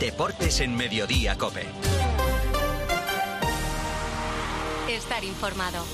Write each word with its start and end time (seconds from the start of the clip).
Deportes 0.00 0.60
en 0.60 0.74
Mediodía 0.74 1.36
Cope. 1.36 1.66
Estar 4.88 5.22
informado. 5.22 5.84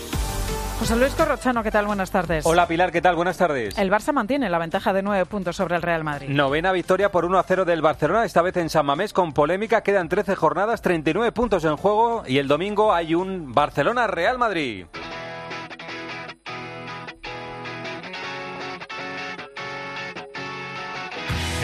José 0.78 0.94
Luis 0.94 1.12
Corrochano, 1.14 1.64
¿qué 1.64 1.72
tal? 1.72 1.86
Buenas 1.86 2.12
tardes. 2.12 2.46
Hola 2.46 2.68
Pilar, 2.68 2.92
¿qué 2.92 3.02
tal? 3.02 3.16
Buenas 3.16 3.36
tardes. 3.36 3.76
El 3.76 3.90
Barça 3.90 4.12
mantiene 4.12 4.48
la 4.48 4.58
ventaja 4.58 4.92
de 4.92 5.02
nueve 5.02 5.26
puntos 5.26 5.56
sobre 5.56 5.74
el 5.74 5.82
Real 5.82 6.04
Madrid. 6.04 6.28
Novena 6.28 6.70
victoria 6.70 7.10
por 7.10 7.24
1 7.24 7.36
a 7.36 7.42
0 7.42 7.64
del 7.64 7.82
Barcelona, 7.82 8.24
esta 8.24 8.42
vez 8.42 8.56
en 8.58 8.70
San 8.70 8.86
Mamés 8.86 9.12
con 9.12 9.32
polémica. 9.32 9.82
Quedan 9.82 10.08
13 10.08 10.36
jornadas, 10.36 10.82
39 10.82 11.32
puntos 11.32 11.64
en 11.64 11.76
juego 11.76 12.22
y 12.28 12.38
el 12.38 12.46
domingo 12.46 12.94
hay 12.94 13.16
un 13.16 13.52
Barcelona-Real 13.52 14.38
Madrid. 14.38 14.86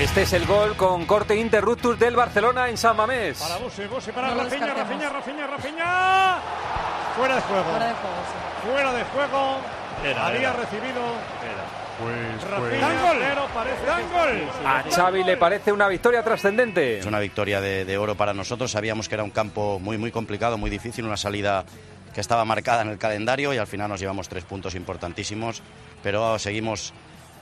Este 0.01 0.23
es 0.23 0.33
el 0.33 0.47
gol 0.47 0.77
con 0.77 1.07
corte 1.07 1.37
interruptus 1.37 1.99
del 1.99 2.17
Barcelona 2.17 2.69
en 2.69 2.77
San 2.77 2.97
Mamés. 2.97 3.39
Para 3.39 3.57
Buse, 3.59 3.87
Buse 3.87 4.13
para 4.13 4.31
no 4.35 4.43
Rafinha, 4.43 4.75
Rafinha, 4.75 5.09
Rafinha, 5.09 5.47
Rafinha. 5.47 6.39
Fuera 7.17 7.37
de 7.37 7.41
juego. 7.43 7.65
Fuera 7.71 7.87
de 7.87 7.93
juego, 7.95 8.17
sí. 8.27 8.69
Fuera 8.69 8.93
de 8.93 9.05
juego. 9.05 9.57
Era, 10.05 10.27
Había 10.27 10.41
era. 10.41 10.53
recibido. 10.55 11.01
Era. 11.01 11.83
Pues, 12.01 12.51
Rafinha, 12.51 12.89
pues. 13.13 13.51
parece 13.55 13.87
Dan 13.87 14.13
gol. 14.13 14.49
A 14.67 14.83
Xavi 14.91 15.25
le 15.25 15.37
parece 15.37 15.71
una 15.73 15.87
victoria 15.89 16.25
trascendente. 16.25 16.99
Es 16.99 17.07
una 17.07 17.21
victoria 17.21 17.61
de, 17.61 17.85
de 17.85 17.99
oro 17.99 18.17
para 18.17 18.35
nosotros. 18.35 18.73
Sabíamos 18.73 19.09
que 19.09 19.15
era 19.15 19.25
un 19.25 19.31
campo 19.31 19.79
muy, 19.79 19.99
muy 19.99 20.11
complicado, 20.11 20.59
muy 20.59 20.71
difícil, 20.71 21.05
una 21.05 21.17
salida 21.19 21.65
que 22.13 22.21
estaba 22.21 22.45
marcada 22.45 22.83
en 22.83 22.89
el 22.89 22.99
calendario 22.99 23.55
y 23.55 23.59
al 23.59 23.67
final 23.67 23.89
nos 23.89 24.01
llevamos 24.01 24.29
tres 24.29 24.45
puntos 24.45 24.75
importantísimos. 24.75 25.63
Pero 26.03 26.39
seguimos, 26.41 26.93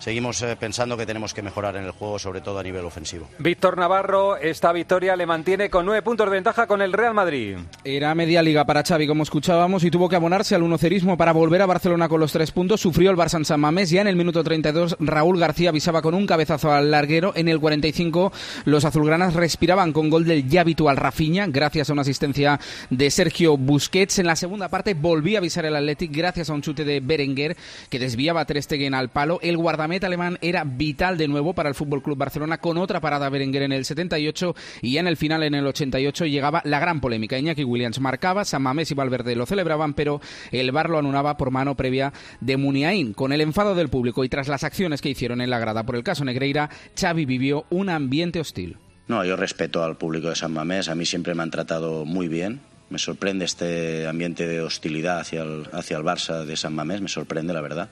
seguimos 0.01 0.43
eh, 0.43 0.57
pensando 0.59 0.97
que 0.97 1.07
tenemos 1.07 1.33
que 1.33 1.43
mejorar 1.43 1.77
en 1.77 1.85
el 1.85 1.93
juego, 1.93 2.19
sobre 2.19 2.41
todo 2.41 2.59
a 2.59 2.63
nivel 2.63 2.85
ofensivo. 2.85 3.29
Víctor 3.39 3.79
Navarro, 3.79 4.37
esta 4.37 4.73
victoria 4.73 5.15
le 5.15 5.27
mantiene 5.27 5.71
con 5.71 5.87
nueve 5.87 6.03
puntos 6.03 6.27
de 6.27 6.33
ventaja 6.33 6.67
con 6.67 6.83
el 6.83 6.93
Real 6.93 7.15
Madrid. 7.15 7.59
Era 7.85 8.15
media 8.15 8.43
liga 8.43 8.65
para 8.65 8.83
Xavi, 8.83 9.07
como 9.07 9.23
escuchábamos, 9.23 9.85
y 9.85 9.91
tuvo 9.91 10.09
que 10.09 10.17
abonarse 10.17 10.55
al 10.55 10.63
unocerismo 10.63 11.17
para 11.17 11.33
volver 11.33 11.63
a 11.63 11.67
Barcelona 11.67 12.09
con 12.09 12.21
los 12.21 12.33
tres 12.33 12.51
puntos. 12.51 12.81
Sufrió 12.81 13.11
el 13.11 13.17
Barça 13.17 13.37
en 13.37 13.45
San 13.45 13.61
Mamés. 13.61 13.91
Ya 13.91 14.01
en 14.01 14.09
el 14.09 14.17
minuto 14.17 14.43
32, 14.43 14.97
Raúl 15.01 15.39
García 15.39 15.69
avisaba 15.69 16.03
con 16.03 16.15
un 16.15 16.27
cabezazo 16.27 16.73
al 16.73 16.91
larguero. 16.91 17.33
En 17.37 17.49
el 17.49 17.61
45, 17.61 18.33
los 18.65 18.85
azulgranas 18.85 19.35
respiraban 19.35 19.93
con 19.93 20.11
gol 20.11 20.25
del 20.25 20.49
ya 20.49 20.63
habitual 20.63 20.97
Rafinha, 20.97 21.47
gracias 21.47 21.91
a 21.91 21.93
una 21.93 22.03
asistencia 22.03 22.59
de 22.89 23.11
Sergio 23.11 23.57
Busquets. 23.57 24.19
En 24.19 24.27
la 24.27 24.37
segunda 24.37 24.69
parte 24.69 24.95
volvía 24.95 25.39
a 25.39 25.41
avisar 25.41 25.67
el 25.67 25.77
Athletic 25.77 26.11
gracias 26.15 26.51
a 26.51 26.55
un 26.55 26.63
chute 26.63 26.85
de 26.85 27.01
Berenguer 27.01 27.57
que 27.89 27.99
desviaba 27.99 28.41
a 28.41 28.45
Ter 28.45 28.63
Stegen 28.63 28.95
al 28.95 29.11
palo. 29.11 29.39
El 29.43 29.57
guardameta 29.57 29.90
alemán 30.01 30.39
era 30.41 30.65
vital 30.65 31.19
de 31.19 31.29
nuevo 31.29 31.55
para 31.55 31.69
el 31.69 31.75
Fútbol 31.75 32.03
Club 32.03 32.17
Barcelona 32.17 32.59
con 32.59 32.79
otra 32.79 33.01
parada 33.01 33.29
Berenguer 33.29 33.63
en 33.63 33.73
el 33.73 33.85
78 33.85 34.55
y 34.83 34.93
ya 34.93 35.01
en 35.01 35.07
el 35.07 35.17
final 35.17 35.43
en 35.43 35.55
el 35.55 35.67
88 35.67 36.27
llegaba 36.27 36.63
la 36.65 36.79
gran 36.79 37.01
polémica. 37.01 37.39
Iñaki 37.39 37.65
Williams 37.65 38.01
marcaba, 38.01 38.45
San 38.45 38.63
Mamés 38.63 38.91
y 38.91 38.95
Valverde 38.95 39.37
lo 39.37 39.47
celebraban, 39.47 39.95
pero 39.95 40.21
el 40.53 40.73
VAR 40.73 40.89
lo 40.89 40.99
anulaba 40.99 41.37
por 41.37 41.51
mano 41.51 41.77
previa 41.77 42.13
de 42.41 42.57
Muniain. 42.57 43.13
Con 43.13 43.33
el 43.33 43.41
enfado 43.41 43.75
del 43.75 43.89
público 43.89 44.25
y 44.25 44.29
tras 44.29 44.49
las 44.49 44.65
acciones 44.65 45.01
que 45.01 45.11
hicieron 45.11 45.41
en 45.41 45.51
la 45.51 45.59
grada 45.59 45.85
por 45.85 45.97
el 45.97 46.05
caso 46.05 46.25
Negreira, 46.25 46.71
Xavi 46.99 47.27
vivió 47.27 47.67
un 47.71 47.89
ambiente 47.89 48.41
hostil. 48.41 48.77
No, 49.09 49.25
yo 49.25 49.35
respeto 49.35 49.83
al 49.83 49.97
público 49.97 50.29
de 50.29 50.37
San 50.37 50.53
Mamés. 50.53 50.89
A 50.89 50.95
mí 50.95 51.05
siempre 51.05 51.35
me 51.35 51.43
han 51.43 51.51
tratado 51.51 52.05
muy 52.05 52.29
bien. 52.29 52.61
Me 52.91 52.99
sorprende 52.99 53.45
este 53.45 54.07
ambiente 54.07 54.47
de 54.47 54.61
hostilidad 54.61 55.21
hacia 55.21 55.43
el, 55.43 55.67
hacia 55.73 55.97
el 55.97 56.05
Barça 56.05 56.45
de 56.45 56.57
San 56.57 56.75
Mamés. 56.75 57.01
Me 57.01 57.09
sorprende, 57.09 57.53
la 57.53 57.61
verdad 57.61 57.89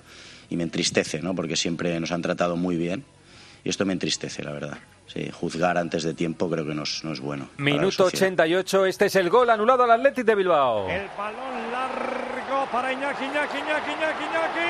y 0.50 0.56
me 0.56 0.62
entristece, 0.64 1.20
¿no? 1.20 1.34
Porque 1.34 1.56
siempre 1.56 1.98
nos 2.00 2.12
han 2.12 2.22
tratado 2.22 2.56
muy 2.56 2.76
bien 2.76 3.04
y 3.64 3.68
esto 3.68 3.84
me 3.84 3.92
entristece, 3.92 4.42
la 4.42 4.52
verdad. 4.52 4.78
Sí, 5.06 5.30
juzgar 5.30 5.78
antes 5.78 6.02
de 6.02 6.12
tiempo 6.12 6.50
creo 6.50 6.66
que 6.66 6.74
no 6.74 6.82
es, 6.82 7.02
no 7.02 7.12
es 7.12 7.20
bueno. 7.20 7.48
Minuto 7.56 8.04
88, 8.04 8.86
este 8.86 9.06
es 9.06 9.16
el 9.16 9.30
gol 9.30 9.48
anulado 9.48 9.84
al 9.84 9.90
Atlético 9.90 10.26
de 10.26 10.34
Bilbao. 10.34 10.88
El 10.88 11.08
balón 11.16 11.72
largo 11.72 12.70
para 12.70 12.92
Iñaki, 12.92 13.24
Iñaki, 13.24 13.56
Iñaki, 13.58 13.90
Iñaki, 13.90 14.24
Iñaki. 14.24 14.68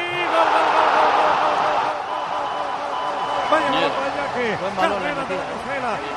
Iñaki. 3.49 4.19
Carrera 4.77 5.25
de 5.25 5.37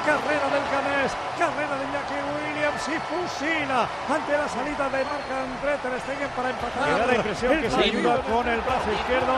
Carrera 0.05 0.47
del 0.51 0.65
Canés, 0.69 1.11
carrera 1.39 1.75
de 1.77 1.85
Iñaki 1.85 2.50
y 2.87 2.97
fusila 2.97 3.87
ante 4.09 4.35
la 4.35 4.49
salida 4.49 4.89
de 4.89 5.05
Marc 5.05 5.29
André 5.29 5.77
Ter 5.83 6.01
Stegen 6.01 6.29
para 6.35 6.49
empatar. 6.49 6.89
Me 6.89 6.99
da 6.99 7.05
la 7.05 7.15
impresión 7.15 7.61
que 7.61 7.69
se 7.69 7.79
ayuda 7.79 8.21
con 8.23 8.47
el 8.47 8.59
brazo 8.61 8.91
izquierdo. 8.91 9.33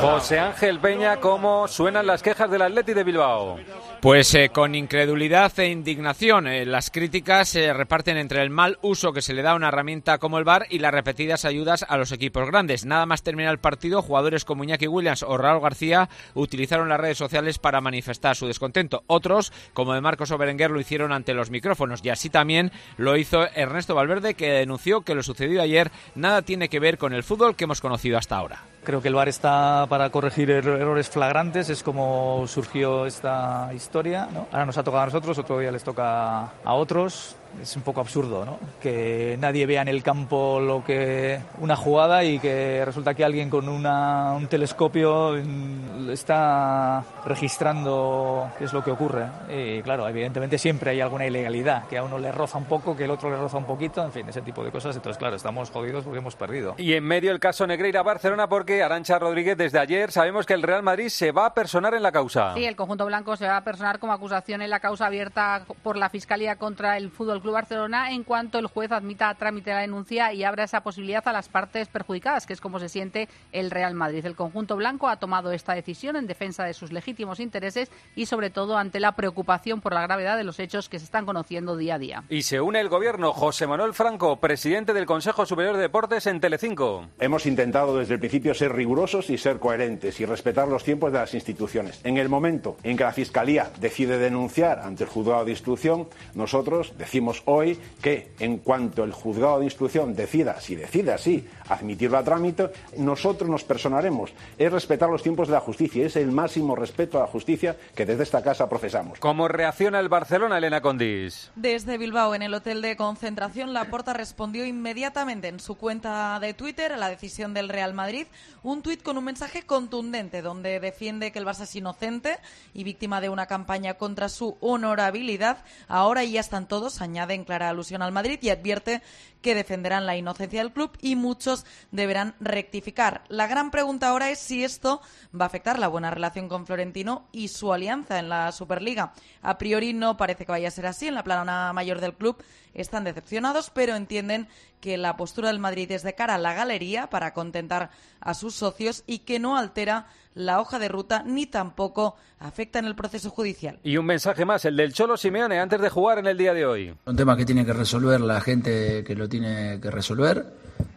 José 0.00 0.38
Ángel 0.38 0.78
Peña, 0.80 1.16
¿cómo 1.16 1.68
suenan 1.68 2.06
las 2.06 2.22
quejas 2.22 2.50
del 2.50 2.62
Athletic 2.62 2.94
de 2.94 3.04
Bilbao? 3.04 3.58
Pues 4.00 4.34
eh, 4.34 4.50
con 4.50 4.74
incredulidad 4.74 5.58
e 5.58 5.68
indignación. 5.68 6.46
Eh, 6.46 6.66
las 6.66 6.90
críticas 6.90 7.48
se 7.48 7.72
reparten 7.72 8.16
entre 8.16 8.42
el 8.42 8.50
mal 8.50 8.78
uso 8.82 9.12
que 9.12 9.22
se 9.22 9.32
le 9.32 9.42
da 9.42 9.52
a 9.52 9.54
una 9.54 9.68
herramienta 9.68 10.18
como 10.18 10.38
el 10.38 10.44
VAR 10.44 10.66
y 10.68 10.78
las 10.78 10.92
repetidas 10.92 11.44
ayudas 11.44 11.86
a 11.88 11.96
los 11.96 12.12
equipos 12.12 12.46
grandes. 12.46 12.84
Nada 12.84 13.06
más 13.06 13.22
terminar 13.22 13.52
el 13.52 13.58
partido, 13.58 14.02
jugadores 14.02 14.44
como 14.44 14.64
Iñaki 14.64 14.88
Williams 14.88 15.22
o 15.22 15.38
Raúl 15.38 15.62
García 15.62 16.08
utilizaron 16.34 16.88
las 16.88 17.00
redes 17.00 17.16
sociales 17.16 17.58
para 17.58 17.80
manifestar 17.80 18.36
su 18.36 18.46
descontento. 18.46 19.04
Otros, 19.06 19.52
como 19.72 19.94
de 19.94 20.00
Marcos 20.00 20.30
Oberenguer, 20.30 20.70
lo 20.70 20.80
hicieron 20.80 21.12
ante 21.12 21.32
los 21.32 21.50
micrófonos 21.50 22.04
y 22.04 22.10
así 22.10 22.28
también 22.28 22.72
lo 22.98 23.16
hizo 23.16 23.46
Ernesto 23.54 23.94
Valverde, 23.94 24.34
que 24.34 24.50
denunció 24.50 25.00
que 25.00 25.14
lo 25.14 25.22
sucedido 25.22 25.62
ayer 25.62 25.90
nada 26.14 26.42
tiene 26.42 26.68
que 26.68 26.80
ver 26.80 26.98
con 26.98 27.14
el 27.14 27.22
fútbol 27.22 27.56
que 27.56 27.64
hemos 27.64 27.80
conocido 27.84 28.18
hasta 28.18 28.36
ahora. 28.36 28.58
Creo 28.82 29.00
que 29.00 29.08
el 29.08 29.14
VAR 29.14 29.28
está 29.28 29.86
para 29.88 30.10
corregir 30.10 30.50
er- 30.50 30.66
errores 30.80 31.08
flagrantes, 31.08 31.70
es 31.70 31.82
como 31.82 32.44
surgió 32.46 33.06
esta 33.06 33.70
historia. 33.74 34.28
Ahora 34.52 34.66
nos 34.66 34.76
ha 34.76 34.82
tocado 34.82 35.02
a 35.04 35.06
nosotros, 35.06 35.38
otro 35.38 35.58
día 35.58 35.70
les 35.70 35.84
toca 35.84 36.40
a 36.64 36.72
otros. 36.74 37.36
Es 37.60 37.76
un 37.76 37.82
poco 37.82 38.00
absurdo, 38.00 38.44
¿no? 38.44 38.58
Que 38.80 39.36
nadie 39.40 39.64
vea 39.66 39.82
en 39.82 39.88
el 39.88 40.02
campo 40.02 40.60
lo 40.60 40.84
que 40.84 41.40
una 41.60 41.76
jugada 41.76 42.22
y 42.24 42.38
que 42.38 42.84
resulta 42.84 43.14
que 43.14 43.24
alguien 43.24 43.48
con 43.48 43.68
una- 43.68 44.32
un 44.34 44.46
telescopio 44.48 45.32
mm, 45.42 46.10
está 46.10 47.02
registrando 47.24 48.50
qué 48.58 48.64
es 48.64 48.72
lo 48.72 48.82
que 48.84 48.90
ocurre. 48.90 49.26
Y 49.48 49.82
claro, 49.82 50.06
evidentemente 50.08 50.58
siempre 50.58 50.90
hay 50.90 51.00
alguna 51.00 51.26
ilegalidad, 51.26 51.86
que 51.86 51.98
a 51.98 52.02
uno 52.04 52.18
le 52.18 52.30
roza 52.32 52.58
un 52.58 52.64
poco, 52.64 52.96
que 52.96 53.04
el 53.04 53.10
otro 53.10 53.30
le 53.30 53.36
roza 53.36 53.56
un 53.58 53.64
poquito, 53.64 54.04
en 54.04 54.12
fin, 54.12 54.28
ese 54.28 54.42
tipo 54.42 54.62
de 54.64 54.70
cosas. 54.70 54.96
Entonces, 54.96 55.18
claro, 55.18 55.36
estamos 55.36 55.70
jodidos 55.70 56.04
porque 56.04 56.18
hemos 56.18 56.36
perdido. 56.36 56.74
Y 56.78 56.92
en 56.94 57.04
medio 57.04 57.30
el 57.32 57.40
caso 57.40 57.66
Negreira-Barcelona 57.66 58.48
porque 58.48 58.82
Arancha 58.82 59.18
Rodríguez 59.18 59.56
desde 59.56 59.78
ayer 59.78 60.12
sabemos 60.12 60.46
que 60.46 60.54
el 60.54 60.62
Real 60.62 60.82
Madrid 60.82 61.08
se 61.08 61.32
va 61.32 61.46
a 61.46 61.54
personar 61.54 61.94
en 61.94 62.02
la 62.02 62.12
causa. 62.12 62.54
Sí, 62.54 62.64
el 62.64 62.76
conjunto 62.76 63.06
blanco 63.06 63.36
se 63.36 63.46
va 63.46 63.56
a 63.58 63.64
personar 63.64 63.98
como 63.98 64.12
acusación 64.12 64.62
en 64.62 64.70
la 64.70 64.80
causa 64.80 65.06
abierta 65.06 65.62
por 65.82 65.96
la 65.96 66.08
Fiscalía 66.10 66.56
contra 66.56 66.96
el 66.96 67.10
Fútbol 67.10 67.40
Club 67.44 67.54
Barcelona 67.54 68.10
en 68.10 68.24
cuanto 68.24 68.58
el 68.58 68.66
juez 68.68 68.90
admita 68.90 69.28
a 69.28 69.34
trámite 69.34 69.70
la 69.70 69.80
denuncia 69.80 70.32
y 70.32 70.44
abra 70.44 70.64
esa 70.64 70.80
posibilidad 70.80 71.28
a 71.28 71.32
las 71.32 71.50
partes 71.50 71.88
perjudicadas, 71.88 72.46
que 72.46 72.54
es 72.54 72.60
como 72.60 72.80
se 72.80 72.88
siente 72.88 73.28
el 73.52 73.70
Real 73.70 73.94
Madrid. 73.94 74.24
El 74.24 74.34
conjunto 74.34 74.76
blanco 74.76 75.08
ha 75.08 75.18
tomado 75.18 75.52
esta 75.52 75.74
decisión 75.74 76.16
en 76.16 76.26
defensa 76.26 76.64
de 76.64 76.72
sus 76.72 76.90
legítimos 76.90 77.40
intereses 77.40 77.90
y 78.16 78.24
sobre 78.24 78.48
todo 78.48 78.78
ante 78.78 78.98
la 78.98 79.12
preocupación 79.12 79.82
por 79.82 79.92
la 79.92 80.00
gravedad 80.00 80.38
de 80.38 80.44
los 80.44 80.58
hechos 80.58 80.88
que 80.88 80.98
se 80.98 81.04
están 81.04 81.26
conociendo 81.26 81.76
día 81.76 81.96
a 81.96 81.98
día. 81.98 82.24
Y 82.30 82.42
se 82.42 82.62
une 82.62 82.80
el 82.80 82.88
gobierno 82.88 83.34
José 83.34 83.66
Manuel 83.66 83.92
Franco, 83.92 84.40
presidente 84.40 84.94
del 84.94 85.04
Consejo 85.04 85.44
Superior 85.44 85.76
de 85.76 85.82
Deportes 85.82 86.26
en 86.26 86.40
Telecinco. 86.40 87.08
Hemos 87.20 87.44
intentado 87.44 87.98
desde 87.98 88.14
el 88.14 88.20
principio 88.20 88.54
ser 88.54 88.72
rigurosos 88.72 89.28
y 89.28 89.36
ser 89.36 89.58
coherentes 89.58 90.18
y 90.18 90.24
respetar 90.24 90.66
los 90.66 90.82
tiempos 90.82 91.12
de 91.12 91.18
las 91.18 91.34
instituciones. 91.34 92.00
En 92.04 92.16
el 92.16 92.30
momento 92.30 92.78
en 92.82 92.96
que 92.96 93.04
la 93.04 93.12
Fiscalía 93.12 93.70
decide 93.80 94.16
denunciar 94.16 94.78
ante 94.78 95.04
el 95.04 95.10
juzgado 95.10 95.44
de 95.44 95.50
instrucción, 95.50 96.08
nosotros 96.34 96.94
decimos 96.96 97.33
hoy 97.46 97.78
que 98.00 98.32
en 98.38 98.58
cuanto 98.58 99.04
el 99.04 99.12
juzgado 99.12 99.58
de 99.58 99.64
instrucción 99.64 100.14
decida, 100.14 100.60
si 100.60 100.74
decide 100.76 101.12
así, 101.12 101.46
admitirlo 101.68 102.18
a 102.18 102.24
trámite, 102.24 102.70
nosotros 102.98 103.48
nos 103.48 103.64
personaremos. 103.64 104.32
Es 104.58 104.70
respetar 104.70 105.08
los 105.08 105.22
tiempos 105.22 105.48
de 105.48 105.54
la 105.54 105.60
justicia, 105.60 106.06
es 106.06 106.16
el 106.16 106.30
máximo 106.30 106.76
respeto 106.76 107.18
a 107.18 107.22
la 107.22 107.26
justicia 107.26 107.76
que 107.94 108.06
desde 108.06 108.22
esta 108.22 108.42
casa 108.42 108.68
profesamos. 108.68 109.18
¿Cómo 109.18 109.48
reacciona 109.48 110.00
el 110.00 110.08
Barcelona, 110.08 110.58
Elena 110.58 110.80
Condis? 110.80 111.50
Desde 111.56 111.98
Bilbao, 111.98 112.34
en 112.34 112.42
el 112.42 112.54
hotel 112.54 112.82
de 112.82 112.96
concentración, 112.96 113.72
Laporta 113.72 114.12
respondió 114.12 114.66
inmediatamente 114.66 115.48
en 115.48 115.60
su 115.60 115.76
cuenta 115.76 116.38
de 116.40 116.54
Twitter 116.54 116.92
a 116.92 116.96
la 116.96 117.08
decisión 117.08 117.54
del 117.54 117.68
Real 117.68 117.94
Madrid, 117.94 118.26
un 118.62 118.82
tuit 118.82 119.02
con 119.02 119.18
un 119.18 119.24
mensaje 119.24 119.62
contundente 119.62 120.42
donde 120.42 120.80
defiende 120.80 121.32
que 121.32 121.38
el 121.38 121.46
Barça 121.46 121.62
es 121.62 121.74
inocente 121.76 122.38
y 122.74 122.84
víctima 122.84 123.20
de 123.20 123.28
una 123.28 123.46
campaña 123.46 123.94
contra 123.94 124.28
su 124.28 124.56
honorabilidad. 124.60 125.58
Ahora 125.88 126.24
ya 126.24 126.40
están 126.40 126.68
todos, 126.68 127.00
añade 127.00 127.23
en 127.32 127.44
clara 127.44 127.70
alusión 127.70 128.02
al 128.02 128.12
Madrid 128.12 128.38
y 128.42 128.50
advierte 128.50 129.00
que 129.40 129.54
defenderán 129.54 130.06
la 130.06 130.16
inocencia 130.16 130.60
del 130.60 130.72
club 130.72 130.96
y 131.00 131.16
muchos 131.16 131.64
deberán 131.92 132.34
rectificar. 132.40 133.24
La 133.28 133.46
gran 133.46 133.70
pregunta 133.70 134.08
ahora 134.08 134.30
es 134.30 134.38
si 134.38 134.64
esto 134.64 135.00
va 135.38 135.44
a 135.44 135.48
afectar 135.48 135.78
la 135.78 135.88
buena 135.88 136.10
relación 136.10 136.48
con 136.48 136.66
Florentino 136.66 137.28
y 137.30 137.48
su 137.48 137.72
alianza 137.72 138.18
en 138.18 138.28
la 138.28 138.52
Superliga. 138.52 139.12
A 139.42 139.58
priori 139.58 139.92
no 139.92 140.16
parece 140.16 140.46
que 140.46 140.52
vaya 140.52 140.68
a 140.68 140.72
ser 140.72 140.86
así. 140.86 141.08
En 141.08 141.14
la 141.14 141.24
plana 141.24 141.72
mayor 141.72 142.00
del 142.00 142.14
club 142.14 142.42
están 142.72 143.04
decepcionados, 143.04 143.70
pero 143.70 143.96
entienden 143.96 144.48
que 144.80 144.96
la 144.96 145.16
postura 145.16 145.48
del 145.48 145.58
Madrid 145.58 145.90
es 145.92 146.02
de 146.02 146.14
cara 146.14 146.34
a 146.34 146.38
la 146.38 146.54
galería 146.54 147.08
para 147.08 147.32
contentar 147.32 147.90
a 148.20 148.34
sus 148.34 148.54
socios 148.54 149.04
y 149.06 149.20
que 149.20 149.38
no 149.38 149.56
altera 149.56 150.06
la 150.34 150.60
hoja 150.60 150.78
de 150.78 150.88
ruta 150.88 151.22
ni 151.24 151.46
tampoco 151.46 152.16
afecta 152.38 152.78
en 152.78 152.84
el 152.84 152.94
proceso 152.94 153.30
judicial. 153.30 153.78
Y 153.82 153.96
un 153.96 154.06
mensaje 154.06 154.44
más, 154.44 154.64
el 154.64 154.76
del 154.76 154.92
Cholo 154.92 155.16
Simeone, 155.16 155.60
antes 155.60 155.80
de 155.80 155.88
jugar 155.88 156.18
en 156.18 156.26
el 156.26 156.36
día 156.36 156.54
de 156.54 156.66
hoy. 156.66 156.94
Un 157.06 157.16
tema 157.16 157.36
que 157.36 157.44
tiene 157.44 157.64
que 157.64 157.72
resolver 157.72 158.20
la 158.20 158.40
gente 158.40 159.04
que 159.04 159.14
lo 159.14 159.28
tiene 159.28 159.80
que 159.80 159.90
resolver. 159.90 160.44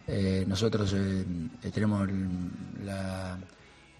Eh, 0.06 0.44
nosotros 0.46 0.92
eh, 0.96 1.24
tenemos 1.72 2.08
la, 2.84 3.38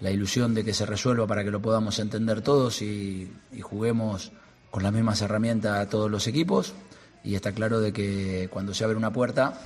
la, 0.01 0.11
ilusión 0.11 0.55
de 0.55 0.65
que 0.65 0.73
se 0.73 0.87
resuelva 0.87 1.27
para 1.27 1.45
que 1.45 1.51
lo 1.51 1.61
podamos 1.61 1.99
entender 1.99 2.41
todos 2.41 2.83
y, 2.83 3.31
y 3.53 3.61
juguemos 3.61 4.33
con 4.71 4.83
las 4.83 4.93
mismas 4.93 5.23
herramientas 5.23 5.79
a 5.79 5.89
todos 5.89 6.11
los 6.11 6.27
equipos. 6.27 6.75
Y 7.25 7.35
está 7.35 7.53
claro 7.53 7.81
de 7.81 7.93
que 7.93 8.49
cuando 8.51 8.75
se 8.75 8.85
abre 8.85 8.97
una 8.97 9.13
puerta 9.13 9.61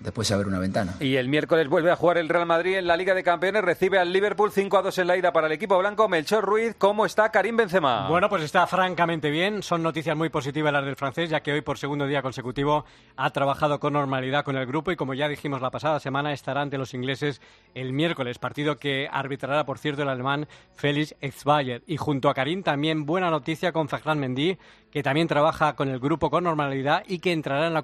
después 0.00 0.28
se 0.28 0.34
abre 0.34 0.48
una 0.48 0.58
ventana. 0.58 0.94
Y 1.00 1.16
el 1.16 1.28
miércoles 1.28 1.68
vuelve 1.68 1.90
a 1.90 1.96
jugar 1.96 2.18
el 2.18 2.28
Real 2.28 2.46
Madrid 2.46 2.76
en 2.76 2.86
la 2.86 2.96
Liga 2.96 3.14
de 3.14 3.22
Campeones, 3.22 3.62
recibe 3.62 3.98
al 3.98 4.12
Liverpool 4.12 4.52
5 4.52 4.78
a 4.78 4.82
2 4.82 4.98
en 4.98 5.06
la 5.06 5.16
ida 5.16 5.32
para 5.32 5.46
el 5.46 5.52
equipo 5.52 5.78
blanco. 5.78 6.08
Melchor 6.08 6.44
Ruiz, 6.44 6.74
¿cómo 6.76 7.06
está 7.06 7.30
Karim 7.30 7.56
Benzema? 7.56 8.08
Bueno, 8.08 8.28
pues 8.28 8.42
está 8.42 8.66
francamente 8.66 9.30
bien. 9.30 9.62
Son 9.62 9.82
noticias 9.82 10.16
muy 10.16 10.28
positivas 10.28 10.72
las 10.72 10.84
del 10.84 10.96
francés, 10.96 11.30
ya 11.30 11.40
que 11.40 11.52
hoy 11.52 11.60
por 11.60 11.78
segundo 11.78 12.06
día 12.06 12.22
consecutivo 12.22 12.84
ha 13.16 13.30
trabajado 13.30 13.80
con 13.80 13.92
normalidad 13.92 14.44
con 14.44 14.56
el 14.56 14.66
grupo 14.66 14.92
y 14.92 14.96
como 14.96 15.14
ya 15.14 15.28
dijimos 15.28 15.60
la 15.60 15.70
pasada 15.70 16.00
semana 16.00 16.32
estará 16.32 16.60
ante 16.60 16.78
los 16.78 16.94
ingleses 16.94 17.40
el 17.74 17.92
miércoles, 17.92 18.38
partido 18.38 18.76
que 18.76 19.08
arbitrará 19.10 19.64
por 19.64 19.78
cierto 19.78 20.02
el 20.02 20.08
alemán 20.08 20.46
Félix 20.74 21.14
Exbayer. 21.20 21.82
Y 21.86 21.96
junto 21.96 22.28
a 22.28 22.34
Karim 22.34 22.62
también 22.62 23.06
buena 23.06 23.30
noticia 23.30 23.72
con 23.72 23.88
Zahran 23.88 24.18
Mendy, 24.18 24.58
que 24.90 25.02
también 25.02 25.28
trabaja 25.28 25.74
con 25.74 25.88
el 25.88 25.98
grupo 25.98 26.30
con 26.30 26.44
normalidad 26.44 27.02
y 27.06 27.18
que 27.18 27.32
entrará 27.32 27.66
en 27.66 27.74
la 27.74 27.82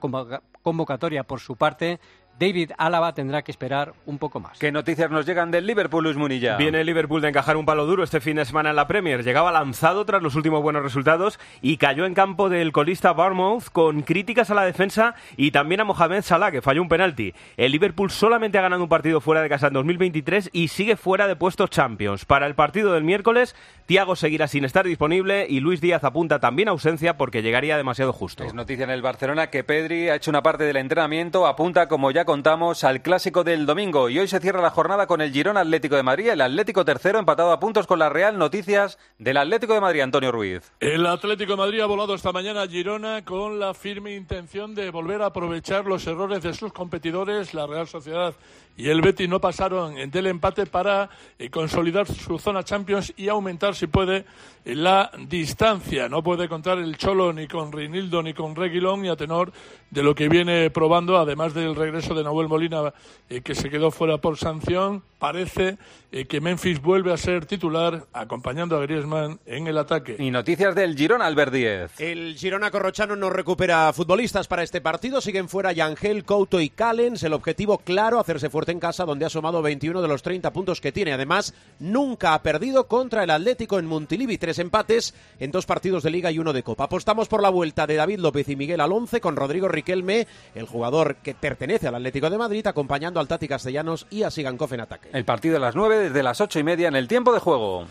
convocatoria 0.62 1.24
por 1.24 1.40
su 1.40 1.56
parte 1.56 2.00
David 2.40 2.72
Álava 2.78 3.12
tendrá 3.12 3.42
que 3.42 3.50
esperar 3.50 3.92
un 4.06 4.16
poco 4.16 4.40
más. 4.40 4.58
¿Qué 4.58 4.72
noticias 4.72 5.10
nos 5.10 5.26
llegan 5.26 5.50
del 5.50 5.66
Liverpool, 5.66 6.04
Luis 6.04 6.16
Munilla? 6.16 6.56
Viene 6.56 6.80
el 6.80 6.86
Liverpool 6.86 7.20
de 7.20 7.28
encajar 7.28 7.58
un 7.58 7.66
palo 7.66 7.84
duro 7.84 8.02
este 8.02 8.18
fin 8.18 8.36
de 8.36 8.46
semana 8.46 8.70
en 8.70 8.76
la 8.76 8.86
Premier. 8.86 9.22
Llegaba 9.22 9.52
lanzado 9.52 10.06
tras 10.06 10.22
los 10.22 10.36
últimos 10.36 10.62
buenos 10.62 10.82
resultados 10.82 11.38
y 11.60 11.76
cayó 11.76 12.06
en 12.06 12.14
campo 12.14 12.48
del 12.48 12.72
colista 12.72 13.12
Bournemouth 13.12 13.64
con 13.70 14.00
críticas 14.00 14.50
a 14.50 14.54
la 14.54 14.64
defensa 14.64 15.14
y 15.36 15.50
también 15.50 15.82
a 15.82 15.84
Mohamed 15.84 16.22
Salah, 16.22 16.50
que 16.50 16.62
falló 16.62 16.80
un 16.80 16.88
penalti. 16.88 17.34
El 17.58 17.72
Liverpool 17.72 18.10
solamente 18.10 18.56
ha 18.56 18.62
ganado 18.62 18.84
un 18.84 18.88
partido 18.88 19.20
fuera 19.20 19.42
de 19.42 19.50
casa 19.50 19.66
en 19.66 19.74
2023 19.74 20.48
y 20.54 20.68
sigue 20.68 20.96
fuera 20.96 21.28
de 21.28 21.36
puestos 21.36 21.68
Champions. 21.68 22.24
Para 22.24 22.46
el 22.46 22.54
partido 22.54 22.94
del 22.94 23.04
miércoles, 23.04 23.54
Thiago 23.84 24.16
seguirá 24.16 24.48
sin 24.48 24.64
estar 24.64 24.86
disponible 24.86 25.46
y 25.46 25.60
Luis 25.60 25.82
Díaz 25.82 26.04
apunta 26.04 26.40
también 26.40 26.68
ausencia 26.68 27.18
porque 27.18 27.42
llegaría 27.42 27.76
demasiado 27.76 28.14
justo. 28.14 28.44
Es 28.44 28.54
noticia 28.54 28.84
en 28.84 28.90
el 28.90 29.02
Barcelona 29.02 29.50
que 29.50 29.62
Pedri 29.62 30.08
ha 30.08 30.14
hecho 30.14 30.30
una 30.30 30.42
parte 30.42 30.64
del 30.64 30.78
entrenamiento, 30.78 31.46
apunta 31.46 31.86
como 31.86 32.10
ya 32.10 32.24
contamos 32.30 32.84
al 32.84 33.02
clásico 33.02 33.42
del 33.42 33.66
domingo 33.66 34.08
y 34.08 34.20
hoy 34.20 34.28
se 34.28 34.38
cierra 34.38 34.62
la 34.62 34.70
jornada 34.70 35.08
con 35.08 35.20
el 35.20 35.32
Girón 35.32 35.56
Atlético 35.56 35.96
de 35.96 36.04
Madrid, 36.04 36.28
el 36.28 36.40
Atlético 36.40 36.84
tercero 36.84 37.18
empatado 37.18 37.50
a 37.50 37.58
puntos 37.58 37.88
con 37.88 37.98
la 37.98 38.08
Real 38.08 38.38
Noticias 38.38 38.98
del 39.18 39.36
Atlético 39.36 39.74
de 39.74 39.80
Madrid, 39.80 40.02
Antonio 40.02 40.30
Ruiz. 40.30 40.70
El 40.78 41.06
Atlético 41.06 41.54
de 41.54 41.56
Madrid 41.56 41.80
ha 41.80 41.86
volado 41.86 42.14
esta 42.14 42.30
mañana 42.30 42.62
a 42.62 42.68
Girona 42.68 43.24
con 43.24 43.58
la 43.58 43.74
firme 43.74 44.14
intención 44.14 44.76
de 44.76 44.92
volver 44.92 45.22
a 45.22 45.26
aprovechar 45.26 45.86
los 45.86 46.06
errores 46.06 46.40
de 46.40 46.54
sus 46.54 46.72
competidores, 46.72 47.52
la 47.52 47.66
Real 47.66 47.88
Sociedad 47.88 48.32
y 48.80 48.88
el 48.88 49.02
Betis 49.02 49.28
no 49.28 49.40
pasaron 49.40 50.10
del 50.10 50.26
empate 50.26 50.64
para 50.64 51.10
eh, 51.38 51.50
consolidar 51.50 52.06
su 52.06 52.38
zona 52.38 52.62
Champions 52.62 53.12
y 53.14 53.28
aumentar, 53.28 53.74
si 53.74 53.86
puede, 53.86 54.24
la 54.64 55.10
distancia. 55.28 56.08
No 56.08 56.22
puede 56.22 56.48
contar 56.48 56.78
el 56.78 56.96
Cholo 56.96 57.32
ni 57.32 57.46
con 57.46 57.72
Reinildo 57.72 58.22
ni 58.22 58.32
con 58.32 58.56
Reguilón, 58.56 59.02
ni 59.02 59.08
a 59.08 59.16
tenor 59.16 59.52
de 59.90 60.02
lo 60.02 60.14
que 60.14 60.30
viene 60.30 60.70
probando, 60.70 61.18
además 61.18 61.52
del 61.52 61.76
regreso 61.76 62.14
de 62.14 62.19
Nahuel 62.22 62.48
Molina, 62.48 62.92
eh, 63.28 63.40
que 63.40 63.54
se 63.54 63.70
quedó 63.70 63.90
fuera 63.90 64.18
por 64.18 64.36
sanción. 64.36 65.02
Parece 65.18 65.76
eh, 66.12 66.24
que 66.24 66.40
Memphis 66.40 66.80
vuelve 66.80 67.12
a 67.12 67.18
ser 67.18 67.44
titular, 67.44 68.06
acompañando 68.14 68.76
a 68.76 68.80
Griezmann 68.80 69.38
en 69.44 69.66
el 69.66 69.76
ataque. 69.76 70.16
Y 70.18 70.30
noticias 70.30 70.74
del 70.74 70.96
Girona, 70.96 71.26
Albert 71.26 71.52
Díez. 71.52 72.00
El 72.00 72.36
Girona 72.36 72.70
Corrochano 72.70 73.16
no 73.16 73.28
recupera 73.28 73.92
futbolistas 73.92 74.48
para 74.48 74.62
este 74.62 74.80
partido. 74.80 75.20
Siguen 75.20 75.48
fuera 75.48 75.72
Yangel, 75.72 76.24
Couto 76.24 76.60
y 76.60 76.70
Callens. 76.70 77.22
El 77.22 77.34
objetivo 77.34 77.78
claro, 77.78 78.18
hacerse 78.18 78.48
fuerte 78.48 78.72
en 78.72 78.80
casa, 78.80 79.04
donde 79.04 79.26
ha 79.26 79.30
sumado 79.30 79.60
21 79.60 80.00
de 80.00 80.08
los 80.08 80.22
30 80.22 80.52
puntos 80.52 80.80
que 80.80 80.90
tiene. 80.92 81.12
Además, 81.12 81.54
nunca 81.78 82.32
ha 82.32 82.42
perdido 82.42 82.88
contra 82.88 83.22
el 83.22 83.30
Atlético 83.30 83.78
en 83.78 83.86
Montilivi. 83.86 84.38
Tres 84.38 84.58
empates 84.58 85.14
en 85.38 85.50
dos 85.50 85.66
partidos 85.66 86.02
de 86.02 86.10
Liga 86.10 86.30
y 86.30 86.38
uno 86.38 86.52
de 86.52 86.62
Copa. 86.62 86.84
Apostamos 86.84 87.28
por 87.28 87.42
la 87.42 87.50
vuelta 87.50 87.86
de 87.86 87.96
David 87.96 88.20
López 88.20 88.48
y 88.48 88.56
Miguel 88.56 88.80
Alonce 88.80 89.20
con 89.20 89.36
Rodrigo 89.36 89.68
Riquelme, 89.68 90.26
el 90.54 90.66
jugador 90.66 91.16
que 91.16 91.34
pertenece 91.34 91.88
al 91.88 91.94
Atlético 91.94 92.09
de 92.10 92.38
Madrid, 92.38 92.66
acompañando 92.66 93.20
al 93.20 93.28
Tati 93.28 93.46
Castellanos 93.46 94.06
y 94.10 94.24
a 94.24 94.30
Sigankov 94.30 94.74
en 94.74 94.80
ataque. 94.80 95.10
El 95.12 95.24
partido 95.24 95.54
de 95.54 95.60
las 95.60 95.76
9 95.76 96.08
desde 96.08 96.22
las 96.22 96.40
ocho 96.40 96.58
y 96.58 96.64
media 96.64 96.88
en 96.88 96.96
el 96.96 97.08
tiempo 97.08 97.32
de 97.32 97.38
juego. 97.38 97.84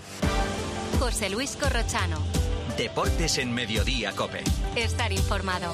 José 1.00 1.30
Luis 1.30 1.56
Corrochano. 1.56 2.18
Deportes 2.78 3.38
en 3.38 3.54
Mediodía, 3.54 4.12
Cope. 4.12 4.44
Estar 4.76 5.12
informado. 5.12 5.74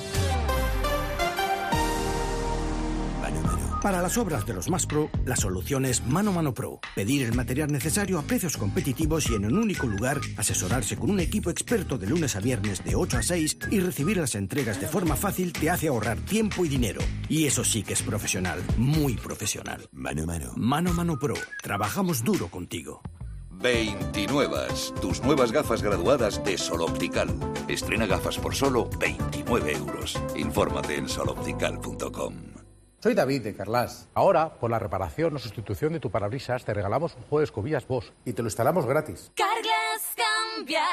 Para 3.85 4.01
las 4.01 4.17
obras 4.17 4.47
de 4.47 4.55
los 4.55 4.67
más 4.67 4.87
pro, 4.87 5.11
la 5.25 5.35
solución 5.35 5.85
es 5.85 6.03
Mano 6.07 6.31
Mano 6.31 6.55
Pro. 6.55 6.79
Pedir 6.95 7.21
el 7.21 7.35
material 7.35 7.71
necesario 7.71 8.17
a 8.17 8.23
precios 8.23 8.57
competitivos 8.57 9.29
y 9.29 9.35
en 9.35 9.45
un 9.45 9.59
único 9.59 9.85
lugar, 9.85 10.19
asesorarse 10.37 10.97
con 10.97 11.11
un 11.11 11.19
equipo 11.19 11.51
experto 11.51 11.99
de 11.99 12.07
lunes 12.07 12.35
a 12.35 12.39
viernes 12.39 12.83
de 12.83 12.95
8 12.95 13.17
a 13.17 13.21
6 13.21 13.59
y 13.69 13.79
recibir 13.81 14.17
las 14.17 14.33
entregas 14.33 14.81
de 14.81 14.87
forma 14.87 15.15
fácil 15.15 15.53
te 15.53 15.69
hace 15.69 15.89
ahorrar 15.89 16.17
tiempo 16.17 16.65
y 16.65 16.67
dinero. 16.67 16.99
Y 17.29 17.45
eso 17.45 17.63
sí 17.63 17.83
que 17.83 17.93
es 17.93 18.01
profesional, 18.01 18.59
muy 18.75 19.17
profesional. 19.17 19.87
Mano 19.91 20.25
Mano. 20.25 20.53
Mano 20.55 20.91
Mano 20.91 21.19
Pro. 21.19 21.35
Trabajamos 21.61 22.23
duro 22.23 22.47
contigo. 22.47 23.03
29. 23.51 24.65
Tus 24.99 25.21
nuevas 25.21 25.51
gafas 25.51 25.83
graduadas 25.83 26.43
de 26.43 26.57
Sol 26.57 26.81
Optical. 26.81 27.29
Estrena 27.67 28.07
gafas 28.07 28.39
por 28.39 28.55
solo 28.55 28.89
29 28.99 29.73
euros. 29.73 30.19
Infórmate 30.35 30.97
en 30.97 31.07
soloptical.com. 31.07 32.54
Soy 32.99 33.13
David 33.13 33.43
de 33.43 33.55
Carlas. 33.55 34.07
Ahora, 34.13 34.55
por 34.55 34.71
la 34.71 34.79
reparación 34.79 35.35
o 35.35 35.39
sustitución 35.39 35.93
de 35.93 35.99
tu 35.99 36.09
parabrisas, 36.09 36.65
te 36.65 36.73
regalamos 36.73 37.15
un 37.15 37.21
juego 37.23 37.39
de 37.39 37.45
escobillas 37.45 37.87
Bosch 37.87 38.11
y 38.25 38.33
te 38.33 38.41
lo 38.41 38.47
instalamos 38.47 38.85
gratis. 38.85 39.31
Carglass 39.35 40.15
cambia, 40.15 40.83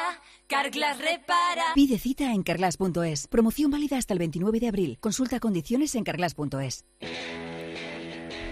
Carglass 0.46 0.99
repara. 0.99 1.64
Pide 1.75 1.99
cita 1.99 2.32
en 2.32 2.43
carglass.es. 2.43 3.28
Promoción 3.28 3.70
válida 3.70 3.96
hasta 3.96 4.12
el 4.12 4.19
29 4.19 4.60
de 4.60 4.69
abril. 4.69 4.99
Consulta 5.00 5.40
condiciones 5.40 5.94
en 5.94 6.04
carglass.es. 6.04 6.84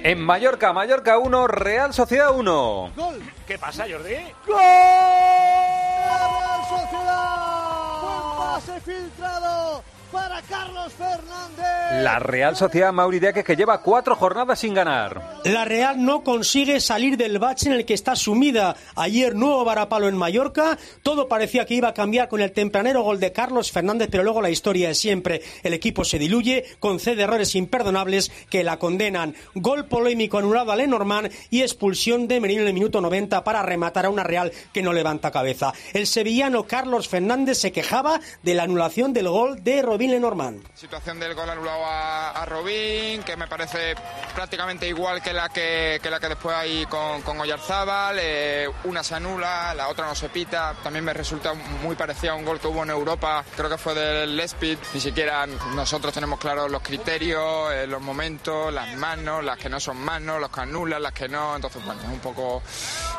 En 0.03 0.21
Mallorca, 0.23 0.73
Mallorca 0.73 1.19
1, 1.19 1.47
Real 1.47 1.93
Sociedad 1.93 2.35
1. 2.35 2.93
¡Gol! 2.97 3.21
¿Qué 3.47 3.59
pasa, 3.59 3.85
Jordi? 3.91 4.15
¡Gol! 4.47 4.57
¡Real 4.57 6.21
Sociedad! 6.67 8.01
¡Buen 8.01 8.39
pase 8.39 8.81
filtrado! 8.81 9.85
para 10.11 10.43
Carlos 10.43 10.93
Fernández. 10.93 11.70
La 11.91 12.21
Real 12.21 12.55
Sociedad 12.55 12.93
Mauridiaque 12.93 13.43
que 13.43 13.57
lleva 13.57 13.83
cuatro 13.83 14.15
jornadas 14.15 14.61
sin 14.61 14.75
ganar. 14.75 15.41
La 15.45 15.65
Real 15.65 16.03
no 16.05 16.23
consigue 16.23 16.79
salir 16.79 17.17
del 17.17 17.41
bache 17.41 17.67
en 17.67 17.73
el 17.73 17.85
que 17.85 17.95
está 17.95 18.15
sumida. 18.15 18.77
Ayer 18.95 19.35
nuevo 19.35 19.65
varapalo 19.65 20.07
en 20.07 20.17
Mallorca. 20.17 20.79
Todo 21.03 21.27
parecía 21.27 21.67
que 21.67 21.75
iba 21.75 21.89
a 21.89 21.95
cambiar 21.95 22.29
con 22.29 22.43
el 22.43 22.53
tempranero 22.53 23.03
gol 23.03 23.19
de 23.19 23.33
Carlos 23.33 23.73
Fernández, 23.73 24.07
pero 24.09 24.23
luego 24.23 24.41
la 24.41 24.51
historia 24.51 24.89
es 24.89 24.99
siempre. 24.99 25.43
El 25.65 25.75
equipo 25.75 26.05
se 26.05 26.21
diluye, 26.21 26.65
concede 26.79 27.25
errores 27.25 27.57
imperdonables 27.57 28.31
que 28.49 28.63
la 28.63 28.79
condenan. 28.79 29.35
Gol 29.57 29.87
polémico 29.87 30.39
anulado 30.39 30.71
a 30.71 30.77
Lenormand 30.77 31.33
y 31.51 31.63
expulsión 31.63 32.29
de 32.29 32.41
Merino 32.41 32.63
en 32.63 32.69
el 32.69 32.75
minuto 32.75 33.01
90 33.01 33.43
para 33.43 33.63
rematar 33.63 34.07
a 34.07 34.11
una 34.11 34.23
Real 34.23 34.53
que 34.73 34.83
no 34.83 34.93
levanta 34.93 35.33
cabeza. 35.33 35.73
El 35.93 36.07
sevillano 36.07 36.69
Carlos 36.69 37.09
Fernández 37.09 37.59
se 37.59 37.73
quejaba 37.73 38.21
de 38.45 38.55
la 38.55 38.63
anulación 38.63 39.13
del 39.13 39.29
gol 39.29 39.65
de 39.65 39.83
Robin 39.83 40.13
Lenormand. 40.13 40.63
Situación 40.77 41.19
del 41.19 41.35
gol 41.35 41.51
anulado 41.51 41.80
a, 41.85 42.31
a 42.31 42.45
Robin, 42.47 43.23
que 43.23 43.37
me 43.37 43.47
parece 43.47 43.95
prácticamente 44.35 44.87
igual 44.87 45.23
que 45.23 45.33
la 45.33 45.49
que, 45.49 45.99
que 46.03 46.11
la 46.11 46.21
que 46.21 46.29
después 46.29 46.57
hay 46.57 46.87
con, 46.87 47.23
con 47.23 47.41
Oyarzábal. 47.41 48.19
Eh, 48.21 48.69
una 48.85 49.03
se 49.03 49.15
anula, 49.15 49.75
la 49.75 49.89
otra 49.89 50.07
no 50.07 50.15
se 50.15 50.29
pita. 50.29 50.75
También 50.83 51.05
me 51.05 51.13
resulta 51.13 51.55
muy 51.55 51.97
parecido 51.97 52.33
a 52.33 52.37
un 52.37 52.45
gol 52.45 52.61
que 52.61 52.67
hubo 52.67 52.83
en 52.83 52.91
Europa, 52.91 53.45
creo 53.57 53.69
que 53.69 53.79
fue 53.79 53.95
del 53.95 54.37
Lespit. 54.37 54.79
Ni 54.95 55.01
siquiera 55.01 55.47
nosotros 55.47 56.13
tenemos 56.13 56.39
claros 56.39 56.71
los 56.71 56.83
criterios, 56.83 57.73
eh, 57.73 57.87
los 57.87 58.01
momentos, 58.01 58.73
las 58.73 58.97
manos, 58.97 59.45
las 59.45 59.59
que 59.59 59.69
no 59.69 59.81
son 59.81 59.99
manos, 59.99 60.41
los 60.41 60.51
que 60.51 60.61
anulan, 60.61 61.03
las 61.03 61.13
que 61.13 61.29
no. 61.29 61.57
Entonces, 61.57 61.85
bueno, 61.85 62.01
es 62.03 62.09
un 62.09 62.21
poco, 62.21 62.63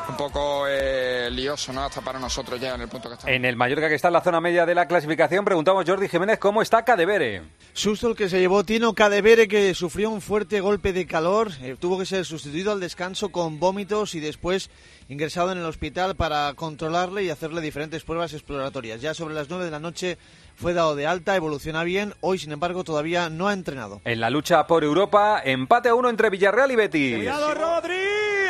un 0.08 0.16
poco 0.16 0.66
eh, 0.68 1.28
lioso, 1.30 1.72
¿no? 1.72 1.84
Hasta 1.84 2.00
para 2.00 2.18
nosotros 2.18 2.60
ya 2.60 2.74
en 2.74 2.82
el 2.82 2.88
punto 2.88 3.08
que 3.08 3.14
estamos. 3.14 3.34
En 3.34 3.44
el 3.44 3.56
Mallorca 3.56 3.88
que 3.88 3.94
está 3.94 4.08
en 4.08 4.14
la 4.14 4.20
zona 4.20 4.40
media 4.40 4.66
de 4.66 4.74
la 4.74 4.86
clasificación, 4.86 5.44
preguntamos 5.44 5.84
Jordi 5.86 6.08
Jiménez 6.08 6.38
cómo 6.38 6.62
está 6.62 6.84
Cadevere. 6.84 7.42
Susto 7.72 8.08
el 8.08 8.16
que 8.16 8.28
se 8.28 8.38
llevó 8.38 8.51
Tino 8.62 8.92
Cadevere, 8.92 9.48
que 9.48 9.72
sufrió 9.72 10.10
un 10.10 10.20
fuerte 10.20 10.60
golpe 10.60 10.92
de 10.92 11.06
calor. 11.06 11.50
Eh, 11.62 11.74
tuvo 11.80 11.98
que 11.98 12.04
ser 12.04 12.26
sustituido 12.26 12.70
al 12.70 12.80
descanso 12.80 13.30
con 13.30 13.58
vómitos 13.58 14.14
y 14.14 14.20
después 14.20 14.70
ingresado 15.08 15.52
en 15.52 15.58
el 15.58 15.64
hospital 15.64 16.14
para 16.16 16.52
controlarle 16.54 17.24
y 17.24 17.30
hacerle 17.30 17.62
diferentes 17.62 18.04
pruebas 18.04 18.34
exploratorias. 18.34 19.00
Ya 19.00 19.14
sobre 19.14 19.34
las 19.34 19.48
9 19.48 19.64
de 19.64 19.70
la 19.70 19.80
noche 19.80 20.18
fue 20.54 20.74
dado 20.74 20.94
de 20.94 21.06
alta, 21.06 21.34
evoluciona 21.34 21.82
bien. 21.82 22.12
Hoy, 22.20 22.38
sin 22.38 22.52
embargo, 22.52 22.84
todavía 22.84 23.30
no 23.30 23.48
ha 23.48 23.54
entrenado. 23.54 24.02
En 24.04 24.20
la 24.20 24.28
lucha 24.28 24.66
por 24.66 24.84
Europa, 24.84 25.40
empate 25.42 25.88
a 25.88 25.94
uno 25.94 26.10
entre 26.10 26.28
Villarreal 26.28 26.70
y 26.70 26.76
Betis. 26.76 27.16
Cuidado, 27.16 27.54
Rodri. 27.54 27.96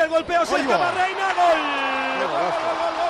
El 0.02 0.08
golpeo, 0.10 0.44
se 0.44 0.56
acaba 0.56 0.90
Reina, 0.90 1.32
gol. 1.34 3.01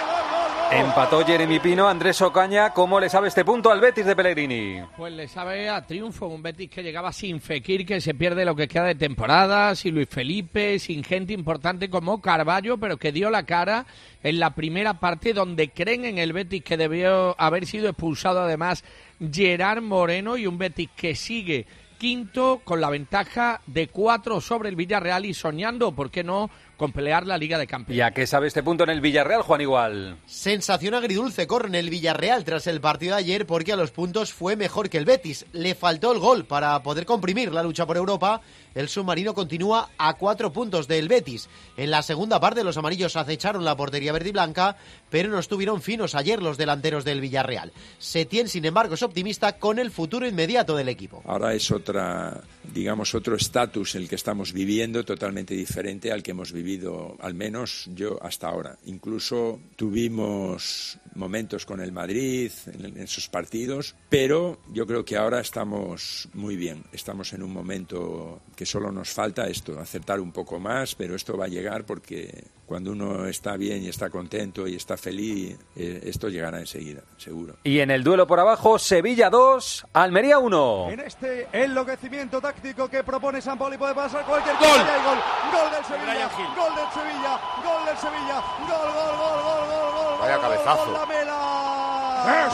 Empató 0.75 1.23
Jeremy 1.23 1.61
Pino, 1.61 1.87
Andrés 1.87 2.23
Ocaña. 2.23 2.71
¿Cómo 2.71 2.99
le 2.99 3.11
sabe 3.11 3.29
este 3.29 3.45
punto 3.45 3.71
al 3.71 3.79
Betis 3.79 4.07
de 4.07 4.17
Pellegrini? 4.17 4.81
Pues 4.97 5.13
le 5.13 5.29
sabe 5.29 5.69
a 5.69 5.85
triunfo, 5.87 6.29
un 6.29 6.43
Betis 6.43 6.71
que 6.71 6.83
llegaba 6.83 7.13
sin 7.13 7.43
Fekir, 7.43 7.85
que 7.85 8.01
se 8.01 8.15
pierde 8.15 8.47
lo 8.47 8.57
que 8.57 8.69
queda 8.69 8.85
de 8.85 8.95
temporada, 8.95 9.75
sin 9.75 9.95
Luis 9.95 10.09
Felipe, 10.09 10.79
sin 10.79 11.05
gente 11.05 11.35
importante 11.35 11.91
como 11.91 12.23
Carballo, 12.23 12.79
pero 12.79 12.97
que 12.97 13.13
dio 13.13 13.29
la 13.29 13.45
cara 13.45 13.85
en 14.23 14.41
la 14.41 14.55
primera 14.55 14.99
parte 14.99 15.35
donde 15.35 15.69
creen 15.69 16.07
en 16.07 16.17
el 16.17 16.33
Betis 16.33 16.65
que 16.65 16.79
debió 16.79 17.39
haber 17.39 17.67
sido 17.67 17.91
expulsado 17.91 18.41
además 18.41 18.83
Gerard 19.21 19.83
Moreno 19.83 20.39
y 20.39 20.47
un 20.47 20.57
Betis 20.57 20.89
que 20.97 21.15
sigue 21.15 21.67
quinto 22.03 22.63
con 22.65 22.81
la 22.81 22.91
ventaja 22.91 23.61
de 23.67 23.87
cuatro 23.87 24.41
sobre 24.41 24.69
el 24.69 24.75
Villarreal 24.75 25.25
y 25.25 25.35
soñando, 25.35 25.93
¿por 25.93 26.11
qué 26.11 26.25
no?, 26.25 26.51
con 26.83 26.91
pelear 26.91 27.29
la 27.29 27.39
Liga 27.39 27.59
de 27.59 27.69
Campeones. 27.69 27.97
¿Y 27.97 28.01
a 28.01 28.11
qué 28.11 28.27
sabe 28.27 28.49
este 28.49 28.65
punto 28.65 28.83
en 28.83 28.91
el 28.91 29.01
Villarreal, 29.01 29.43
Juan 29.43 29.61
Igual? 29.61 30.17
Sensación 30.27 30.95
agridulce 30.95 31.47
corre 31.47 31.69
en 31.69 31.77
el 31.77 31.91
Villarreal 31.91 32.43
tras 32.43 32.67
el 32.67 32.81
partido 32.81 33.15
de 33.15 33.21
ayer 33.21 33.47
porque 33.47 33.73
a 33.73 33.77
los 33.77 33.93
puntos 33.93 34.33
fue 34.33 34.57
mejor 34.57 34.91
que 34.91 34.99
el 34.99 35.05
Betis. 35.05 35.47
Le 35.53 35.77
faltó 35.77 36.11
el 36.11 36.19
gol 36.19 36.45
para 36.45 36.83
poder 36.83 37.07
comprimir 37.07 37.53
la 37.53 37.63
lucha 37.63 37.87
por 37.87 37.97
Europa. 37.97 38.41
El 38.75 38.89
submarino 38.89 39.33
continúa 39.33 39.91
a 39.97 40.15
cuatro 40.15 40.53
puntos 40.53 40.89
del 40.89 41.07
Betis. 41.07 41.49
En 41.77 41.93
la 41.93 42.03
segunda 42.03 42.41
parte 42.41 42.65
los 42.65 42.77
amarillos 42.77 43.15
acecharon 43.15 43.65
la 43.65 43.77
portería 43.77 44.13
verde 44.13 44.31
y 44.31 44.33
blanca, 44.33 44.77
pero 45.09 45.29
no 45.29 45.39
estuvieron 45.39 45.83
finos 45.83 46.17
ayer 46.17 46.43
los 46.43 46.59
delanteros 46.59 47.05
del 47.05 47.21
Villarreal. 47.21 47.71
Setién, 47.99 48.49
sin 48.49 48.65
embargo, 48.65 48.95
es 48.95 49.03
optimista 49.05 49.53
con 49.59 49.79
el 49.79 49.93
futuro 49.93 50.27
inmediato 50.27 50.77
del 50.77 50.89
equipo. 50.89 51.23
Ahora 51.27 51.55
es 51.55 51.71
otra, 51.71 52.41
digamos, 52.75 53.15
otro 53.15 53.37
estatus 53.37 53.95
el 53.95 54.09
que 54.09 54.17
estamos 54.17 54.53
viviendo, 54.53 55.05
totalmente 55.05 55.55
diferente 55.55 56.11
al 56.11 56.25
que 56.25 56.33
hemos 56.33 56.51
vivido, 56.51 56.72
al 57.21 57.35
menos 57.35 57.89
yo 57.95 58.23
hasta 58.23 58.49
ahora. 58.49 58.79
Incluso 58.87 59.61
tuvimos 59.77 60.99
momentos 61.15 61.67
con 61.67 61.81
el 61.81 61.93
Madrid 61.93 62.51
en, 62.67 62.85
en 62.85 62.97
esos 62.99 63.29
partidos, 63.29 63.95
pero 64.09 64.59
yo 64.73 64.87
creo 64.87 65.05
que 65.05 65.17
ahora 65.17 65.41
estamos 65.41 66.29
muy 66.35 66.57
bien. 66.57 66.85
Estamos 66.93 67.33
en 67.33 67.43
un 67.43 67.53
momento 67.53 68.41
que 68.57 68.67
solo 68.67 68.91
nos 68.93 69.11
falta 69.11 69.47
esto, 69.47 69.79
acertar 69.79 70.21
un 70.21 70.33
poco 70.33 70.59
más, 70.59 70.95
pero 70.95 71.15
esto 71.15 71.37
va 71.37 71.47
a 71.47 71.49
llegar 71.49 71.85
porque 71.85 72.45
cuando 72.67 72.93
uno 72.93 73.27
está 73.27 73.57
bien 73.59 73.83
y 73.83 73.89
está 73.89 74.09
contento 74.09 74.67
y 74.67 74.77
está 74.77 74.97
feliz, 74.97 75.59
eh, 75.77 76.01
esto 76.05 76.29
llegará 76.29 76.59
enseguida, 76.59 77.03
seguro. 77.19 77.57
Y 77.65 77.81
en 77.81 77.91
el 77.91 78.03
duelo 78.03 78.27
por 78.27 78.41
abajo, 78.41 78.79
Sevilla 78.79 79.29
2, 79.29 79.87
Almería 79.93 80.39
1. 80.39 80.91
En 80.91 81.01
este 81.01 81.49
enloquecimiento 81.53 82.41
táctico 82.41 82.89
que 82.89 83.05
propone 83.05 83.43
San 83.43 83.59
Pauli 83.59 83.77
puede 83.77 83.95
pasar 83.95 84.25
cualquier 84.25 84.55
Gol. 84.57 84.65
cosa. 84.65 84.87
y 84.87 84.89
hay 84.89 85.05
gol. 85.05 85.19
Gol 85.53 85.71
del 85.71 85.85
Sevilla. 85.85 86.29
Gol 86.57 86.75
del 86.77 86.89
Sevilla. 86.93 87.41
Gol 87.63 87.85
del 87.85 87.97
Sevilla. 87.99 88.43
Gol, 88.61 88.93
gol, 88.93 89.17
gol, 89.19 89.43
gol, 89.43 89.67
gol, 89.69 89.93
gol. 89.93 90.12
Vaya 90.23 90.39
cabezazo. 90.39 91.01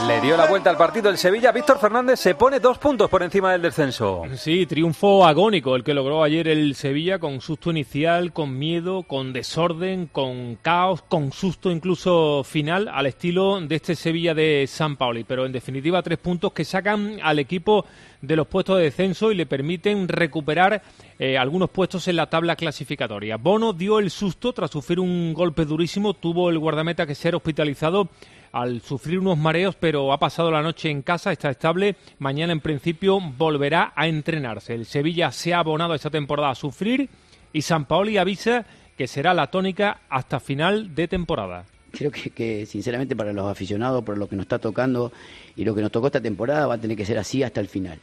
Le 0.06 0.20
dio 0.22 0.38
la 0.38 0.46
vuelta 0.46 0.70
al 0.70 0.78
partido 0.78 1.10
el 1.10 1.18
Sevilla. 1.18 1.52
Víctor 1.52 1.78
Fernández 1.78 2.18
se 2.18 2.34
pone 2.34 2.60
dos 2.60 2.78
puntos 2.78 3.10
por 3.10 3.22
encima 3.22 3.52
del 3.52 3.60
descenso. 3.60 4.22
Sí, 4.37 4.64
triunfo 4.64 5.26
agónico 5.26 5.76
el 5.76 5.84
que 5.84 5.92
logró 5.92 6.22
ayer 6.22 6.48
el 6.48 6.75
Sevilla 6.75 7.18
con 7.18 7.42
susto 7.42 7.70
inicial, 7.70 8.32
con 8.32 8.58
miedo, 8.58 9.02
con 9.02 9.34
desorden, 9.34 10.06
con 10.06 10.56
caos, 10.62 11.02
con 11.02 11.30
susto 11.30 11.70
incluso 11.70 12.42
final 12.42 12.88
al 12.88 13.04
estilo 13.04 13.60
de 13.60 13.76
este 13.76 13.94
Sevilla 13.94 14.32
de 14.32 14.64
San 14.66 14.96
Pauli. 14.96 15.25
Pero 15.25 15.44
en 15.44 15.52
definitiva 15.52 16.00
tres 16.00 16.16
puntos 16.16 16.54
que 16.54 16.64
sacan 16.64 17.18
al 17.22 17.38
equipo 17.38 17.84
de 18.20 18.37
los 18.37 18.46
puestos 18.46 18.78
de 18.78 18.84
descenso 18.84 19.30
y 19.30 19.34
le 19.34 19.46
permiten 19.46 20.08
recuperar 20.08 20.82
eh, 21.18 21.38
algunos 21.38 21.70
puestos 21.70 22.08
en 22.08 22.16
la 22.16 22.28
tabla 22.28 22.56
clasificatoria. 22.56 23.37
Bono 23.37 23.72
dio 23.72 23.98
el 23.98 24.10
susto 24.10 24.52
tras 24.52 24.70
sufrir 24.70 25.00
un 25.00 25.32
golpe 25.34 25.64
durísimo, 25.64 26.14
tuvo 26.14 26.50
el 26.50 26.58
guardameta 26.58 27.06
que 27.06 27.14
ser 27.14 27.34
hospitalizado 27.34 28.08
al 28.52 28.80
sufrir 28.80 29.18
unos 29.18 29.38
mareos, 29.38 29.76
pero 29.76 30.12
ha 30.12 30.18
pasado 30.18 30.50
la 30.50 30.62
noche 30.62 30.90
en 30.90 31.02
casa, 31.02 31.32
está 31.32 31.50
estable. 31.50 31.96
Mañana, 32.18 32.52
en 32.52 32.60
principio, 32.60 33.20
volverá 33.20 33.92
a 33.94 34.08
entrenarse. 34.08 34.75
El 34.75 34.87
Sevilla 34.87 35.30
se 35.32 35.54
ha 35.54 35.60
abonado 35.60 35.94
esta 35.94 36.10
temporada 36.10 36.50
a 36.50 36.54
sufrir 36.54 37.08
y 37.52 37.62
San 37.62 37.84
Paoli 37.84 38.18
avisa 38.18 38.66
que 38.96 39.06
será 39.06 39.32
la 39.32 39.48
tónica 39.48 40.00
hasta 40.08 40.40
final 40.40 40.94
de 40.94 41.08
temporada. 41.08 41.64
Creo 41.90 42.11
que, 42.11 42.30
que, 42.30 42.66
sinceramente 42.66 43.16
para 43.16 43.33
los 43.33 43.47
aficionados, 43.47 44.04
por 44.04 44.18
lo 44.18 44.28
que 44.28 44.37
nos 44.37 44.45
está 44.45 44.59
tocando 44.59 45.12
y 45.57 45.64
lo 45.64 45.75
que 45.75 45.80
nos 45.80 45.90
tocó 45.90 46.07
esta 46.09 46.21
temporada, 46.21 46.66
va 46.66 46.75
a 46.75 46.80
tener 46.80 46.97
que 46.97 47.04
ser 47.04 47.18
así 47.18 47.42
hasta 47.42 47.61
el 47.61 47.68
final. 47.68 47.99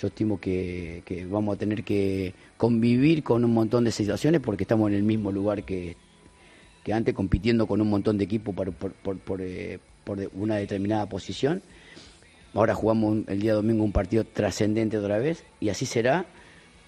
Yo 0.00 0.08
estimo 0.08 0.40
que, 0.40 1.02
que 1.04 1.26
vamos 1.26 1.56
a 1.56 1.58
tener 1.58 1.84
que 1.84 2.34
convivir 2.56 3.22
con 3.22 3.44
un 3.44 3.52
montón 3.52 3.84
de 3.84 3.92
situaciones 3.92 4.40
porque 4.40 4.64
estamos 4.64 4.88
en 4.88 4.96
el 4.96 5.02
mismo 5.02 5.30
lugar 5.30 5.64
que, 5.64 5.96
que 6.84 6.92
antes, 6.92 7.14
compitiendo 7.14 7.66
con 7.66 7.80
un 7.80 7.90
montón 7.90 8.16
de 8.18 8.24
equipos 8.24 8.54
por, 8.54 8.72
por, 8.72 8.92
por, 8.92 9.18
por, 9.18 9.40
eh, 9.42 9.78
una 10.32 10.56
determinada 10.56 11.06
posición. 11.06 11.62
Ahora 12.54 12.74
jugamos 12.74 13.18
el 13.28 13.40
día 13.40 13.54
domingo 13.54 13.84
un 13.84 13.92
partido 13.92 14.24
trascendente 14.24 14.98
otra 14.98 15.18
vez 15.18 15.44
y 15.60 15.68
así 15.68 15.86
será 15.86 16.26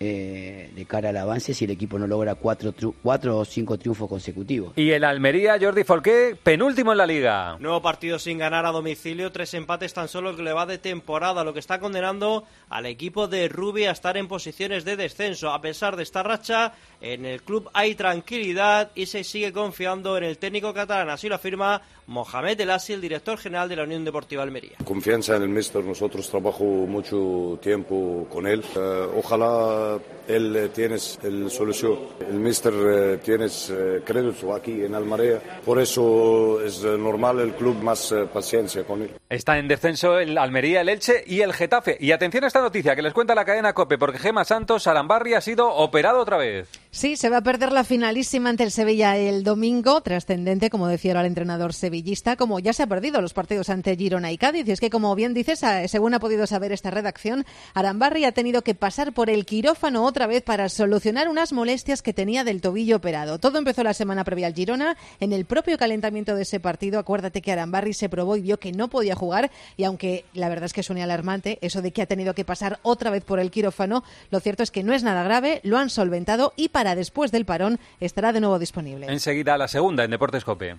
eh, 0.05 0.71
de 0.75 0.85
cara 0.85 1.11
al 1.11 1.17
avance 1.17 1.55
si 1.55 1.65
el 1.65 1.71
equipo 1.71 1.97
no 1.97 2.09
logra 2.09 2.35
cuatro, 2.35 2.75
cuatro 3.03 3.39
o 3.39 3.45
cinco 3.45 3.79
triunfos 3.79 4.09
consecutivos. 4.09 4.73
Y 4.75 4.91
el 4.91 5.05
Almería, 5.05 5.57
Jordi 5.61 5.85
Folqué, 5.85 6.37
penúltimo 6.43 6.91
en 6.91 6.99
la 6.99 7.07
liga. 7.07 7.57
Nuevo 7.61 7.81
partido 7.81 8.19
sin 8.19 8.39
ganar 8.39 8.67
a 8.67 8.73
domicilio, 8.73 9.31
tres 9.31 9.55
empates 9.55 9.95
tan 9.95 10.09
solo 10.09 10.35
que 10.35 10.43
le 10.43 10.53
va 10.53 10.67
de 10.67 10.79
temporada, 10.79 11.45
lo 11.45 11.53
que 11.53 11.61
está 11.61 11.79
condenando 11.79 12.45
al 12.69 12.87
equipo 12.87 13.29
de 13.29 13.49
Rubi 13.49 13.85
a 13.85 13.93
estar 13.93 14.17
en 14.17 14.27
posiciones 14.27 14.85
de 14.85 14.97
descenso. 14.97 15.53
A 15.53 15.61
pesar 15.61 15.95
de 15.95 16.03
esta 16.03 16.25
racha, 16.25 16.73
en 17.03 17.27
el 17.27 17.43
club 17.43 17.69
hay 17.75 17.95
tranquilidad 17.95 18.91
y 18.95 19.07
se 19.07 19.25
sigue 19.25 19.53
confiando 19.53 20.17
en 20.17 20.25
el 20.25 20.39
técnico 20.39 20.73
catalán. 20.73 21.11
Así 21.11 21.29
lo 21.29 21.35
afirma 21.35 21.83
Mohamed 22.07 22.61
El 22.61 22.71
Asi, 22.71 22.93
el 22.93 23.01
director 23.01 23.39
general 23.39 23.69
de 23.69 23.77
la 23.77 23.85
Unión 23.85 24.05
Deportiva 24.05 24.43
Almería. 24.43 24.77
Confianza 24.85 25.37
en 25.37 25.43
el 25.43 25.49
mister, 25.49 25.85
nosotros 25.85 26.29
trabajamos 26.29 26.89
mucho 26.89 27.59
tiempo 27.61 28.27
con 28.31 28.47
él. 28.47 28.63
Eh, 28.77 29.07
ojalá 29.17 29.99
él 30.29 30.57
eh, 30.57 30.69
tiene 30.69 30.97
el 31.23 31.51
solución. 31.51 31.99
El 32.21 32.35
mister 32.35 32.73
eh, 32.73 33.19
tiene 33.19 33.47
eh, 33.47 34.03
crédito 34.05 34.55
aquí 34.55 34.85
en 34.85 34.95
Almería, 34.95 35.61
por 35.65 35.81
eso 35.81 36.61
es 36.63 36.85
eh, 36.85 36.97
normal 36.97 37.41
el 37.41 37.55
club 37.55 37.83
más 37.83 38.13
eh, 38.13 38.27
paciencia 38.33 38.85
con 38.85 39.03
él. 39.03 39.11
Está 39.29 39.59
en 39.59 39.67
descenso 39.67 40.19
el 40.19 40.39
Almería, 40.39 40.83
el 40.83 40.89
Elche 40.89 41.25
y 41.27 41.41
el 41.41 41.53
Getafe. 41.53 41.97
Y 41.99 42.13
atención 42.13 42.45
a 42.45 42.49
esta 42.49 42.61
noticia 42.61 42.95
que 42.95 43.03
les 43.03 43.13
cuenta 43.13 43.35
la 43.35 43.45
cadena 43.45 43.73
COPE, 43.73 43.99
porque 43.99 44.19
Gema 44.19 44.45
Santos 44.45 44.87
Arambarri 44.87 45.35
ha 45.35 45.41
sido 45.41 45.69
operado 45.69 46.21
otra 46.21 46.37
vez. 46.37 46.69
Sí, 46.95 47.17
se 47.17 47.31
va 47.31 47.39
a 47.39 47.43
perder 47.43 47.73
la 47.73 47.85
finalísima 47.85 48.51
ante 48.51 48.65
el 48.65 48.71
Sevilla 48.71 49.17
el 49.17 49.45
domingo, 49.45 50.03
trascendente, 50.03 50.69
como 50.69 50.89
decía 50.89 51.13
ahora 51.13 51.23
el 51.23 51.29
entrenador 51.29 51.73
sevillista, 51.73 52.37
como 52.37 52.59
ya 52.61 52.75
se 52.75 52.83
ha 52.83 52.87
perdido 52.87 53.23
los 53.23 53.33
partidos 53.33 53.71
ante 53.71 53.97
Girona 53.97 54.31
y 54.31 54.37
Cádiz. 54.37 54.69
Y 54.69 54.73
es 54.73 54.79
que, 54.81 54.91
como 54.91 55.15
bien 55.15 55.33
dices, 55.33 55.65
a- 55.65 55.89
según 55.89 56.13
ha 56.13 56.21
podido 56.21 56.47
saber 56.47 56.71
esta 56.71 56.91
redacción, 56.91 57.47
Arambarri 57.73 58.27
ha 58.27 58.33
tenido 58.33 58.61
que 58.61 58.75
pasar 58.75 59.15
por 59.15 59.31
el 59.31 59.47
quirófano 59.47 60.05
otra 60.05 60.27
vez 60.27 60.43
para 60.43 60.69
solucionar 60.69 61.31
unas 61.31 61.55
molestias 61.55 62.03
que 62.03 62.13
tenía 62.13 62.45
del 62.45 62.61
tobillo 62.61 62.97
operado. 62.97 63.39
Todo 63.39 63.57
empezó 63.59 63.83
la 63.83 63.95
semana 63.95 64.23
previa 64.23 64.49
al 64.49 64.55
Girona. 64.55 64.99
En 65.19 65.33
el 65.33 65.47
propio 65.47 65.79
calentamiento 65.79 66.35
de 66.37 66.43
ese 66.43 66.61
partido, 66.61 66.99
acuérdate 66.99 67.41
que 67.41 67.53
Arambarri 67.53 67.95
se 67.95 68.11
probó 68.11 68.37
y 68.37 68.43
vio 68.43 68.61
que 68.61 68.73
no 68.73 68.89
podía 68.89 69.15
jugar. 69.15 69.51
Y 69.79 69.85
aunque 69.85 70.27
la 70.35 70.51
verdad 70.51 70.67
es 70.67 70.75
que 70.75 70.83
suena 70.83 71.05
alarmante, 71.05 71.57
eso 71.63 71.81
de 71.81 71.91
que 71.91 72.03
ha 72.03 72.07
tenido 72.07 72.35
que 72.35 72.45
pasar 72.45 72.81
otra 72.83 73.11
vez 73.11 73.25
por 73.25 73.41
el 73.41 73.51
quirófano, 73.51 74.05
lo 74.31 74.41
cierto 74.41 74.63
es 74.63 74.71
que 74.71 74.83
no 74.83 74.93
es 74.93 75.03
nada 75.03 75.23
grave, 75.23 75.61
lo 75.65 75.79
han 75.79 75.89
solventado 75.89 76.53
y 76.55 76.69
para 76.69 76.82
después 76.95 77.33
del 77.33 77.45
parón 77.45 77.79
estará 78.01 78.33
de 78.33 78.41
nuevo 78.41 78.59
disponible. 78.59 79.07
Enseguida 79.09 79.57
la 79.57 79.69
segunda 79.69 80.05
en 80.05 80.11
Deportes 80.11 80.45
COPE. 80.45 80.77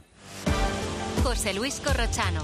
José 1.23 1.53
Luis 1.53 1.79
Corrochano. 1.79 2.41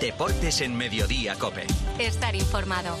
Deportes 0.00 0.60
en 0.62 0.76
Mediodía 0.76 1.34
Cope. 1.36 1.66
Estar 1.98 2.34
informado. 2.34 2.96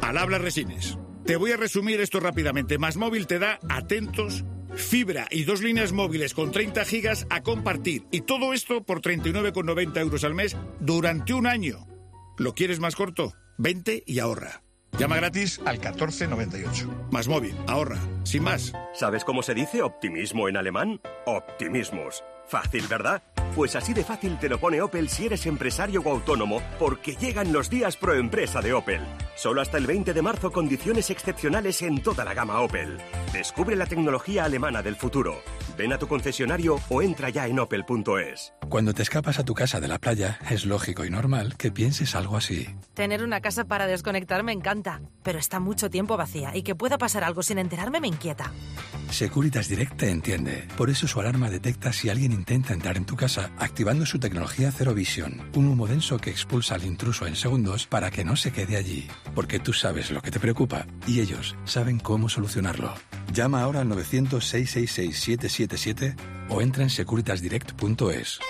Al 0.00 0.18
habla 0.18 0.38
Resines. 0.38 0.98
Te 1.24 1.36
voy 1.36 1.52
a 1.52 1.56
resumir 1.56 2.00
esto 2.00 2.20
rápidamente. 2.20 2.76
Más 2.76 2.96
móvil 2.96 3.26
te 3.26 3.38
da 3.38 3.58
atentos, 3.70 4.44
fibra 4.74 5.26
y 5.30 5.44
dos 5.44 5.62
líneas 5.62 5.92
móviles 5.92 6.34
con 6.34 6.52
30 6.52 6.84
gigas 6.84 7.26
a 7.30 7.42
compartir. 7.42 8.04
Y 8.10 8.22
todo 8.22 8.52
esto 8.52 8.84
por 8.84 9.00
39,90 9.00 10.00
euros 10.00 10.24
al 10.24 10.34
mes 10.34 10.56
durante 10.80 11.32
un 11.32 11.46
año. 11.46 11.86
¿Lo 12.36 12.54
quieres 12.54 12.80
más 12.80 12.96
corto? 12.96 13.32
Vente 13.56 14.02
y 14.06 14.18
ahorra. 14.18 14.63
Llama 14.98 15.16
gratis 15.16 15.60
al 15.64 15.78
1498. 15.78 17.08
Más 17.10 17.26
móvil, 17.26 17.56
ahorra. 17.66 17.98
Sin 18.22 18.44
más. 18.44 18.72
¿Sabes 18.94 19.24
cómo 19.24 19.42
se 19.42 19.54
dice 19.54 19.82
optimismo 19.82 20.48
en 20.48 20.56
alemán? 20.56 21.00
Optimismus. 21.26 22.22
Fácil, 22.46 22.86
¿verdad? 22.88 23.22
Pues 23.54 23.76
así 23.76 23.94
de 23.94 24.02
fácil 24.02 24.36
te 24.40 24.48
lo 24.48 24.58
pone 24.58 24.82
Opel 24.82 25.08
si 25.08 25.26
eres 25.26 25.46
empresario 25.46 26.02
o 26.04 26.10
autónomo, 26.10 26.60
porque 26.76 27.14
llegan 27.14 27.52
los 27.52 27.70
días 27.70 27.96
pro 27.96 28.14
empresa 28.14 28.60
de 28.60 28.72
Opel. 28.72 29.00
Solo 29.36 29.60
hasta 29.60 29.78
el 29.78 29.86
20 29.86 30.12
de 30.12 30.22
marzo 30.22 30.50
condiciones 30.50 31.08
excepcionales 31.10 31.80
en 31.82 32.02
toda 32.02 32.24
la 32.24 32.34
gama 32.34 32.60
Opel. 32.60 32.98
Descubre 33.32 33.76
la 33.76 33.86
tecnología 33.86 34.44
alemana 34.44 34.82
del 34.82 34.96
futuro. 34.96 35.40
Ven 35.78 35.92
a 35.92 35.98
tu 35.98 36.08
concesionario 36.08 36.80
o 36.88 37.00
entra 37.00 37.30
ya 37.30 37.46
en 37.46 37.60
opel.es. 37.60 38.54
Cuando 38.68 38.92
te 38.92 39.02
escapas 39.02 39.38
a 39.38 39.44
tu 39.44 39.54
casa 39.54 39.80
de 39.80 39.88
la 39.88 39.98
playa, 39.98 40.38
es 40.50 40.66
lógico 40.66 41.04
y 41.04 41.10
normal 41.10 41.56
que 41.56 41.70
pienses 41.70 42.16
algo 42.16 42.36
así. 42.36 42.68
Tener 42.94 43.22
una 43.22 43.40
casa 43.40 43.64
para 43.64 43.86
desconectar 43.86 44.42
me 44.42 44.52
encanta, 44.52 45.00
pero 45.22 45.38
está 45.38 45.60
mucho 45.60 45.90
tiempo 45.90 46.16
vacía 46.16 46.56
y 46.56 46.62
que 46.62 46.74
pueda 46.74 46.98
pasar 46.98 47.22
algo 47.22 47.42
sin 47.42 47.58
enterarme 47.58 48.00
me 48.00 48.08
inquieta. 48.08 48.52
Securitas 49.10 49.68
Direct 49.68 49.96
te 49.96 50.10
entiende. 50.10 50.66
Por 50.76 50.90
eso 50.90 51.06
su 51.06 51.20
alarma 51.20 51.50
detecta 51.50 51.92
si 51.92 52.08
alguien 52.08 52.32
intenta 52.32 52.72
entrar 52.72 52.96
en 52.96 53.04
tu 53.04 53.14
casa 53.14 53.43
activando 53.58 54.06
su 54.06 54.18
tecnología 54.18 54.72
Zero 54.72 54.94
Vision, 54.94 55.50
un 55.54 55.68
humo 55.68 55.86
denso 55.86 56.16
que 56.18 56.30
expulsa 56.30 56.74
al 56.74 56.84
intruso 56.84 57.26
en 57.26 57.36
segundos 57.36 57.86
para 57.86 58.10
que 58.10 58.24
no 58.24 58.36
se 58.36 58.52
quede 58.52 58.76
allí. 58.76 59.08
Porque 59.34 59.58
tú 59.58 59.72
sabes 59.72 60.10
lo 60.10 60.20
que 60.22 60.30
te 60.30 60.40
preocupa 60.40 60.86
y 61.06 61.20
ellos 61.20 61.56
saben 61.64 61.98
cómo 61.98 62.28
solucionarlo. 62.28 62.92
Llama 63.32 63.62
ahora 63.62 63.80
al 63.80 63.88
900-666-777 63.88 66.16
o 66.48 66.60
entra 66.60 66.82
en 66.82 66.90
securitasdirect.es. 66.90 68.40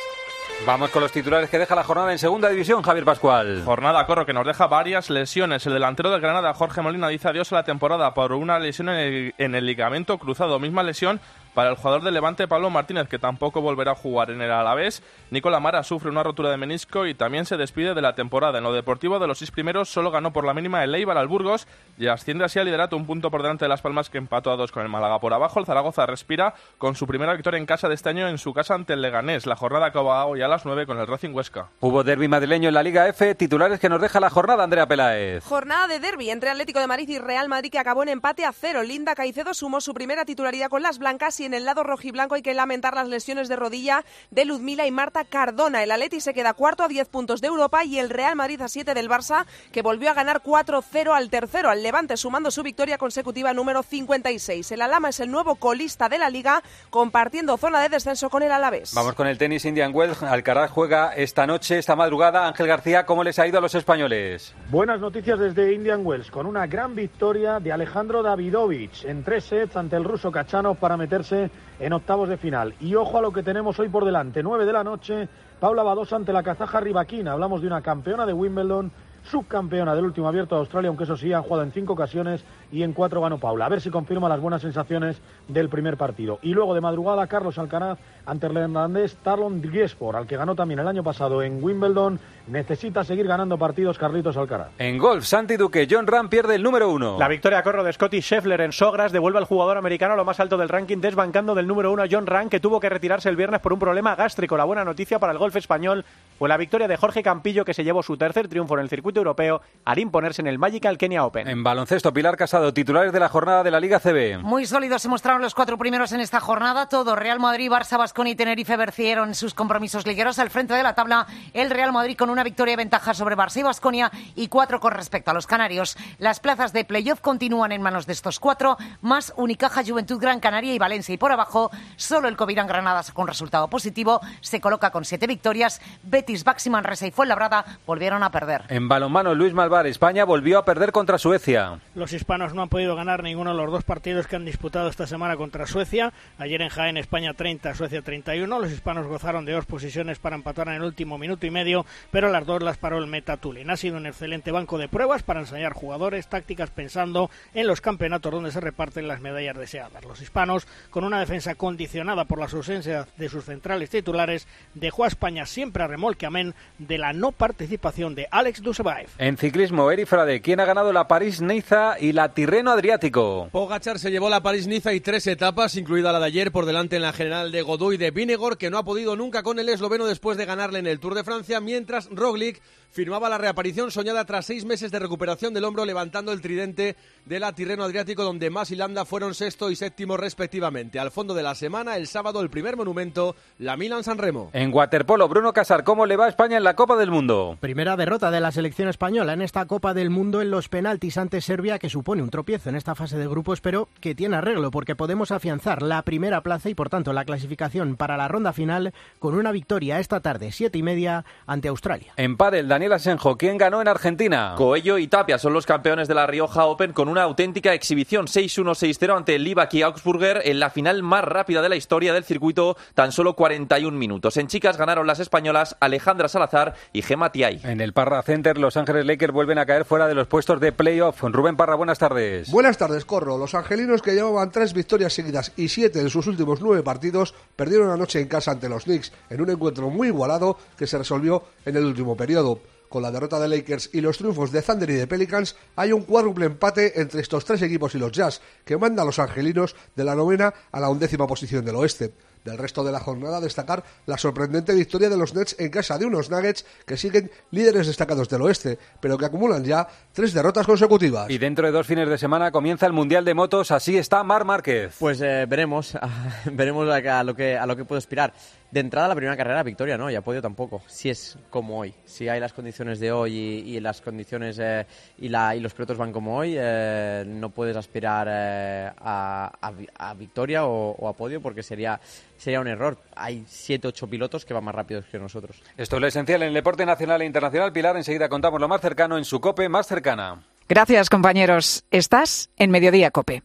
Vamos 0.67 0.91
con 0.91 1.03
los 1.03 1.13
titulares 1.13 1.51
que 1.51 1.59
deja 1.59 1.75
la 1.75 1.85
jornada 1.85 2.11
en 2.11 2.19
segunda 2.19 2.49
división, 2.49 2.81
Javier 2.81 3.05
Pascual. 3.05 3.63
Jornada, 3.67 4.07
corro, 4.07 4.25
que 4.25 4.33
nos 4.33 4.47
deja 4.47 4.67
varias 4.67 5.11
lesiones. 5.11 5.67
El 5.67 5.75
delantero 5.75 6.11
del 6.11 6.23
Granada, 6.23 6.55
Jorge 6.55 6.81
Molina, 6.81 7.09
dice 7.09 7.29
adiós 7.29 7.53
a 7.53 7.57
la 7.57 7.65
temporada 7.65 8.15
por 8.15 8.33
una 8.33 8.59
lesión 8.59 8.89
en 8.89 8.97
el, 8.97 9.35
en 9.37 9.55
el 9.55 9.67
ligamento 9.67 10.17
cruzado. 10.17 10.59
Misma 10.59 10.83
lesión 10.83 11.21
para 11.55 11.71
el 11.71 11.77
jugador 11.77 12.03
del 12.03 12.15
Levante, 12.15 12.49
Pablo 12.49 12.69
Martínez, 12.71 13.09
que 13.09 13.19
tampoco 13.19 13.61
volverá 13.61 13.93
a 13.93 13.95
jugar 13.95 14.31
en 14.31 14.43
el 14.43 14.51
Alavés. 14.51 15.03
Nicola 15.31 15.61
Mara 15.61 15.83
sufre 15.83 16.11
una 16.11 16.23
rotura 16.23 16.51
de 16.51 16.57
menisco 16.57 17.07
y 17.07 17.15
también 17.15 17.47
se 17.47 17.57
despide 17.57 17.95
de 17.95 18.03
la 18.03 18.15
temporada. 18.15 18.59
En 18.59 18.65
lo 18.65 18.73
deportivo, 18.73 19.19
de 19.19 19.27
los 19.27 19.39
seis 19.39 19.51
primeros, 19.51 19.89
solo 19.89 20.11
ganó 20.11 20.33
por 20.33 20.45
la 20.45 20.55
mínima 20.55 20.83
el 20.85 20.95
Eibar 20.95 21.17
al 21.17 21.29
Burgos 21.29 21.67
y 21.97 22.09
asciende 22.09 22.45
así 22.45 22.59
al 22.59 22.67
liderato 22.67 22.97
un 22.97 23.07
punto 23.07 23.31
por 23.31 23.43
delante 23.43 23.65
de 23.65 23.69
Las 23.69 23.83
Palmas, 23.83 24.11
que 24.11 24.19
empató 24.19 24.51
a 24.51 24.57
dos 24.57 24.73
con 24.73 24.83
el 24.83 24.89
Málaga. 24.89 25.21
Por 25.21 25.33
abajo, 25.33 25.61
el 25.61 25.67
Zaragoza 25.67 26.07
respira 26.07 26.55
con 26.79 26.97
su 26.97 27.07
primera 27.07 27.33
victoria 27.35 27.59
en 27.59 27.67
casa 27.67 27.89
de 27.89 27.95
este 27.95 28.09
año 28.09 28.29
en 28.29 28.39
su 28.39 28.53
casa 28.53 28.75
ante 28.75 28.95
el 28.95 29.03
Leganés. 29.03 29.47
La 29.47 29.57
jornada 29.57 29.87
acaba 29.87 30.25
hoy 30.27 30.43
a 30.43 30.49
las 30.49 30.65
9 30.65 30.87
con 30.87 30.99
el 30.99 31.07
Racing 31.07 31.35
Huesca. 31.35 31.69
Hubo 31.81 32.03
derby 32.03 32.29
madrileño 32.29 32.69
en 32.69 32.75
la 32.75 32.83
Liga 32.83 33.09
F, 33.09 33.35
titulares 33.35 33.79
que 33.79 33.89
nos 33.89 34.01
deja 34.01 34.21
la 34.21 34.31
jornada, 34.31 34.65
Andrea 34.65 34.87
Peláez. 34.87 35.45
Jornada 35.45 35.87
de 35.87 36.01
derby 36.01 36.31
entre 36.31 36.51
Atlético 36.51 36.81
de 36.81 36.87
Madrid 36.87 37.09
y 37.09 37.19
Real 37.19 37.49
Madrid 37.49 37.71
que 37.71 37.79
acabó 37.79 38.03
en 38.03 38.09
empate 38.09 38.45
a 38.45 38.53
cero. 38.53 38.83
Linda 38.83 39.15
Caicedo 39.15 39.55
sumó 39.55 39.81
su 39.81 39.95
primera 39.95 40.25
titularidad 40.25 40.69
con 40.69 40.83
las 40.83 40.99
blancas 40.99 41.39
y 41.41 41.44
en 41.45 41.55
el 41.55 41.65
lado 41.65 41.83
rojiblanco 41.83 42.35
hay 42.35 42.43
que 42.43 42.55
lamentar 42.55 42.95
las 42.95 43.09
lesiones 43.09 43.49
de 43.49 43.57
rodilla 43.57 44.05
de 44.31 44.45
Luzmila 44.45 44.87
y 44.87 44.91
Marta 44.91 45.25
Cardona. 45.25 45.83
El 45.83 45.91
Atleti 45.91 46.21
se 46.21 46.35
queda 46.35 46.55
cuarto 46.55 46.83
a 46.83 46.89
10 46.89 47.09
puntos 47.09 47.41
de 47.41 47.49
Europa 47.49 47.85
y 47.85 47.99
el 47.99 48.11
Real 48.11 48.37
Madrid 48.37 48.61
a 48.61 48.69
7 48.69 48.95
del 48.95 49.09
Barça 49.09 49.47
que 49.73 49.83
volvió 49.83 50.11
a 50.11 50.15
ganar 50.15 50.43
4-0 50.43 51.15
al 51.15 51.31
tercero, 51.31 51.71
al 51.71 51.83
Levante, 51.83 52.17
sumando 52.17 52.51
su 52.51 52.63
victoria 52.63 52.99
consecutiva 52.99 53.53
número 53.53 53.83
56. 53.83 54.73
El 54.73 54.83
Alama 54.83 55.11
es 55.11 55.21
el 55.21 55.31
nuevo 55.31 55.57
colista 55.57 56.09
de 56.09 56.19
la 56.19 56.31
liga 56.31 56.63
compartiendo 56.91 57.57
zona 57.57 57.81
de 57.81 57.89
descenso 57.89 58.31
con 58.31 58.43
el 58.43 58.53
Alavés. 58.53 58.93
Vamos 58.95 59.15
con 59.15 59.27
el 59.27 59.39
tenis 59.39 59.65
Indian 59.65 59.93
Wells. 59.95 60.23
Alcaraz 60.23 60.71
juega 60.71 61.15
esta 61.15 61.47
noche, 61.47 61.79
esta 61.79 61.97
madrugada. 61.97 62.47
Ángel 62.47 62.67
García, 62.67 63.07
¿cómo 63.07 63.25
les 63.25 63.39
ha 63.39 63.47
ido 63.47 63.59
a 63.59 63.61
los 63.61 63.75
españoles? 63.75 64.55
Buenas 64.71 65.01
noticias 65.01 65.39
desde 65.39 65.73
Indian 65.73 66.05
Wells, 66.05 66.31
con 66.31 66.47
una 66.47 66.67
gran 66.67 66.95
victoria 66.95 67.61
de 67.61 67.73
Alejandro 67.73 68.23
Davidovich 68.23 69.05
en 69.05 69.25
tres 69.25 69.45
sets 69.45 69.77
ante 69.77 69.97
el 69.97 70.05
ruso 70.05 70.31
Kachanov 70.31 70.77
para 70.77 70.97
meterse 70.97 71.34
en 71.79 71.93
octavos 71.93 72.29
de 72.29 72.37
final. 72.37 72.75
Y 72.81 72.95
ojo 72.95 73.19
a 73.19 73.23
lo 73.23 73.33
que 73.33 73.43
tenemos 73.43 73.79
hoy 73.79 73.89
por 73.89 74.05
delante, 74.05 74.43
9 74.43 74.65
de 74.65 74.73
la 74.73 74.85
noche, 74.85 75.29
Paula 75.61 75.83
Badosa 75.83 76.17
ante 76.17 76.33
la 76.33 76.43
kazaja 76.43 76.81
Rivaquina. 76.81 77.33
Hablamos 77.33 77.61
de 77.61 77.67
una 77.67 77.83
campeona 77.83 78.27
de 78.27 78.33
Wimbledon, 78.33 78.91
subcampeona 79.25 79.95
del 79.95 80.05
último 80.05 80.29
abierto 80.29 80.55
de 80.55 80.61
Australia, 80.61 80.89
aunque 80.89 81.05
eso 81.05 81.17
sí, 81.17 81.33
han 81.33 81.43
jugado 81.43 81.63
en 81.63 81.73
cinco 81.73 81.95
ocasiones 81.95 82.45
y 82.73 82.83
en 82.83 82.93
cuatro 82.93 83.21
ganó 83.21 83.39
Paula. 83.39 83.67
A 83.67 83.69
ver 83.69 83.81
si 83.81 83.91
confirma 83.91 84.29
las 84.29 84.41
buenas 84.41 84.63
sensaciones 84.63 85.21
del 85.49 85.69
primer 85.69 85.97
partido. 85.97 86.39
Y 86.43 86.55
luego 86.55 86.75
de 86.75 86.81
madrugada, 86.81 87.27
Carlos 87.27 87.59
Alcaraz 87.59 87.99
ante 88.27 88.47
el 88.47 88.55
neerlandés 88.55 89.17
Tarlon 89.23 89.63
Giespor, 89.63 90.17
al 90.17 90.27
que 90.27 90.37
ganó 90.37 90.55
también 90.55 90.81
el 90.81 90.89
año 90.89 91.03
pasado 91.03 91.43
en 91.43 91.63
Wimbledon. 91.63 92.19
Necesita 92.47 93.05
seguir 93.05 93.27
ganando 93.27 93.57
partidos 93.57 93.99
Carlitos 93.99 94.37
Alcaraz. 94.37 94.69
En 94.79 94.99
golf, 94.99 95.25
Santi 95.25 95.57
Duque, 95.57 95.87
John 95.91 96.07
Ram 96.07 96.29
pierde 96.29 96.57
el 96.57 96.63
número 96.63 96.91
uno. 96.91 97.19
La 97.19 97.29
victoria 97.29 97.59
a 97.59 97.63
corro 97.63 97.83
de 97.85 97.93
Scotty 97.93 98.21
Scheffler 98.21 98.61
en 98.61 98.73
Sogras 98.73 99.13
devuelve 99.13 99.39
al 99.39 99.45
jugador 99.45 99.79
americano 99.79 100.15
a 100.15 100.17
lo 100.17 100.25
más 100.25 100.41
alto 100.41 100.57
del 100.57 100.69
ranking, 100.69 100.99
desbancando 100.99 101.55
del 101.55 101.67
número 101.67 101.93
uno 101.93 102.03
a 102.03 102.07
John 102.11 102.27
Ram, 102.27 102.49
que 102.49 102.61
tuvo 102.61 102.81
que 102.81 102.89
retirarse 102.89 103.29
el 103.29 103.37
viernes 103.37 103.61
por 103.61 103.73
un 103.73 103.79
problema 103.79 104.15
gástrico. 104.15 104.57
La 104.57 104.65
buena 104.65 104.85
noticia 104.85 105.19
para 105.19 105.33
el 105.33 105.39
golf 105.39 105.57
español 105.57 106.05
fue 106.39 106.49
la 106.49 106.57
victoria 106.57 106.89
de 106.89 106.97
Jorge 106.97 107.23
Campillo, 107.23 107.65
que 107.65 107.75
se 107.75 107.85
llevó 107.85 108.03
su 108.03 108.17
tercer 108.17 108.49
triunfo 108.49 108.75
en 108.75 108.81
el 108.81 108.89
circuito 108.89 109.21
europeo 109.21 109.63
al 109.85 109.99
imponerse 109.99 110.43
en 110.43 110.49
el 110.49 110.59
Magical 110.59 110.99
Kenya 110.99 111.25
Open. 111.25 111.49
En 111.49 111.63
baloncesto, 111.63 112.13
Pilar 112.13 112.37
Casado, 112.55 112.73
titulares 112.73 113.13
de 113.13 113.19
la 113.19 113.29
jornada 113.29 113.65
de 113.65 113.71
la 113.73 113.81
Liga 113.81 113.99
CB. 113.99 114.39
Muy 114.39 114.65
sólidos 114.65 115.03
se 115.03 115.09
mostraron 115.09 115.43
los 115.43 115.57
cuatro 115.57 115.77
primeros 115.77 116.13
en 116.13 116.21
esta 116.21 116.39
jornada. 116.39 116.89
Todo 116.89 117.17
Real 117.17 117.41
Madrid, 117.41 117.69
Barça, 117.69 117.99
Basconi 117.99 118.31
y 118.31 118.37
Tenerife 118.37 118.77
vencieron 118.77 119.35
sus 119.35 119.55
compromisos 119.55 120.07
ligueros 120.07 120.39
al 120.39 120.51
frente 120.51 120.73
de 120.73 120.85
la 120.85 120.95
tabla. 120.95 121.27
El 121.53 121.69
Real 121.71 121.93
Madrid 121.93 122.17
con 122.17 122.31
una 122.31 122.45
victoria 122.45 122.75
de 122.75 122.77
ventaja 122.77 123.13
sobre 123.13 123.37
Barça 123.37 123.57
y 123.57 123.65
Basconia 123.65 124.13
y 124.37 124.47
cuatro 124.47 124.79
con 124.79 124.93
respecto 124.93 125.33
a 125.33 125.35
los 125.35 125.49
canarios. 125.49 125.97
Las 126.19 126.39
plazas 126.39 126.73
de 126.73 126.85
playoff 126.85 127.21
continúan 127.21 127.73
en 127.73 127.83
manos 127.83 128.07
de 128.07 128.13
estos 128.13 128.39
cuatro, 128.39 128.77
más 129.03 129.33
Unicaja, 129.37 129.83
Juventud, 129.85 130.21
Gran 130.21 130.39
Canaria 130.39 130.75
y 130.75 130.79
Valencia. 130.79 131.13
Y 131.13 131.19
por 131.19 131.33
abajo, 131.33 131.73
solo 131.97 132.29
el 132.29 132.37
Covirán 132.37 132.69
Granadas 132.69 133.11
con 133.11 133.27
resultado 133.27 133.67
positivo 133.67 134.21
se 134.43 134.61
coloca 134.61 134.91
con 134.91 135.05
siete 135.05 135.27
victorias. 135.27 135.81
Betis, 136.05 136.45
Baxi 136.45 136.71
Manresa 136.71 137.05
y 137.05 137.11
Fuenlabrada 137.11 137.65
volvieron 137.85 138.23
a 138.23 138.31
perder. 138.31 138.63
En 138.69 138.87
balonmano, 138.87 139.35
Luis 139.35 139.55
Malvar, 139.55 139.89
España 139.89 140.25
volvió 140.25 140.61
a 140.61 140.65
perder 140.65 140.93
contra 140.93 141.19
Suecia. 141.19 141.81
Los 141.97 142.13
hispanos 142.13 142.44
no 142.53 142.63
han 142.63 142.69
podido 142.69 142.97
ganar 142.97 143.23
ninguno 143.23 143.53
de 143.53 143.57
los 143.57 143.71
dos 143.71 143.85
partidos 143.85 144.27
que 144.27 144.37
han 144.37 144.45
disputado 144.45 144.89
esta 144.89 145.07
semana 145.07 145.37
contra 145.37 145.67
Suecia. 145.67 146.13
Ayer 146.39 146.61
en 146.61 146.69
Jaén, 146.69 146.97
España 146.97 147.33
30, 147.33 147.75
Suecia 147.75 148.03
31. 148.03 148.59
Los 148.59 148.73
hispanos 148.73 149.07
gozaron 149.07 149.45
de 149.45 149.53
dos 149.53 149.65
posiciones 149.65 150.19
para 150.19 150.37
empatar 150.37 150.69
en 150.69 150.75
el 150.75 150.83
último 150.83 151.17
minuto 151.17 151.47
y 151.47 151.51
medio, 151.51 151.87
pero 152.11 152.29
las 152.29 152.45
dos 152.45 152.63
las 152.63 152.77
paró 152.77 152.99
el 152.99 153.07
Meta 153.07 153.37
Tulin. 153.37 153.71
Ha 153.71 153.77
sido 153.77 153.97
un 153.97 154.07
excelente 154.07 154.51
banco 154.51 154.77
de 154.77 154.89
pruebas 154.89 155.23
para 155.23 155.41
enseñar 155.41 155.73
jugadores, 155.73 156.27
tácticas 156.27 156.71
pensando 156.71 157.31
en 157.55 157.67
los 157.67 157.81
campeonatos 157.81 158.33
donde 158.33 158.51
se 158.51 158.61
reparten 158.61 159.09
las 159.09 159.21
medallas 159.21 159.57
deseadas. 159.57 160.05
Los 160.05 160.21
hispanos, 160.21 160.67
con 160.91 161.05
una 161.05 161.21
defensa 161.21 161.55
condicionada 161.55 162.25
por 162.25 162.41
las 162.41 162.53
ausencias 162.53 163.07
de 163.17 163.29
sus 163.29 163.45
centrales 163.45 163.91
titulares, 163.91 164.49
dejó 164.75 165.05
a 165.05 165.09
España 165.09 165.47
siempre 165.47 165.85
a 165.85 165.87
remolque 165.87 166.27
amén 166.27 166.55
de 166.79 166.99
la 166.99 167.13
no 167.13 167.33
participación 167.33 168.15
de 168.15 168.29
Alex 168.31 168.61
Dusebaev. 168.61 169.09
En 169.19 169.37
ciclismo, 169.37 169.91
Eri 169.91 170.05
Frade, 170.05 170.41
¿quién 170.41 170.61
ha 170.61 170.65
ganado 170.65 170.93
la 170.93 171.07
París-Niza 171.07 171.99
y 172.01 172.13
la 172.13 172.34
Tirreno 172.35 172.73
Adriático? 172.73 173.49
Pogachar 173.53 174.01
se 174.01 174.11
llevó 174.11 174.29
la 174.29 174.43
París-Niza 174.43 174.93
y 174.93 175.01
tres 175.01 175.27
etapas, 175.29 175.77
incluida 175.77 176.13
la 176.13 176.19
de 176.19 176.27
ayer 176.27 176.51
por 176.51 176.67
delante 176.67 176.97
en 176.97 177.03
la 177.03 177.13
general 177.13 177.53
de 177.53 177.63
Godoy 177.63 177.97
de 177.97 178.11
Vinegor, 178.11 178.59
que 178.59 178.71
no 178.71 178.79
ha 178.79 178.85
podido 178.85 179.15
nunca 179.15 179.45
con 179.45 179.61
el 179.61 179.69
esloveno 179.69 180.05
después 180.05 180.37
de 180.37 180.45
ganarle 180.45 180.81
en 180.81 180.89
el 180.89 180.99
Tour 180.99 181.15
de 181.15 181.23
Francia, 181.23 181.61
mientras 181.61 182.09
Roglic 182.11 182.61
firmaba 182.95 183.29
la 183.29 183.39
reaparición 183.39 183.91
soñada 183.91 184.25
tras 184.25 184.47
seis 184.47 184.65
meses 184.65 184.93
de 184.93 185.01
recuperación 185.01 185.53
del 185.53 185.65
hombro 185.65 185.85
levantando 185.85 186.31
el 186.31 186.41
tridente 186.41 186.95
de 187.25 187.41
la 187.41 187.53
Tirreno 187.53 187.83
Adriático 187.83 188.23
donde 188.23 188.51
Mas 188.51 188.71
y 188.71 188.77
Landa 188.77 189.05
fueron 189.05 189.35
sexto 189.35 189.69
y 189.69 189.75
séptimo 189.75 190.17
respectivamente. 190.17 191.01
Al 191.01 191.11
fondo 191.11 191.35
de 191.35 191.43
la 191.43 191.57
semana, 191.57 191.97
el 191.97 192.07
sábado, 192.07 192.41
el 192.41 192.51
primer 192.51 192.77
monumento, 192.77 193.35
la 193.59 193.77
Milan 193.77 194.05
San 194.05 194.19
Remo. 194.19 194.51
En 194.53 194.73
waterpolo, 194.73 195.27
Bruno 195.29 195.53
Casar, 195.53 195.83
¿cómo 195.83 196.07
le 196.07 196.17
va 196.17 196.27
a 196.27 196.29
España 196.29 196.57
en 196.57 196.63
la 196.63 196.77
Copa 196.77 196.97
del 196.97 197.11
Mundo? 197.11 197.59
Primera 197.59 197.97
derrota 197.97 198.31
de 198.31 198.41
la 198.41 198.53
selección 198.53 198.89
española 198.89 199.33
en 199.33 199.43
esta 199.43 199.67
Copa 199.67 199.93
del 199.93 200.11
Mundo 200.11 200.41
en 200.41 200.53
los 200.53 200.69
penaltis 200.69 201.19
ante 201.19 201.41
Serbia 201.41 201.81
que 201.81 201.91
supone 201.91 202.23
un 202.23 202.31
tropiezo 202.31 202.69
en 202.69 202.77
esta 202.77 202.95
fase 202.95 203.19
de 203.19 203.27
grupos 203.27 203.61
pero 203.61 203.89
que 204.01 204.15
tiene 204.15 204.37
arreglo 204.37 204.71
porque 204.71 204.95
podemos 204.95 205.33
afianzar 205.33 205.83
la 205.83 206.03
primera 206.03 206.43
plaza 206.43 206.69
y 206.69 206.75
por 206.77 206.91
tanto 206.91 207.13
la 207.13 207.25
clasificación 207.25 207.97
para 207.97 208.17
la 208.17 208.29
ronda 208.29 208.53
final 208.53 208.95
con 209.19 209.35
una 209.35 209.51
victoria 209.51 209.99
esta 209.99 210.21
tarde, 210.21 210.53
siete 210.53 210.79
y 210.79 210.85
media, 210.85 211.25
ante 211.47 211.67
Australia. 211.67 212.13
En 212.17 212.37
pádel, 212.37 212.69
Daniel 212.69 212.84
Asenjo, 212.93 213.37
¿quién 213.37 213.59
ganó 213.59 213.81
en 213.81 213.89
Argentina? 213.89 214.55
Coello 214.57 214.99
y 214.99 215.09
Tapia 215.09 215.39
son 215.39 215.53
los 215.53 215.67
campeones 215.67 216.09
de 216.09 216.15
la 216.15 216.27
Rioja 216.27 216.67
Open 216.67 216.93
con 216.93 217.09
una 217.09 217.23
auténtica 217.23 217.73
exhibición 217.73 218.27
6-1-6-0 218.27 219.17
ante 219.17 219.35
el 219.35 219.45
Libak 219.45 219.73
y 219.75 219.83
Augsburger 219.83 220.43
en 220.45 220.61
la 220.61 220.71
final 220.71 221.03
más 221.03 221.25
rápida 221.25 221.63
de 221.63 221.69
la 221.69 221.77
historia 221.77 222.13
del 222.13 222.25
circuito, 222.25 222.77
tan 222.95 223.13
solo 223.13 223.35
41 223.35 223.97
minutos. 223.97 224.37
En 224.37 224.49
chicas 224.49 224.77
ganaron 224.77 225.07
las 225.07 225.21
españolas 225.21 225.77
Alejandra 225.81 226.29
Salazar 226.29 226.75
y 226.93 227.03
Gemma 227.03 227.33
Tiay. 227.33 227.61
En 227.65 227.81
el 227.81 227.93
Parra 227.93 228.23
Center, 228.23 228.59
Los 228.59 228.77
Ángeles 228.77 229.07
Lakers 229.07 229.33
vuelven 229.33 229.59
a 229.59 229.67
caer 229.67 229.85
fuera 229.85 230.07
de 230.07 230.15
los 230.15 230.27
puestos 230.27 230.61
de 230.61 230.73
playoff. 230.73 231.23
Rubén 231.23 231.57
Parra, 231.57 231.77
buenas 231.77 231.99
tardes. 231.99 232.51
Buenas 232.51 232.79
tardes, 232.79 233.05
Corro. 233.05 233.39
Los 233.39 233.55
angelinos 233.55 234.03
que 234.03 234.13
llevaban 234.13 234.51
tres 234.51 234.75
victorias 234.75 235.13
seguidas 235.13 235.53
y 235.57 235.69
siete 235.69 236.01
en 236.01 236.11
sus 236.11 236.27
últimos 236.27 236.61
nueve 236.61 236.83
partidos 236.83 237.35
perdieron 237.57 237.91
anoche 237.91 238.21
en 238.21 238.29
casa 238.29 238.51
ante 238.51 238.69
los 238.69 238.85
Knicks 238.85 239.13
en 239.31 239.41
un 239.41 239.51
encuentro 239.51 239.91
muy 239.91 240.09
igualado 240.09 240.59
que 240.77 240.87
se 240.87 240.99
resolvió 240.99 241.45
en 241.65 241.77
el 241.77 241.85
último 241.85 242.17
periodo. 242.17 242.61
Con 242.95 243.03
la 243.03 243.11
derrota 243.11 243.41
de 243.41 243.49
Lakers 243.49 243.91
y 243.93 244.01
los 244.01 244.19
triunfos 244.19 244.53
de 244.53 244.63
Thunder 244.63 244.89
y 244.89 244.95
de 244.95 245.09
Pelicans, 245.09 245.57
hay 245.75 245.91
un 245.91 246.03
cuádruple 246.03 246.47
empate 246.47 247.01
entre 247.01 247.23
estos 247.23 247.45
tres 247.45 247.61
equipos 247.63 247.93
y 247.97 247.99
los 247.99 248.13
Jazz, 248.13 248.41
que 248.65 248.77
manda 248.77 249.03
a 249.03 249.05
los 249.05 249.19
angelinos 249.19 249.75
de 249.97 250.05
la 250.05 250.15
novena 250.15 250.55
a 250.71 250.79
la 250.79 250.89
undécima 250.89 251.27
posición 251.27 251.65
del 251.65 251.75
oeste. 251.75 252.13
Del 252.45 252.59
resto 252.59 252.85
de 252.85 252.93
la 252.93 253.01
jornada, 253.01 253.41
destacar 253.41 253.83
la 254.07 254.19
sorprendente 254.19 254.75
victoria 254.75 255.09
de 255.09 255.17
los 255.17 255.35
Nets 255.35 255.57
en 255.59 255.71
casa 255.71 255.99
de 255.99 256.05
unos 256.05 256.31
Nuggets 256.31 256.67
que 256.87 256.99
siguen 256.99 257.31
líderes 257.51 257.87
destacados 257.87 258.29
del 258.29 258.43
oeste, 258.43 258.79
pero 259.01 259.17
que 259.17 259.25
acumulan 259.25 259.65
ya 259.65 259.89
tres 260.13 260.35
derrotas 260.35 260.67
consecutivas. 260.67 261.31
Y 261.31 261.39
dentro 261.39 261.67
de 261.67 261.73
dos 261.73 261.87
fines 261.87 262.07
de 262.07 262.19
semana 262.19 262.53
comienza 262.53 262.85
el 262.87 262.93
Mundial 262.93 263.25
de 263.25 263.33
Motos, 263.33 263.71
así 263.71 263.97
está 263.97 264.23
Mar 264.23 264.45
Márquez. 264.45 264.95
Pues 265.01 265.21
eh, 265.23 265.47
veremos, 265.49 265.97
veremos 266.53 266.87
a, 266.89 267.25
lo 267.25 267.35
que, 267.35 267.57
a 267.57 267.65
lo 267.65 267.77
que 267.77 267.87
puedo 267.87 267.99
aspirar. 267.99 268.35
De 268.75 268.81
entrada, 268.81 269.07
la 269.07 269.15
primera 269.15 269.37
carrera, 269.37 269.63
victoria, 269.63 269.97
¿no? 269.97 270.11
Y 270.11 270.17
apoyo 270.17 270.43
tampoco. 270.43 270.83
Si 270.89 271.09
es 271.09 271.39
como 271.49 271.79
hoy, 271.79 271.95
si 272.05 272.29
hay 272.29 272.41
las 272.41 272.53
condiciones 272.53 272.99
de 272.99 273.13
hoy 273.13 273.33
y, 273.33 273.79
las 273.79 274.01
condiciones 274.01 274.59
eh, 274.61 274.85
y, 275.17 275.29
la, 275.29 275.55
y 275.55 275.61
los 275.61 275.73
pilotos 275.73 275.97
van 275.97 276.11
como 276.11 276.39
hoy, 276.39 276.57
eh, 276.59 277.23
no 277.25 277.51
puedes 277.51 277.77
aspirar 277.77 278.27
eh, 278.29 278.91
a, 278.99 279.53
a, 279.97 280.15
victoria 280.15 280.65
o, 280.65 280.91
o, 280.91 281.09
a 281.09 281.13
podio 281.13 281.41
porque 281.41 281.63
sería, 281.63 282.01
sería 282.37 282.59
un 282.59 282.67
error. 282.67 282.99
Hay 283.15 283.45
siete, 283.47 283.87
ocho 283.87 284.09
pilotos 284.09 284.45
que 284.45 284.53
van 284.53 284.65
más 284.65 284.75
rápidos 284.75 285.05
que 285.05 285.21
nosotros. 285.21 285.63
Esto 285.77 285.95
es 285.95 286.03
lo 286.03 286.09
esencial 286.09 286.43
en 286.43 286.49
el 286.49 286.55
deporte 286.55 286.85
nacional 286.85 287.23
e 287.23 287.27
internacional. 287.27 287.73
Pilar, 287.73 287.97
enseguida 287.97 288.29
contamos 288.29 288.61
lo 288.61 288.67
más 288.67 288.81
cercano 288.81 289.17
en 289.17 289.25
su 289.25 289.41
COPE 289.41 289.69
más 289.69 289.87
cercana. 289.87 290.43
Gracias, 290.69 291.11
compañeros. 291.11 291.85
Estás 291.93 292.51
en 292.57 292.73
Mediodía 292.73 293.13
COPE. 293.13 293.45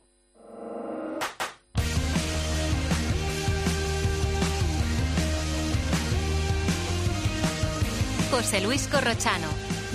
José 8.31 8.61
Luis 8.61 8.87
Corrochano. 8.87 9.47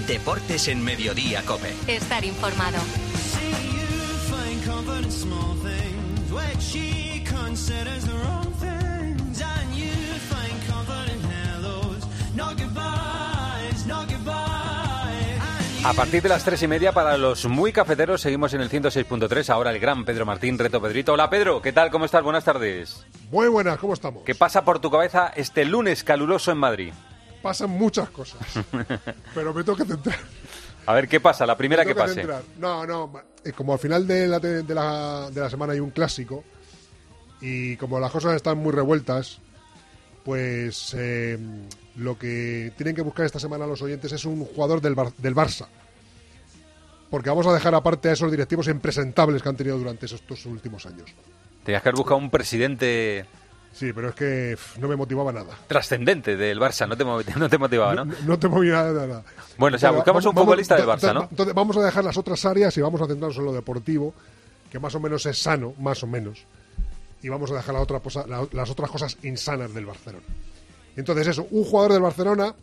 Deportes 0.07 0.69
en 0.69 0.85
Mediodía, 0.85 1.43
Cope. 1.47 1.75
Estar 1.89 2.23
informado. 2.23 2.77
A 15.85 15.93
partir 15.93 16.21
de 16.21 16.29
las 16.29 16.45
tres 16.45 16.63
y 16.63 16.69
media, 16.69 16.93
para 16.93 17.17
los 17.17 17.47
muy 17.47 17.73
cafeteros, 17.73 18.21
seguimos 18.21 18.53
en 18.53 18.61
el 18.61 18.69
106.3. 18.69 19.49
Ahora 19.51 19.71
el 19.71 19.79
gran 19.79 20.05
Pedro 20.05 20.27
Martín, 20.27 20.59
Reto 20.59 20.83
Pedrito. 20.83 21.15
Hola 21.15 21.31
Pedro, 21.31 21.63
¿qué 21.63 21.73
tal? 21.73 21.91
¿Cómo 21.91 22.05
estás? 22.05 22.23
Buenas 22.23 22.45
tardes. 22.45 23.07
Muy 23.31 23.49
buenas, 23.49 23.79
¿cómo 23.79 23.95
estamos? 23.95 24.25
¿Qué 24.25 24.35
pasa 24.35 24.65
por 24.65 24.81
tu 24.81 24.91
cabeza 24.91 25.33
este 25.37 25.65
lunes 25.65 26.05
caluroso 26.05 26.51
en 26.51 26.59
Madrid? 26.59 26.93
Pasan 27.43 27.71
muchas 27.71 28.11
cosas. 28.11 28.41
pero 29.35 29.55
me 29.55 29.65
tengo 29.65 29.77
que 29.79 29.85
centrar. 29.85 30.19
A 30.87 30.95
ver, 30.95 31.09
¿qué 31.09 31.21
pasa? 31.21 31.47
La 31.47 31.57
primera 31.57 31.85
que, 31.85 31.95
pase. 31.95 32.27
No, 32.59 32.87
no, 32.87 33.13
eh, 33.45 33.53
como 33.53 33.73
al 33.73 33.79
final 33.79 34.07
de 34.07 34.29
la, 34.29 34.39
de, 34.39 34.63
la, 34.75 35.31
de 35.31 35.41
la 35.41 35.51
semana 35.51 35.73
hay 35.73 35.81
un 35.81 35.91
clásico 35.91 36.45
y 37.41 37.77
como 37.77 37.99
las 37.99 38.11
cosas 38.11 38.35
están 38.35 38.59
muy 38.59 38.73
revueltas, 38.73 39.41
pues 40.25 40.95
eh, 40.97 41.39
lo 41.97 42.19
que 42.19 42.73
tienen 42.77 42.95
que 42.95 43.03
buscar 43.03 43.27
esta 43.27 43.41
semana 43.41 43.67
los 43.67 43.83
oyentes 43.83 44.13
es 44.13 44.25
un 44.25 44.45
jugador 44.45 44.81
del, 44.81 44.95
del 45.19 45.35
Barça. 45.35 45.67
Porque 47.11 47.31
vamos 47.31 47.47
a 47.47 47.55
dejar 47.55 47.75
aparte 47.75 48.09
a 48.09 48.13
esos 48.13 48.31
directivos 48.31 48.69
impresentables 48.69 49.43
que 49.43 49.49
han 49.49 49.57
tenido 49.57 49.79
durante 49.79 50.07
estos 50.07 50.47
últimos 50.47 50.87
años. 50.87 51.15
Tenías 51.65 51.83
que 51.83 51.89
haber 51.89 51.99
buscado 51.99 52.19
un 52.19 52.31
presidente 52.31 53.27
Sí, 53.77 53.93
pero 53.93 54.09
es 54.09 54.15
que 54.15 54.57
no 54.79 54.89
me 54.89 54.97
motivaba 54.97 55.31
nada. 55.33 55.55
Trascendente 55.67 56.35
del 56.35 56.59
Barça, 56.59 56.89
no 56.89 56.97
te, 56.97 57.05
no 57.39 57.49
te 57.51 57.59
motivaba, 57.59 57.95
¿no? 57.95 58.07
No, 58.27 58.39
te 58.39 58.49
movía 58.49 58.83
nada. 58.85 59.23
Bueno, 59.59 59.77
o 59.77 59.79
sea, 59.79 59.91
buscamos 59.91 60.25
un 60.25 60.35
futbolista 60.35 60.77
del 60.77 60.87
Barça, 60.87 61.13
¿no? 61.13 61.29
Entonces, 61.31 61.55
vamos 61.55 61.77
a 61.77 61.85
dejar 61.85 62.03
las 62.03 62.17
otras 62.17 62.43
áreas 62.47 62.75
y 62.79 62.81
vamos 62.81 63.03
a 63.03 63.07
centrarnos 63.07 63.37
en 63.37 63.45
lo 63.45 63.53
deportivo, 63.53 64.15
que 64.71 64.79
más 64.79 64.95
o 64.95 65.01
menos 65.01 65.27
es 65.27 65.43
sano, 65.43 65.75
más 65.79 66.03
o 66.03 66.07
menos. 66.07 66.45
Y 67.23 67.29
vamos 67.29 67.51
a 67.51 67.57
dejar 67.57 67.75
la 67.75 67.83
otra, 67.83 68.01
las 68.53 68.71
otras 68.71 68.91
cosas 68.91 69.19
insanas 69.23 69.75
del 69.75 69.85
Barcelona. 69.85 70.25
Entonces, 70.97 71.27
eso, 71.27 71.47
un 71.51 71.65
jugador 71.65 71.93
del 71.93 72.03
Barcelona 72.03 72.55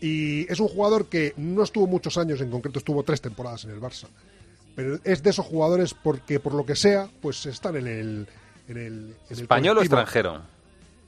y 0.00 0.50
es 0.50 0.60
un 0.60 0.68
jugador 0.68 1.06
que 1.06 1.34
no 1.38 1.64
estuvo 1.64 1.88
muchos 1.88 2.16
años, 2.18 2.40
en 2.40 2.52
concreto 2.52 2.78
estuvo 2.78 3.02
tres 3.02 3.20
temporadas 3.20 3.64
en 3.64 3.70
el 3.70 3.80
Barça. 3.80 4.06
Pero 4.76 5.00
es 5.02 5.24
de 5.24 5.30
esos 5.30 5.44
jugadores 5.44 5.92
porque, 5.92 6.38
por 6.38 6.54
lo 6.54 6.64
que 6.64 6.76
sea, 6.76 7.08
pues 7.20 7.44
están 7.46 7.74
en 7.74 7.88
el, 7.88 8.28
¿Español 9.28 9.78
o 9.78 9.80
extranjero? 9.80 10.42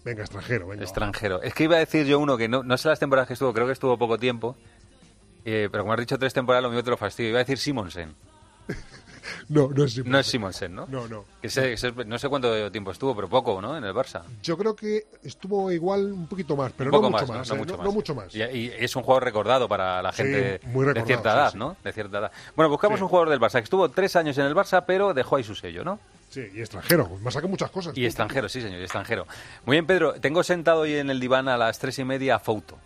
Venga, 0.04 0.22
extranjero, 0.22 0.66
venga. 0.68 0.82
Extranjero. 0.82 1.42
Es 1.42 1.54
que 1.54 1.64
iba 1.64 1.76
a 1.76 1.78
decir 1.78 2.06
yo 2.06 2.18
uno 2.18 2.36
que 2.36 2.48
no, 2.48 2.62
no 2.62 2.76
sé 2.76 2.88
las 2.88 2.98
temporadas 2.98 3.28
que 3.28 3.34
estuvo, 3.34 3.52
creo 3.52 3.66
que 3.66 3.72
estuvo 3.72 3.96
poco 3.96 4.18
tiempo. 4.18 4.56
Eh, 5.44 5.68
pero 5.70 5.84
como 5.84 5.92
has 5.92 6.00
dicho 6.00 6.18
tres 6.18 6.32
temporadas, 6.32 6.64
lo 6.64 6.70
mío 6.70 6.82
te 6.82 6.90
lo 6.90 6.96
fastidio. 6.96 7.30
Iba 7.30 7.38
a 7.38 7.44
decir 7.44 7.58
Simonsen. 7.58 8.14
no, 9.48 9.68
no 9.68 9.84
es 9.84 9.92
Simonsen. 9.92 10.12
No 10.12 10.18
es 10.18 10.26
Simonsen, 10.26 10.74
¿no? 10.74 10.86
No, 10.88 11.08
no. 11.08 11.24
no 12.06 12.18
sé 12.18 12.28
cuánto 12.28 12.72
tiempo 12.72 12.90
estuvo, 12.90 13.14
pero 13.14 13.28
poco, 13.28 13.60
¿no? 13.60 13.76
En 13.76 13.84
el 13.84 13.94
Barça. 13.94 14.22
Yo 14.42 14.56
creo 14.58 14.74
que 14.74 15.06
estuvo 15.22 15.70
igual 15.70 16.12
un 16.12 16.26
poquito 16.26 16.56
más, 16.56 16.72
pero 16.76 16.90
no, 16.90 17.00
mucho 17.02 17.26
más, 17.26 17.48
no, 17.48 17.92
mucho 17.92 18.14
más, 18.14 18.34
Y, 18.34 18.72
es 18.76 18.94
un 18.96 19.02
jugador 19.02 19.24
recordado 19.24 19.68
para 19.68 20.02
la 20.02 20.12
gente 20.12 20.60
de 20.64 21.04
cierta 21.04 21.32
edad, 21.32 21.54
¿no? 21.54 21.76
De 21.82 21.92
cierta 21.92 22.18
edad. 22.18 22.32
Bueno, 22.56 22.70
buscamos 22.70 23.00
un 23.00 23.08
jugador 23.08 23.30
del 23.30 23.40
Barça 23.40 23.54
que 23.54 23.64
estuvo 23.64 23.88
tres 23.88 24.16
años 24.16 24.36
en 24.38 24.46
el 24.46 24.54
Barça, 24.54 24.84
pero 24.86 25.14
dejó 25.14 25.36
ahí 25.36 25.44
su 25.44 25.54
sello, 25.54 25.84
¿no? 25.84 26.00
Sí, 26.32 26.48
y 26.54 26.60
extranjero, 26.60 27.10
más 27.20 27.36
que 27.36 27.46
muchas 27.46 27.70
cosas. 27.70 27.94
Y 27.94 28.06
extranjero, 28.06 28.48
sí, 28.48 28.62
señor, 28.62 28.80
y 28.80 28.84
extranjero. 28.84 29.26
Muy 29.66 29.74
bien, 29.74 29.86
Pedro, 29.86 30.14
tengo 30.14 30.42
sentado 30.42 30.80
hoy 30.80 30.94
en 30.94 31.10
el 31.10 31.20
diván 31.20 31.46
a 31.46 31.58
las 31.58 31.78
tres 31.78 31.98
y 31.98 32.04
media 32.04 32.36
a 32.36 32.38
Fouto. 32.38 32.78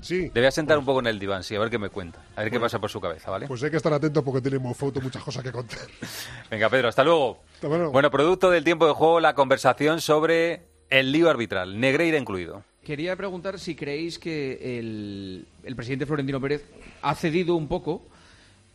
Sí. 0.00 0.30
Debe 0.32 0.50
sentar 0.50 0.78
un 0.78 0.86
poco 0.86 1.00
en 1.00 1.08
el 1.08 1.18
diván, 1.18 1.44
sí, 1.44 1.54
a 1.54 1.58
ver 1.58 1.68
qué 1.68 1.78
me 1.78 1.90
cuenta. 1.90 2.22
A 2.34 2.40
ver 2.40 2.50
qué 2.50 2.58
pasa 2.58 2.78
por 2.78 2.88
su 2.88 3.02
cabeza, 3.02 3.30
¿vale? 3.30 3.46
Pues 3.46 3.62
hay 3.62 3.70
que 3.70 3.76
estar 3.76 3.92
atento 3.92 4.24
porque 4.24 4.40
tiene 4.40 4.58
Fouto 4.72 5.02
muchas 5.02 5.22
cosas 5.22 5.42
que 5.42 5.52
contar. 5.52 5.80
Venga, 6.50 6.70
Pedro, 6.70 6.88
hasta 6.88 7.04
luego. 7.04 7.42
Bueno, 7.92 8.10
producto 8.10 8.48
del 8.48 8.64
tiempo 8.64 8.86
de 8.86 8.94
juego, 8.94 9.20
la 9.20 9.34
conversación 9.34 10.00
sobre 10.00 10.62
el 10.88 11.12
lío 11.12 11.28
arbitral, 11.28 11.78
Negreira 11.78 12.16
incluido. 12.16 12.64
Quería 12.82 13.16
preguntar 13.16 13.58
si 13.58 13.74
creéis 13.74 14.18
que 14.18 14.78
el, 14.78 15.46
el 15.62 15.76
presidente 15.76 16.06
Florentino 16.06 16.40
Pérez 16.40 16.64
ha 17.02 17.14
cedido 17.14 17.54
un 17.54 17.68
poco 17.68 18.00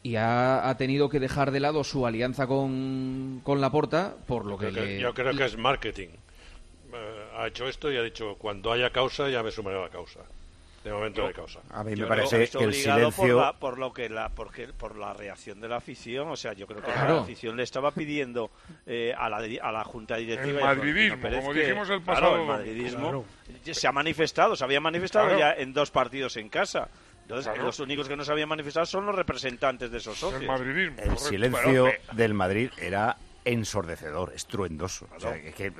y 0.02 0.16
ha, 0.16 0.74
tenido 0.78 1.10
que 1.10 1.20
dejar 1.20 1.52
de 1.52 1.60
lado 1.60 1.84
su 1.84 2.06
alianza 2.06 2.48
con, 2.48 3.42
con 3.44 3.60
Laporta 3.60 4.16
por 4.28 4.46
lo 4.46 4.58
que, 4.58 5.00
Yo 5.00 5.14
creo 5.14 5.34
que 5.34 5.46
es 5.46 5.58
marketing. 5.58 6.10
Eh, 6.94 7.26
ha 7.38 7.48
hecho 7.48 7.68
esto 7.68 7.92
y 7.92 7.98
ha 7.98 8.02
dicho, 8.02 8.36
cuando 8.38 8.72
haya 8.72 8.92
causa 8.92 9.30
ya 9.30 9.44
me 9.44 9.52
sumaré 9.52 9.78
a 9.78 9.82
la 9.82 9.90
causa. 9.90 10.22
De 10.84 10.94
momento 10.94 11.28
de 11.28 11.34
causa. 11.34 11.60
A 11.72 11.84
mí 11.84 11.94
me 11.94 12.06
parece 12.08 12.48
que 12.48 12.64
el 12.64 12.74
silencio... 12.74 13.54
Por, 13.60 13.78
lo 13.78 13.92
que 13.92 14.08
la, 14.08 14.30
porque, 14.30 14.70
por 14.70 14.96
la 14.96 15.14
reacción 15.14 15.60
de 15.60 15.68
la 15.68 15.76
afición, 15.76 16.30
o 16.30 16.38
sea, 16.38 16.54
yo 16.54 16.66
creo 16.68 16.82
que 16.82 16.88
la 16.88 17.20
afición 17.20 17.58
le 17.58 17.64
estaba 17.64 17.92
pidiendo 17.92 18.50
eh, 18.86 19.14
a, 19.18 19.28
la, 19.28 19.38
a 19.38 19.72
la 19.74 19.84
Junta 19.84 20.16
Directiva... 20.16 20.72
El 20.72 20.78
madridismo, 20.78 21.30
como 21.30 21.54
dijimos 21.54 21.90
el 21.90 22.02
pasado... 22.02 22.38
el 22.38 22.48
madridismo 22.48 23.26
se 23.70 23.88
ha 23.88 23.92
manifestado, 23.92 24.56
se 24.56 24.64
había 24.64 24.80
manifestado 24.80 25.38
ya 25.38 25.52
en 25.52 25.74
dos 25.74 25.92
partidos 25.92 26.38
en 26.38 26.48
casa. 26.48 26.88
Entonces, 27.30 27.64
los 27.64 27.80
únicos 27.80 28.08
que 28.08 28.16
no 28.16 28.26
se 28.26 28.32
habían 28.32 28.50
manifestado 28.50 28.88
son 28.88 29.06
los 29.06 29.14
representantes 29.14 29.92
de 29.92 30.00
esos 30.00 30.18
socios. 30.18 30.42
El, 30.98 31.18
silencio 31.20 31.92
del 32.14 32.34
Madrid 32.34 32.72
era 32.82 33.18
ensordecedor, 33.46 34.34
estruendoso. 34.34 35.08
O 35.16 35.20
sea, 35.20 35.40
que, 35.40 35.72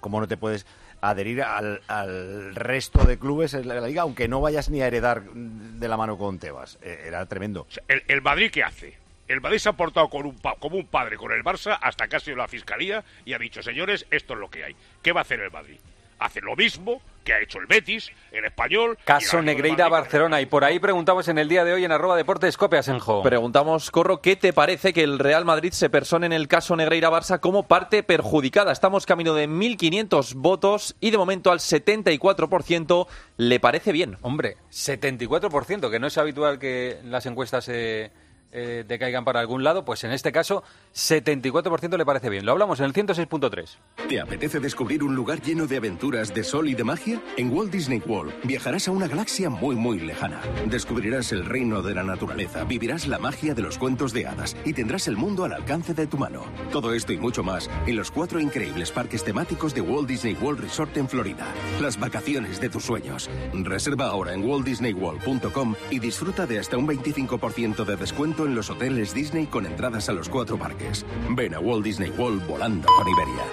¿Cómo 0.00 0.20
no 0.20 0.28
te 0.28 0.36
puedes 0.36 0.66
adherir 1.00 1.42
al, 1.44 2.54
resto 2.54 3.04
de 3.04 3.18
clubes 3.18 3.54
en 3.54 3.68
la 3.68 3.80
liga, 3.80 4.02
aunque 4.02 4.28
no 4.28 4.42
vayas 4.42 4.68
ni 4.68 4.82
a 4.82 4.86
heredar 4.86 5.22
de 5.22 5.88
la 5.88 5.96
mano 5.96 6.18
con 6.18 6.38
Tebas? 6.38 6.78
E, 6.82 7.04
era 7.06 7.24
tremendo. 7.24 7.66
el, 7.88 8.20
Madrid, 8.20 8.50
¿qué 8.52 8.62
hace? 8.62 8.98
El 9.28 9.40
Madrid 9.40 9.58
se 9.58 9.70
ha 9.70 9.72
portado 9.72 10.10
con 10.10 10.26
un 10.26 10.38
como 10.58 10.76
un 10.76 10.86
padre 10.86 11.16
con 11.16 11.32
el 11.32 11.42
Barça 11.42 11.78
hasta 11.80 12.06
casi 12.06 12.34
la 12.34 12.48
fiscalía 12.48 13.02
y 13.24 13.32
ha 13.32 13.38
dicho, 13.38 13.62
señores, 13.62 14.06
esto 14.10 14.34
es 14.34 14.40
lo 14.40 14.50
que 14.50 14.64
hay. 14.64 14.76
¿Qué 15.00 15.12
va 15.12 15.20
a 15.20 15.22
hacer 15.22 15.40
el 15.40 15.50
Madrid? 15.50 15.78
Hace 16.18 16.42
lo 16.42 16.54
mismo 16.54 17.00
que 17.22 17.32
ha 17.32 17.40
hecho 17.40 17.58
el 17.58 17.66
Betis, 17.66 18.10
el 18.32 18.44
Español... 18.44 18.98
Caso 19.04 19.42
Negreira-Barcelona. 19.42 20.40
Y 20.40 20.46
por 20.46 20.64
ahí 20.64 20.78
preguntamos 20.78 21.28
en 21.28 21.38
el 21.38 21.48
día 21.48 21.64
de 21.64 21.72
hoy 21.72 21.84
en 21.84 21.92
arroba 21.92 22.16
deportes 22.16 22.56
Asenjo. 22.60 23.22
Preguntamos, 23.22 23.90
Corro, 23.90 24.20
¿qué 24.20 24.36
te 24.36 24.52
parece 24.52 24.92
que 24.92 25.02
el 25.02 25.18
Real 25.18 25.44
Madrid 25.44 25.72
se 25.72 25.90
persone 25.90 26.26
en 26.26 26.32
el 26.32 26.48
caso 26.48 26.76
Negreira-Barça 26.76 27.40
como 27.40 27.64
parte 27.64 28.02
perjudicada? 28.02 28.72
Estamos 28.72 29.06
camino 29.06 29.34
de 29.34 29.48
1.500 29.48 30.34
votos 30.34 30.96
y 31.00 31.10
de 31.10 31.18
momento 31.18 31.50
al 31.50 31.58
74% 31.58 33.06
le 33.36 33.60
parece 33.60 33.92
bien. 33.92 34.16
Hombre, 34.22 34.56
74%, 34.70 35.90
que 35.90 35.98
no 35.98 36.06
es 36.06 36.18
habitual 36.18 36.58
que 36.58 36.98
las 37.04 37.26
encuestas 37.26 37.64
se 37.64 38.04
eh, 38.04 38.10
decaigan 38.52 39.24
para 39.24 39.40
algún 39.40 39.64
lado, 39.64 39.84
pues 39.84 40.04
en 40.04 40.12
este 40.12 40.30
caso 40.30 40.62
74% 40.94 41.96
le 41.96 42.04
parece 42.04 42.28
bien. 42.28 42.44
Lo 42.44 42.52
hablamos 42.52 42.80
en 42.80 42.86
el 42.86 42.92
106.3. 42.92 43.78
¿Te 44.08 44.20
apetece 44.20 44.60
descubrir 44.60 45.02
un 45.02 45.14
lugar 45.14 45.40
lleno 45.40 45.66
de 45.66 45.78
aventuras, 45.78 46.34
de 46.34 46.44
sol 46.44 46.68
y 46.68 46.74
de 46.74 46.84
magia? 46.84 47.22
En 47.36 47.52
Walt 47.52 47.72
Disney 47.72 48.02
World 48.06 48.32
viajarás 48.44 48.88
a 48.88 48.90
una 48.90 49.08
galaxia 49.08 49.48
muy 49.48 49.74
muy 49.74 49.98
lejana. 50.00 50.40
Descubrirás 50.66 51.32
el 51.32 51.44
reino 51.44 51.82
de 51.82 51.94
la 51.94 52.02
naturaleza, 52.02 52.64
vivirás 52.64 53.06
la 53.06 53.18
magia 53.18 53.54
de 53.54 53.62
los 53.62 53.78
cuentos 53.78 54.12
de 54.12 54.26
hadas 54.26 54.56
y 54.64 54.72
tendrás 54.72 55.08
el 55.08 55.16
mundo 55.16 55.44
al 55.44 55.52
alcance 55.52 55.94
de 55.94 56.06
tu 56.06 56.18
mano. 56.18 56.44
Todo 56.70 56.92
esto 56.94 57.12
y 57.12 57.16
mucho 57.16 57.42
más 57.42 57.70
en 57.86 57.96
los 57.96 58.10
cuatro 58.10 58.38
increíbles 58.38 58.90
parques 58.90 59.24
temáticos 59.24 59.74
de 59.74 59.80
Walt 59.80 60.08
Disney 60.08 60.34
World 60.34 60.60
Resort 60.60 60.96
en 60.96 61.08
Florida. 61.08 61.46
Las 61.80 61.98
vacaciones 61.98 62.60
de 62.60 62.68
tus 62.68 62.84
sueños. 62.84 63.30
Reserva 63.52 64.06
ahora 64.06 64.34
en 64.34 64.44
waltdisneyworld.com 64.44 65.74
y 65.90 65.98
disfruta 65.98 66.46
de 66.46 66.58
hasta 66.58 66.76
un 66.76 66.86
25% 66.86 67.84
de 67.84 67.96
descuento 67.96 68.41
en 68.46 68.54
los 68.54 68.70
hoteles 68.70 69.14
Disney 69.14 69.46
con 69.46 69.66
entradas 69.66 70.08
a 70.08 70.12
los 70.12 70.28
cuatro 70.28 70.58
parques. 70.58 71.04
Ven 71.30 71.54
a 71.54 71.60
Walt 71.60 71.84
Disney 71.84 72.10
World 72.10 72.46
volando 72.46 72.88
con 72.88 73.08
Iberia. 73.08 73.44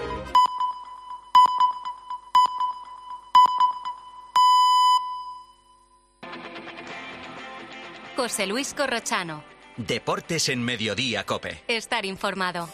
José 8.15 8.47
Luis 8.47 8.73
Corrochano. 8.73 9.43
Deportes 9.78 10.49
en 10.49 10.62
Mediodía, 10.62 11.25
Cope. 11.25 11.63
Estar 11.69 12.06
informado. 12.06 12.67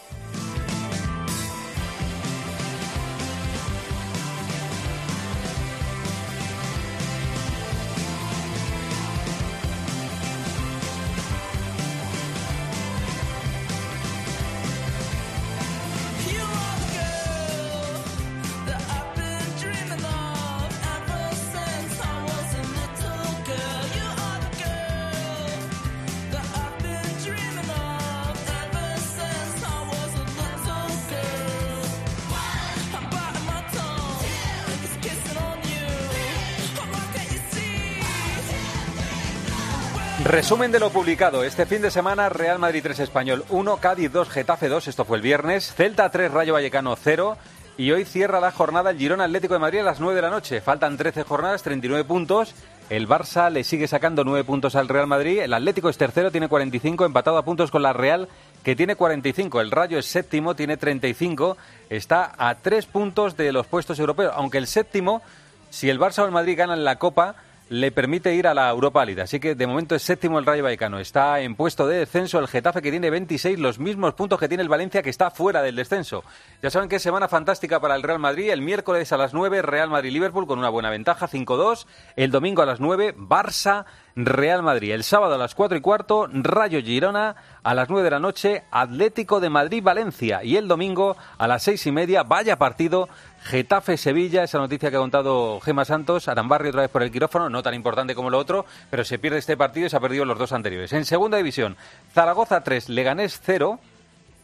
Resumen 40.25 40.71
de 40.71 40.79
lo 40.79 40.89
publicado. 40.89 41.43
Este 41.43 41.67
fin 41.67 41.83
de 41.83 41.91
semana, 41.91 42.29
Real 42.29 42.57
Madrid 42.57 42.81
3 42.81 42.99
Español 43.01 43.45
1, 43.49 43.77
Cádiz 43.77 44.11
2, 44.11 44.27
Getafe 44.27 44.69
2, 44.69 44.88
esto 44.88 45.05
fue 45.05 45.17
el 45.17 45.23
viernes, 45.23 45.71
Celta 45.75 46.09
3, 46.09 46.31
Rayo 46.31 46.53
Vallecano 46.53 46.95
0. 46.95 47.38
Y 47.77 47.91
hoy 47.91 48.05
cierra 48.05 48.39
la 48.39 48.51
jornada 48.51 48.89
el 48.89 48.97
Girona 48.97 49.25
Atlético 49.25 49.53
de 49.53 49.59
Madrid 49.59 49.81
a 49.81 49.83
las 49.83 49.99
9 49.99 50.15
de 50.15 50.21
la 50.23 50.31
noche. 50.31 50.61
Faltan 50.61 50.97
13 50.97 51.25
jornadas, 51.25 51.61
39 51.61 52.05
puntos. 52.05 52.55
El 52.89 53.07
Barça 53.07 53.51
le 53.51 53.63
sigue 53.63 53.88
sacando 53.88 54.23
9 54.23 54.43
puntos 54.45 54.75
al 54.75 54.88
Real 54.88 55.05
Madrid. 55.05 55.41
El 55.41 55.53
Atlético 55.53 55.89
es 55.89 55.97
tercero, 55.97 56.31
tiene 56.31 56.49
45, 56.49 57.05
empatado 57.05 57.38
a 57.38 57.45
puntos 57.45 57.69
con 57.69 57.83
la 57.83 57.93
Real, 57.93 58.27
que 58.63 58.75
tiene 58.75 58.95
45. 58.95 59.61
El 59.61 59.69
Rayo 59.69 59.99
es 59.99 60.07
séptimo, 60.07 60.55
tiene 60.55 60.77
35. 60.77 61.55
Está 61.91 62.33
a 62.35 62.55
3 62.55 62.88
puntos 62.88 63.38
de 63.38 63.51
los 63.51 63.67
puestos 63.67 63.99
europeos. 63.99 64.33
Aunque 64.35 64.57
el 64.57 64.65
séptimo, 64.65 65.21
si 65.69 65.88
el 65.91 65.99
Barça 65.99 66.23
o 66.23 66.25
el 66.25 66.31
Madrid 66.31 66.57
ganan 66.57 66.83
la 66.83 66.97
Copa, 66.97 67.35
le 67.69 67.91
permite 67.91 68.34
ir 68.36 68.47
a 68.47 68.54
la 68.54 68.69
Europa 68.69 69.04
League. 69.04 69.21
Así 69.21 69.39
que 69.39 69.56
de 69.56 69.67
momento 69.67 69.95
es 69.95 70.04
séptimo 70.04 70.38
el 70.38 70.45
Rayo 70.45 70.63
Vallecano. 70.63 70.99
Está 70.99 71.39
en 71.39 71.56
puesto 71.56 71.88
de 71.88 71.99
descenso 71.99 72.39
el 72.39 72.47
Getafe 72.47 72.82
que 72.82 72.91
tiene 72.91 73.10
26, 73.10 73.60
los 73.60 73.80
mismos 73.80 74.13
puntos 74.13 74.39
que 74.39 74.47
tiene 74.47 74.63
el 74.63 74.69
Valencia 74.69 75.01
que 75.01 75.10
está 75.10 75.32
fuera 75.32 75.62
del 75.62 75.75
descenso. 75.75 76.23
Ya 76.62 76.69
saben 76.69 76.89
que 76.89 76.97
es 76.97 77.01
semana 77.01 77.28
fantástica 77.28 77.80
para 77.80 77.95
el 77.95 78.04
Real 78.04 78.19
Madrid. 78.19 78.51
El 78.51 78.62
miércoles 78.62 79.12
a 79.12 79.17
las 79.17 79.34
9 79.34 79.62
Real 79.62 79.89
Madrid-Liverpool 79.89 80.47
con 80.47 80.60
una 80.60 80.69
buena 80.69 80.89
ventaja 80.89 81.28
5-2. 81.28 81.86
El 82.15 82.32
domingo 82.32 82.62
a 82.62 82.65
las 82.65 82.80
9 82.80 83.15
Barça. 83.17 83.86
Real 84.15 84.63
Madrid. 84.63 84.93
El 84.93 85.04
sábado 85.04 85.36
a 85.36 85.38
las 85.38 85.56
4 85.56 85.78
y 85.78 85.82
cuarto, 85.82 86.28
Rayo 86.32 86.82
Girona. 86.82 87.36
A 87.63 87.73
las 87.73 87.89
9 87.89 88.04
de 88.04 88.12
la 88.12 88.19
noche, 88.19 88.63
Atlético 88.71 89.39
de 89.39 89.49
Madrid-Valencia. 89.49 90.43
Y 90.43 90.56
el 90.56 90.67
domingo 90.67 91.17
a 91.38 91.47
las 91.47 91.63
6 91.63 91.88
y 91.88 91.91
media, 91.91 92.23
vaya 92.23 92.58
partido, 92.58 93.10
Getafe-Sevilla. 93.45 94.43
Esa 94.43 94.58
noticia 94.58 94.89
que 94.89 94.97
ha 94.97 94.99
contado 94.99 95.60
Gema 95.62 95.86
Santos. 95.86 96.27
Arambarri 96.27 96.69
otra 96.69 96.81
vez 96.81 96.89
por 96.89 97.03
el 97.03 97.12
quirófano, 97.12 97.49
no 97.49 97.62
tan 97.62 97.73
importante 97.73 98.15
como 98.15 98.29
lo 98.29 98.39
otro, 98.39 98.65
pero 98.89 99.05
se 99.05 99.19
pierde 99.19 99.38
este 99.38 99.55
partido 99.55 99.86
y 99.86 99.89
se 99.89 99.97
ha 99.97 99.99
perdido 99.99 100.25
los 100.25 100.39
dos 100.39 100.51
anteriores. 100.51 100.91
En 100.93 101.05
segunda 101.05 101.38
división, 101.38 101.77
Zaragoza 102.13 102.63
3, 102.63 102.89
Leganés 102.89 103.39
0. 103.43 103.79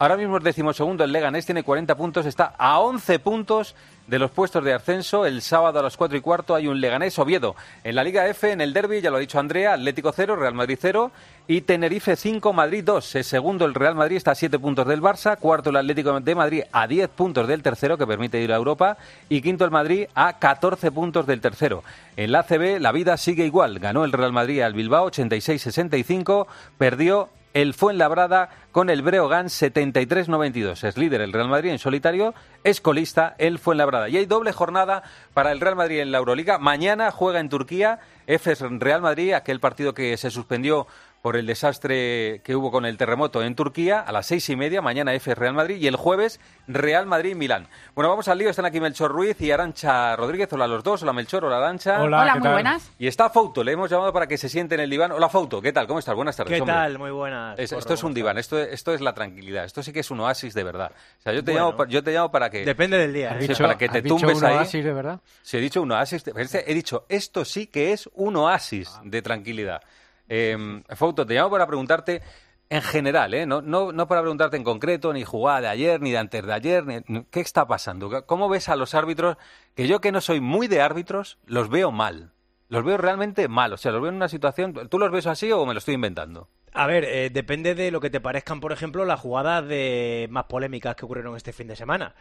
Ahora 0.02 0.16
mismo 0.16 0.36
es 0.36 0.42
decimosegundo 0.42 1.04
el 1.04 1.12
Leganés, 1.12 1.46
tiene 1.46 1.62
40 1.62 1.94
puntos, 1.94 2.26
está 2.26 2.56
a 2.58 2.80
11 2.80 3.20
puntos 3.20 3.76
de 4.08 4.18
los 4.18 4.32
puestos 4.32 4.64
de 4.64 4.74
ascenso. 4.74 5.26
El 5.26 5.42
sábado 5.42 5.78
a 5.78 5.82
las 5.84 5.96
4 5.96 6.18
y 6.18 6.20
cuarto 6.20 6.56
hay 6.56 6.66
un 6.66 6.80
Leganés 6.80 7.20
Oviedo. 7.20 7.54
En 7.84 7.94
la 7.94 8.02
Liga 8.02 8.26
F, 8.26 8.50
en 8.50 8.60
el 8.60 8.72
Derby, 8.72 9.00
ya 9.00 9.10
lo 9.10 9.18
ha 9.18 9.20
dicho 9.20 9.38
Andrea, 9.38 9.74
Atlético 9.74 10.10
0, 10.10 10.34
Real 10.34 10.54
Madrid 10.54 10.76
0 10.80 11.12
y 11.46 11.60
Tenerife 11.60 12.16
5, 12.16 12.52
Madrid 12.52 12.82
2. 12.82 13.14
Es 13.14 13.28
segundo 13.28 13.64
el 13.64 13.74
Real 13.74 13.94
Madrid 13.94 14.16
está 14.16 14.32
a 14.32 14.34
7 14.34 14.58
puntos 14.58 14.88
del 14.88 15.00
Barça, 15.00 15.38
cuarto 15.38 15.70
el 15.70 15.76
Atlético 15.76 16.18
de 16.18 16.34
Madrid 16.34 16.62
a 16.72 16.88
10 16.88 17.08
puntos 17.10 17.46
del 17.46 17.62
tercero, 17.62 17.96
que 17.96 18.04
permite 18.04 18.42
ir 18.42 18.52
a 18.52 18.56
Europa, 18.56 18.96
y 19.28 19.40
quinto 19.40 19.64
el 19.64 19.70
Madrid 19.70 20.06
a 20.16 20.36
14 20.36 20.90
puntos 20.90 21.28
del 21.28 21.40
tercero. 21.40 21.84
En 22.16 22.32
la 22.32 22.40
ACB 22.40 22.80
la 22.80 22.90
vida 22.90 23.16
sigue 23.16 23.46
igual. 23.46 23.78
Ganó 23.78 24.04
el 24.04 24.10
Real 24.10 24.32
Madrid 24.32 24.62
al 24.62 24.74
Bilbao 24.74 25.08
86-65, 25.12 26.48
perdió 26.76 27.28
el 27.54 27.74
Fuenlabrada 27.74 28.50
con 28.70 28.90
el 28.90 29.02
Breogán 29.02 29.46
73-92. 29.46 30.84
Es 30.84 30.96
líder 30.96 31.20
el 31.20 31.32
Real 31.32 31.48
Madrid 31.48 31.70
en 31.70 31.78
solitario, 31.78 32.34
es 32.64 32.80
colista 32.80 33.34
el 33.38 33.58
Fuenlabrada. 33.58 34.08
Y 34.08 34.16
hay 34.16 34.26
doble 34.26 34.52
jornada 34.52 35.02
para 35.34 35.52
el 35.52 35.60
Real 35.60 35.76
Madrid 35.76 36.00
en 36.00 36.12
la 36.12 36.18
Euroliga. 36.18 36.58
Mañana 36.58 37.10
juega 37.10 37.40
en 37.40 37.48
Turquía 37.48 38.00
EFES 38.26 38.60
Real 38.80 39.02
Madrid, 39.02 39.32
aquel 39.32 39.60
partido 39.60 39.94
que 39.94 40.16
se 40.16 40.30
suspendió 40.30 40.86
por 41.22 41.36
el 41.36 41.46
desastre 41.46 42.40
que 42.42 42.56
hubo 42.56 42.72
con 42.72 42.84
el 42.84 42.96
terremoto 42.96 43.42
en 43.44 43.54
Turquía 43.54 44.00
a 44.00 44.10
las 44.10 44.26
seis 44.26 44.48
y 44.50 44.56
media, 44.56 44.82
mañana 44.82 45.14
F 45.14 45.32
Real 45.36 45.54
Madrid 45.54 45.76
y 45.76 45.86
el 45.86 45.94
jueves 45.94 46.40
Real 46.66 47.06
Madrid-Milán. 47.06 47.68
Bueno, 47.94 48.08
vamos 48.08 48.26
al 48.26 48.38
lío, 48.38 48.50
están 48.50 48.64
aquí 48.64 48.80
Melchor 48.80 49.12
Ruiz 49.12 49.40
y 49.40 49.52
Arancha 49.52 50.16
Rodríguez, 50.16 50.52
hola 50.52 50.64
a 50.64 50.68
los 50.68 50.82
dos, 50.82 51.00
hola 51.04 51.12
Melchor, 51.12 51.44
hola 51.44 51.58
Arancha. 51.58 52.02
Hola, 52.02 52.34
muy 52.36 52.48
buenas. 52.50 52.90
Y 52.98 53.06
está 53.06 53.30
Fouto, 53.30 53.62
le 53.62 53.70
hemos 53.70 53.88
llamado 53.88 54.12
para 54.12 54.26
que 54.26 54.36
se 54.36 54.48
siente 54.48 54.74
en 54.74 54.80
el 54.80 54.90
diván. 54.90 55.12
Hola 55.12 55.28
Fouto, 55.28 55.62
¿qué 55.62 55.72
tal? 55.72 55.86
¿Cómo 55.86 56.00
estás? 56.00 56.16
Buenas 56.16 56.36
tardes. 56.36 56.54
¿Qué 56.56 56.60
hombre. 56.60 56.74
tal? 56.74 56.98
Muy 56.98 57.12
buenas. 57.12 57.56
Es- 57.58 57.70
esto 57.70 57.94
es 57.94 58.02
un 58.02 58.14
diván, 58.14 58.36
esto, 58.38 58.58
esto 58.58 58.92
es 58.92 59.00
la 59.00 59.14
tranquilidad, 59.14 59.64
esto 59.64 59.82
sí 59.84 59.92
que 59.92 60.00
es 60.00 60.10
un 60.10 60.18
oasis 60.20 60.54
de 60.54 60.64
verdad. 60.64 60.90
O 61.20 61.22
sea, 61.22 61.32
yo 61.32 61.44
te, 61.44 61.54
llamo, 61.54 61.86
yo 61.86 62.02
te 62.02 62.12
llamo 62.12 62.32
para 62.32 62.50
que... 62.50 62.64
Depende 62.64 62.98
del 62.98 63.12
día. 63.12 63.30
¿Has 63.30 63.38
dicho- 63.38 63.62
para 63.62 63.78
que 63.78 63.88
te 63.88 63.98
has 63.98 64.04
dicho 64.04 64.16
tumbes 64.16 64.38
un 64.38 64.44
ahí. 64.44 64.56
oasis 64.56 64.84
de 64.84 64.92
verdad? 64.92 65.20
Sí, 65.42 65.56
he 65.56 65.60
dicho 65.60 65.80
un 65.82 65.92
oasis. 65.92 66.24
de- 66.24 66.64
He 66.66 66.74
dicho, 66.74 67.06
esto 67.08 67.44
sí 67.44 67.68
que 67.68 67.92
es 67.92 68.10
un 68.14 68.34
oasis 68.36 68.90
de 69.04 69.22
tranquilidad. 69.22 69.82
Eh, 70.28 70.82
Fouto, 70.96 71.26
te 71.26 71.34
llamo 71.34 71.50
para 71.50 71.66
preguntarte 71.66 72.22
en 72.70 72.80
general, 72.80 73.34
¿eh? 73.34 73.44
no, 73.44 73.60
no, 73.60 73.92
no 73.92 74.08
para 74.08 74.22
preguntarte 74.22 74.56
en 74.56 74.64
concreto, 74.64 75.12
ni 75.12 75.24
jugada 75.24 75.60
de 75.60 75.68
ayer, 75.68 76.00
ni 76.00 76.10
de 76.10 76.16
antes 76.18 76.44
de 76.46 76.52
ayer, 76.54 76.84
ni- 76.86 77.24
¿qué 77.30 77.40
está 77.40 77.66
pasando? 77.66 78.24
¿Cómo 78.26 78.48
ves 78.48 78.70
a 78.70 78.76
los 78.76 78.94
árbitros? 78.94 79.36
Que 79.74 79.86
yo 79.86 80.00
que 80.00 80.10
no 80.10 80.22
soy 80.22 80.40
muy 80.40 80.68
de 80.68 80.80
árbitros, 80.80 81.38
los 81.44 81.68
veo 81.68 81.90
mal. 81.92 82.30
Los 82.70 82.82
veo 82.84 82.96
realmente 82.96 83.46
mal. 83.48 83.74
O 83.74 83.76
sea, 83.76 83.92
los 83.92 84.00
veo 84.00 84.08
en 84.08 84.14
una 84.16 84.28
situación... 84.30 84.72
¿Tú 84.88 84.98
los 84.98 85.10
ves 85.10 85.26
así 85.26 85.52
o 85.52 85.66
me 85.66 85.74
lo 85.74 85.78
estoy 85.78 85.92
inventando? 85.94 86.48
A 86.72 86.86
ver, 86.86 87.04
eh, 87.04 87.28
depende 87.28 87.74
de 87.74 87.90
lo 87.90 88.00
que 88.00 88.08
te 88.08 88.18
parezcan, 88.22 88.60
por 88.60 88.72
ejemplo, 88.72 89.04
las 89.04 89.20
jugadas 89.20 89.68
de 89.68 90.26
más 90.30 90.44
polémicas 90.44 90.96
que 90.96 91.04
ocurrieron 91.04 91.36
este 91.36 91.52
fin 91.52 91.66
de 91.68 91.76
semana. 91.76 92.14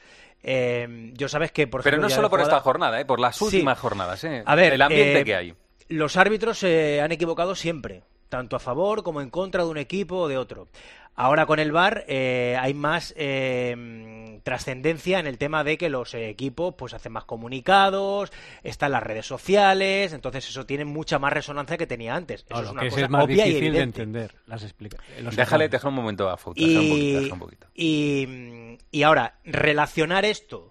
Eh, 0.44 1.12
yo 1.14 1.30
sabes 1.30 1.54
que, 1.54 1.68
por 1.68 1.84
Pero 1.84 1.96
ejemplo, 1.96 2.10
no 2.10 2.14
solo 2.16 2.30
por 2.30 2.40
jugada- 2.42 2.58
esta 2.58 2.64
jornada, 2.64 3.00
¿eh? 3.00 3.06
por 3.06 3.22
las 3.22 3.38
Sí. 3.38 3.46
últimas 3.46 3.80
jornadas. 3.80 4.22
¿eh? 4.26 4.44
A 4.46 4.56
ver, 4.56 4.74
el 4.74 4.82
ambiente 4.82 5.24
que 5.24 5.36
hay. 5.36 5.56
Los 5.92 6.16
árbitros 6.18 6.58
se 6.60 7.02
han 7.02 7.12
equivocado 7.12 7.54
siempre, 7.56 8.04
tanto 8.30 8.56
a 8.56 8.60
favor 8.60 9.04
como 9.04 9.22
en 9.22 9.30
contra 9.30 9.64
de 9.64 9.70
un 9.70 9.78
equipo 9.78 10.18
o 10.20 10.28
de 10.28 10.38
otro. 10.38 10.68
Ahora 11.16 11.46
con 11.46 11.60
el 11.60 11.74
VAR 11.74 12.06
eh, 12.08 12.56
hay 12.60 12.74
más 12.74 13.14
eh, 13.18 14.40
trascendencia 14.44 15.20
en 15.20 15.28
el 15.28 15.38
tema 15.38 15.66
de 15.66 15.78
que 15.78 15.90
los 15.90 16.14
equipos 16.14 16.74
pues 16.78 16.94
hacen 16.94 17.12
más 17.12 17.26
comunicados, 17.26 18.32
están 18.64 18.94
las 18.94 19.04
redes 19.04 19.26
sociales, 19.26 20.14
entonces 20.14 20.48
eso 20.48 20.66
tiene 20.66 20.86
mucha 20.86 21.20
más 21.20 21.34
resonancia 21.34 21.78
que 21.78 21.86
tenía 21.86 22.16
antes. 22.16 22.42
Eso 22.42 22.48
Claro, 22.48 22.66
es 22.68 22.72
una 22.72 22.82
que 22.84 22.90
cosa 22.90 23.02
es 23.02 23.10
más 23.10 23.26
obvia 23.26 23.46
y 23.46 23.50
difícil 23.50 23.74
de 23.74 23.82
entender 23.82 24.36
las 24.48 24.64
explica- 24.64 24.98
los 25.22 25.36
Déjale, 25.36 25.68
déjale 25.68 25.90
un 25.90 25.96
momento 25.96 26.30
a 26.30 26.38
déjale 26.38 26.80
un 26.80 26.90
poquito, 26.90 26.96
Y, 26.96 27.12
déjale 27.14 27.34
un 27.34 27.40
poquito. 27.40 27.68
y, 27.76 28.78
y 28.92 29.04
ahora, 29.04 29.36
relacionar 29.44 30.24
esto 30.24 30.71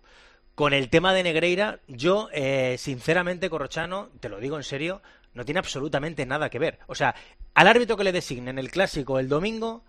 Con 0.61 0.75
el 0.75 0.91
tema 0.91 1.15
de 1.15 1.23
Negreira, 1.23 1.81
yo, 1.89 2.29
eh, 2.35 2.77
sinceramente, 2.79 3.49
Corrochano, 3.49 4.11
te 4.21 4.29
lo 4.29 4.41
digo 4.41 4.59
en 4.59 4.63
serio, 4.63 5.01
no 5.33 5.47
tiene 5.47 5.59
absolutamente 5.59 6.27
nada 6.27 6.51
que 6.51 6.59
ver. 6.59 6.81
O 6.87 6.95
sea, 6.95 7.15
al 7.55 7.67
árbitro 7.67 7.97
que 7.97 8.05
le 8.05 8.13
designen 8.13 8.59
el 8.59 8.71
clásico 8.71 9.19
el 9.19 9.31
domingo, 9.31 9.83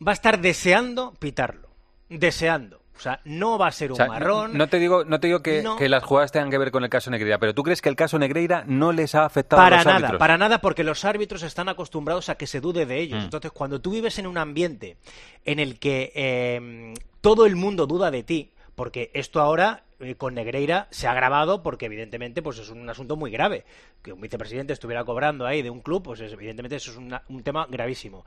va 0.00 0.12
a 0.12 0.14
estar 0.14 0.40
deseando 0.40 1.12
pitarlo. 1.18 1.68
Deseando. 2.08 2.80
O 2.96 3.00
sea, 3.00 3.20
no 3.26 3.58
va 3.58 3.66
a 3.66 3.72
ser 3.72 3.92
un 3.92 3.96
O 3.96 3.96
sea, 3.96 4.06
marrón. 4.06 4.52
No, 4.52 4.60
no 4.60 4.68
te 4.70 4.78
digo, 4.78 5.04
no 5.04 5.20
te 5.20 5.26
digo 5.26 5.42
que, 5.42 5.62
No. 5.62 5.76
que 5.76 5.90
las 5.90 6.02
jugadas 6.02 6.32
tengan 6.32 6.50
que 6.50 6.56
ver 6.56 6.70
con 6.70 6.84
el 6.84 6.88
caso 6.88 7.10
Negreira, 7.10 7.38
pero 7.38 7.52
¿tú 7.54 7.62
crees 7.62 7.82
que 7.82 7.90
el 7.90 7.96
caso 7.96 8.18
Negreira 8.18 8.64
no 8.66 8.92
les 8.92 9.14
ha 9.14 9.26
afectado 9.26 9.60
Para 9.60 9.76
a 9.76 9.78
los 9.80 9.84
nada, 9.84 9.96
árbitros? 9.98 10.18
para 10.18 10.38
nada, 10.38 10.62
porque 10.62 10.84
los 10.84 11.04
árbitros 11.04 11.42
están 11.42 11.68
acostumbrados 11.68 12.30
a 12.30 12.36
que 12.36 12.46
se 12.46 12.62
dude 12.62 12.86
de 12.86 12.98
ellos. 12.98 13.20
Mm. 13.20 13.24
Entonces, 13.24 13.52
cuando 13.52 13.78
tú 13.82 13.90
vives 13.90 14.18
en 14.18 14.26
un 14.26 14.38
ambiente 14.38 14.96
en 15.44 15.58
el 15.58 15.78
que 15.78 16.12
eh, 16.14 16.94
todo 17.20 17.44
el 17.44 17.56
mundo 17.56 17.86
duda 17.86 18.10
de 18.10 18.22
ti, 18.22 18.52
porque 18.74 19.10
esto 19.12 19.42
ahora 19.42 19.83
con 20.16 20.34
Negreira 20.34 20.88
se 20.90 21.06
ha 21.06 21.12
agravado 21.12 21.62
porque 21.62 21.86
evidentemente 21.86 22.42
pues 22.42 22.58
es 22.58 22.68
un 22.70 22.88
asunto 22.88 23.16
muy 23.16 23.30
grave. 23.30 23.64
Que 24.02 24.12
un 24.12 24.20
vicepresidente 24.20 24.72
estuviera 24.72 25.04
cobrando 25.04 25.46
ahí 25.46 25.62
de 25.62 25.70
un 25.70 25.80
club, 25.80 26.02
pues 26.02 26.20
es- 26.20 26.32
evidentemente 26.32 26.76
eso 26.76 26.90
es 26.90 26.96
una- 26.98 27.22
un 27.28 27.42
tema 27.42 27.66
gravísimo. 27.70 28.24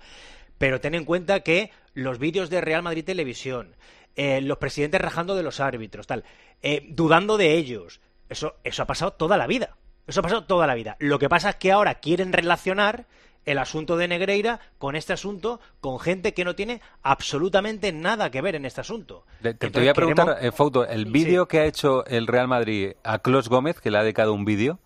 Pero 0.57 0.81
ten 0.81 0.95
en 0.95 1.05
cuenta 1.05 1.41
que 1.41 1.71
los 1.93 2.17
vídeos 2.17 2.49
de 2.49 2.61
Real 2.61 2.81
Madrid 2.81 3.05
Televisión, 3.05 3.75
eh, 4.15 4.41
los 4.41 4.57
presidentes 4.57 4.99
rajando 4.99 5.35
de 5.35 5.43
los 5.43 5.59
árbitros, 5.59 6.07
tal, 6.07 6.23
eh, 6.63 6.83
dudando 6.89 7.37
de 7.37 7.53
ellos, 7.53 8.01
eso, 8.29 8.55
eso 8.63 8.81
ha 8.83 8.87
pasado 8.87 9.13
toda 9.13 9.37
la 9.37 9.45
vida. 9.47 9.77
Eso 10.07 10.21
ha 10.21 10.23
pasado 10.23 10.45
toda 10.45 10.65
la 10.67 10.73
vida. 10.73 10.95
Lo 10.99 11.19
que 11.19 11.29
pasa 11.29 11.49
es 11.51 11.55
que 11.57 11.71
ahora 11.71 11.95
quieren 11.95 12.33
relacionar 12.33 13.05
el 13.45 13.57
asunto 13.57 13.97
de 13.97 14.07
Negreira 14.07 14.59
con 14.77 14.95
este 14.95 15.13
asunto, 15.13 15.59
con 15.79 15.99
gente 15.99 16.33
que 16.33 16.43
no 16.45 16.55
tiene 16.55 16.81
absolutamente 17.03 17.91
nada 17.91 18.29
que 18.31 18.41
ver 18.41 18.55
en 18.55 18.65
este 18.65 18.81
asunto. 18.81 19.25
Te, 19.41 19.69
voy 19.69 19.87
a 19.87 19.93
preguntar, 19.93 20.37
queremos- 20.39 20.87
eh, 20.89 20.93
el 20.93 21.05
vídeo 21.05 21.47
que 21.47 21.59
ha 21.59 21.65
hecho 21.65 22.05
el 22.05 22.27
Real 22.27 22.47
Madrid 22.47 22.93
a 23.03 23.19
Clos 23.19 23.49
Gómez, 23.49 23.79
que 23.79 23.91
le 23.91 23.97
ha 23.97 24.01
dedicado 24.03 24.33
un 24.33 24.45
vídeo, 24.45 24.79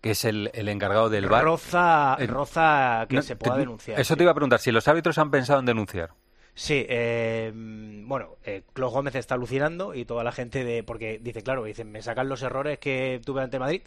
que 0.00 0.12
es 0.12 0.24
el, 0.24 0.50
el 0.54 0.68
encargado 0.68 1.10
del 1.10 1.26
bar. 1.28 1.44
roza, 1.44 2.16
roza 2.26 3.06
que 3.08 3.16
no, 3.16 3.22
se 3.22 3.36
pueda 3.36 3.54
te- 3.54 3.60
denunciar. 3.60 4.00
Eso 4.00 4.14
sí. 4.14 4.18
te 4.18 4.24
iba 4.24 4.32
a 4.32 4.34
preguntar, 4.34 4.58
si 4.60 4.72
los 4.72 4.88
árbitros 4.88 5.18
han 5.18 5.30
pensado 5.30 5.60
en 5.60 5.66
denunciar. 5.66 6.10
Sí, 6.52 6.84
eh, 6.88 7.52
bueno, 7.54 8.36
eh, 8.44 8.64
Clos 8.72 8.92
Gómez 8.92 9.14
está 9.14 9.34
alucinando 9.36 9.94
y 9.94 10.04
toda 10.04 10.24
la 10.24 10.32
gente 10.32 10.64
de. 10.64 10.82
Porque 10.82 11.18
dice, 11.22 11.42
claro, 11.42 11.64
dicen, 11.64 11.90
me 11.92 12.02
sacan 12.02 12.28
los 12.28 12.42
errores 12.42 12.78
que 12.80 13.20
tuve 13.24 13.42
ante 13.42 13.58
Madrid, 13.58 13.82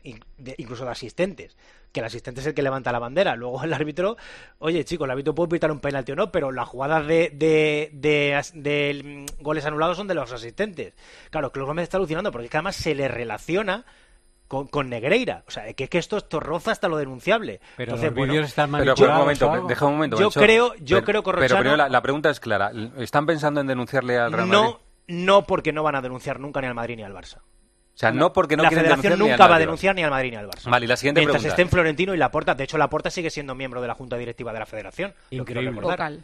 incluso 0.57 0.85
de 0.85 0.91
asistentes. 0.91 1.57
Que 1.93 1.99
el 2.01 2.07
asistente 2.07 2.41
es 2.41 2.47
el 2.47 2.53
que 2.53 2.61
levanta 2.63 2.91
la 2.91 2.99
bandera. 2.99 3.35
Luego 3.37 3.63
el 3.63 3.71
árbitro, 3.71 4.17
oye, 4.59 4.83
chicos, 4.83 5.05
el 5.05 5.11
árbitro 5.11 5.33
puede 5.33 5.47
pitar 5.51 5.71
un 5.71 5.79
penalti 5.79 6.11
o 6.11 6.15
no, 6.15 6.31
pero 6.31 6.51
las 6.51 6.67
jugadas 6.67 7.07
de, 7.07 7.29
de, 7.33 7.89
de, 7.93 9.25
goles 9.39 9.65
anulados 9.65 9.95
son 9.95 10.07
de 10.07 10.15
los 10.15 10.31
asistentes. 10.33 10.93
Claro, 11.29 11.51
Clos 11.51 11.67
Gómez 11.67 11.83
está 11.83 11.97
alucinando 11.97 12.31
porque 12.31 12.45
es 12.45 12.51
que 12.51 12.57
además 12.57 12.75
se 12.75 12.95
le 12.95 13.07
relaciona. 13.07 13.85
Con, 14.45 14.67
con 14.67 14.87
Negreira, 14.87 15.43
o 15.47 15.51
sea, 15.51 15.73
que, 15.73 15.87
que 15.87 15.97
esto, 15.97 16.17
esto 16.17 16.39
roza 16.39 16.71
hasta 16.71 16.87
lo 16.87 16.97
denunciable. 16.97 17.59
Pero 17.75 17.93
Entonces, 17.93 18.09
los 18.11 18.15
bueno, 18.27 18.45
están 18.45 18.71
Pero, 18.71 18.93
pero 18.93 19.11
un 19.11 19.17
momento, 19.17 19.65
deja 19.67 19.85
un 19.87 19.93
momento. 19.93 20.19
Yo 20.19 20.29
creo, 20.29 20.75
yo 20.75 20.97
Pero- 20.97 21.05
creo, 21.05 21.05
Pero 21.05 21.23
Corrochano, 21.23 21.59
primero 21.61 21.77
la, 21.77 21.89
la 21.89 22.01
pregunta 22.03 22.29
es 22.29 22.39
clara. 22.39 22.71
¿Están 22.97 23.25
pensando 23.25 23.61
en 23.61 23.67
denunciarle 23.67 24.19
al 24.19 24.31
Real 24.31 24.45
Madrid? 24.47 24.61
no, 24.61 24.79
no 25.07 25.43
porque 25.47 25.71
no 25.73 25.81
van 25.81 25.95
a 25.95 26.01
denunciar 26.01 26.39
nunca 26.39 26.61
ni 26.61 26.67
al 26.67 26.75
Madrid 26.75 26.97
ni 26.97 27.03
al 27.03 27.13
Barça. 27.13 27.39
O 27.95 27.97
sea, 27.97 28.11
no 28.11 28.33
porque 28.33 28.57
no 28.57 28.63
la 28.63 28.71
federación 28.71 29.19
nunca 29.19 29.47
va 29.47 29.57
a 29.57 29.59
denunciar 29.59 29.93
ni 29.95 30.01
al 30.03 30.09
Madrid 30.09 30.31
ni 30.31 30.37
al 30.37 30.47
Barça. 30.47 30.69
Vale, 30.69 30.85
y 30.85 30.87
la 30.87 30.97
siguiente 30.97 31.21
Mientras 31.21 31.41
pregunta. 31.41 31.53
estén 31.61 31.69
Florentino 31.69 32.13
y 32.13 32.17
Laporta. 32.17 32.55
De 32.55 32.63
hecho, 32.63 32.77
Laporta 32.79 33.09
sigue 33.11 33.29
siendo 33.29 33.53
miembro 33.53 33.81
de 33.81 33.87
la 33.87 33.93
Junta 33.93 34.17
Directiva 34.17 34.51
de 34.51 34.59
la 34.59 34.65
Federación. 34.65 35.13
lo 35.31 35.37
Increíble. 35.37 35.79
Vocal. 35.79 36.23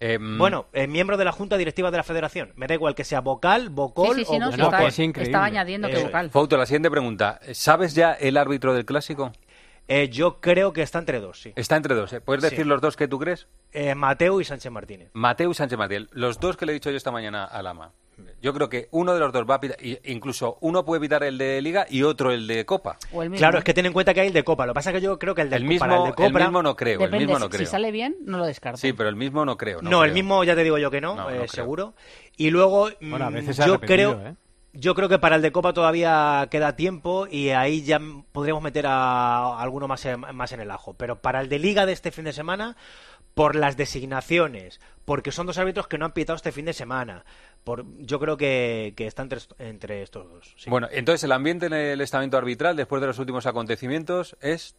Eh, 0.00 0.18
Bueno, 0.20 0.66
eh, 0.72 0.86
miembro 0.88 1.16
de 1.16 1.24
la 1.24 1.30
Junta 1.32 1.56
Directiva 1.58 1.90
de 1.90 1.96
la 1.98 2.02
Federación. 2.02 2.52
Me 2.56 2.66
da 2.66 2.74
igual 2.74 2.94
que 2.94 3.04
sea 3.04 3.20
vocal, 3.20 3.68
vocol 3.68 4.16
Sí, 4.16 4.24
sí, 4.24 4.30
sí, 4.30 4.36
o 4.36 4.38
no, 4.40 4.46
vocal. 4.50 4.58
sí, 4.58 4.64
está- 4.64 4.86
Es 4.88 4.98
increíble. 4.98 5.30
estaba 5.30 5.44
añadiendo 5.44 5.88
que 5.88 5.96
es. 5.98 6.02
vocal. 6.04 6.30
Fauto, 6.30 6.56
la 6.56 6.66
siguiente 6.66 6.90
pregunta. 6.90 7.38
¿Sabes 7.52 7.94
ya 7.94 8.12
el 8.14 8.36
árbitro 8.36 8.74
del 8.74 8.84
clásico? 8.84 9.32
Eh, 9.88 10.08
yo 10.08 10.40
creo 10.40 10.72
que 10.72 10.80
está 10.82 10.98
entre 10.98 11.20
dos, 11.20 11.40
sí. 11.42 11.52
Está 11.56 11.76
entre 11.76 11.94
dos. 11.94 12.12
¿eh? 12.14 12.20
¿Puedes 12.20 12.42
Sí. 12.42 12.50
decir 12.50 12.66
los 12.66 12.80
dos 12.80 12.96
que 12.96 13.06
tú 13.06 13.18
crees? 13.18 13.46
Eh, 13.72 13.94
Mateo 13.94 14.40
y 14.40 14.44
Sánchez 14.44 14.72
Martínez. 14.72 15.10
Mateo 15.12 15.50
y 15.50 15.54
Sánchez 15.54 15.78
Martín. 15.78 16.08
Los 16.12 16.40
dos 16.40 16.56
que 16.56 16.64
le 16.66 16.72
he 16.72 16.74
dicho 16.74 16.90
yo 16.90 16.96
esta 16.96 17.10
mañana 17.10 17.44
a 17.44 17.62
Lama. 17.62 17.92
Yo 18.40 18.52
creo 18.52 18.68
que 18.68 18.88
uno 18.90 19.14
de 19.14 19.20
los 19.20 19.32
dos 19.32 19.44
va 19.48 19.54
a 19.56 19.60
pitar, 19.60 19.76
incluso 20.04 20.58
uno 20.60 20.84
puede 20.84 21.00
pitar 21.00 21.22
el 21.22 21.38
de 21.38 21.62
Liga 21.62 21.86
y 21.88 22.02
otro 22.02 22.32
el 22.32 22.46
de 22.46 22.66
Copa. 22.66 22.98
Claro, 23.36 23.58
es 23.58 23.64
que 23.64 23.72
ten 23.74 23.86
en 23.86 23.92
cuenta 23.92 24.12
que 24.14 24.20
hay 24.20 24.26
el 24.28 24.32
de 24.32 24.42
Copa. 24.44 24.66
Lo 24.66 24.72
que 24.72 24.74
pasa 24.74 24.90
es 24.90 24.96
que 24.96 25.00
yo 25.02 25.18
creo 25.18 25.34
que 25.34 25.42
el 25.42 25.50
de 25.50 25.56
El 25.56 25.62
Copa, 25.62 25.68
mismo, 25.68 25.86
para 25.86 25.96
el 25.98 26.04
de 26.04 26.10
Copa, 26.10 26.26
el 26.26 26.34
mismo 26.34 26.62
no 26.62 26.76
creo, 26.76 26.98
Depende, 26.98 27.16
el 27.18 27.22
mismo 27.26 27.38
no 27.38 27.44
si- 27.46 27.50
creo. 27.50 27.66
si 27.66 27.70
sale 27.70 27.90
bien, 27.92 28.16
no 28.24 28.38
lo 28.38 28.44
descarto. 28.46 28.78
Sí, 28.78 28.92
pero 28.92 29.08
el 29.08 29.16
mismo 29.16 29.44
no 29.44 29.56
creo. 29.56 29.80
No, 29.82 29.90
No, 29.90 30.04
el 30.04 30.12
mismo 30.12 30.42
ya 30.44 30.54
te 30.54 30.64
digo 30.64 30.78
yo 30.78 30.90
que 30.90 31.00
no, 31.00 31.30
eh, 31.30 31.46
seguro. 31.48 31.94
Y 32.36 32.50
luego 32.50 32.88
mm, 33.00 33.10
Bueno, 33.10 33.26
a 33.26 33.30
veces 33.30 33.56
yo 33.58 33.80
creo 33.80 34.20
¿eh? 34.24 34.34
yo 34.74 34.94
creo 34.94 35.08
que 35.08 35.18
para 35.18 35.36
el 35.36 35.42
de 35.42 35.52
Copa 35.52 35.72
todavía 35.74 36.48
queda 36.50 36.74
tiempo 36.76 37.26
y 37.30 37.50
ahí 37.50 37.82
ya 37.82 38.00
podríamos 38.32 38.62
meter 38.62 38.86
a 38.86 39.60
alguno 39.60 39.86
más 39.86 40.04
en, 40.06 40.18
más 40.34 40.50
en 40.52 40.60
el 40.60 40.70
ajo. 40.70 40.94
Pero 40.94 41.20
para 41.20 41.40
el 41.42 41.48
de 41.50 41.58
Liga 41.58 41.84
de 41.86 41.92
este 41.92 42.10
fin 42.10 42.24
de 42.24 42.32
semana, 42.32 42.74
por 43.34 43.56
las 43.56 43.76
designaciones, 43.76 44.80
porque 45.04 45.32
son 45.32 45.46
dos 45.46 45.58
árbitros 45.58 45.88
que 45.88 45.98
no 45.98 46.04
han 46.04 46.12
pitado 46.12 46.36
este 46.36 46.52
fin 46.52 46.64
de 46.66 46.72
semana, 46.72 47.24
por, 47.64 47.84
yo 47.98 48.18
creo 48.20 48.36
que, 48.36 48.92
que 48.96 49.06
está 49.06 49.22
entre, 49.22 49.38
est- 49.38 49.52
entre 49.58 50.02
estos 50.02 50.28
dos. 50.30 50.54
sí. 50.58 50.68
Bueno, 50.70 50.88
entonces 50.90 51.24
el 51.24 51.32
ambiente 51.32 51.66
en 51.66 51.72
el 51.72 52.00
estamento 52.00 52.36
arbitral 52.36 52.76
después 52.76 53.00
de 53.00 53.06
los 53.06 53.18
últimos 53.18 53.46
acontecimientos 53.46 54.36
es 54.40 54.76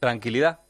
tranquilidad. 0.00 0.60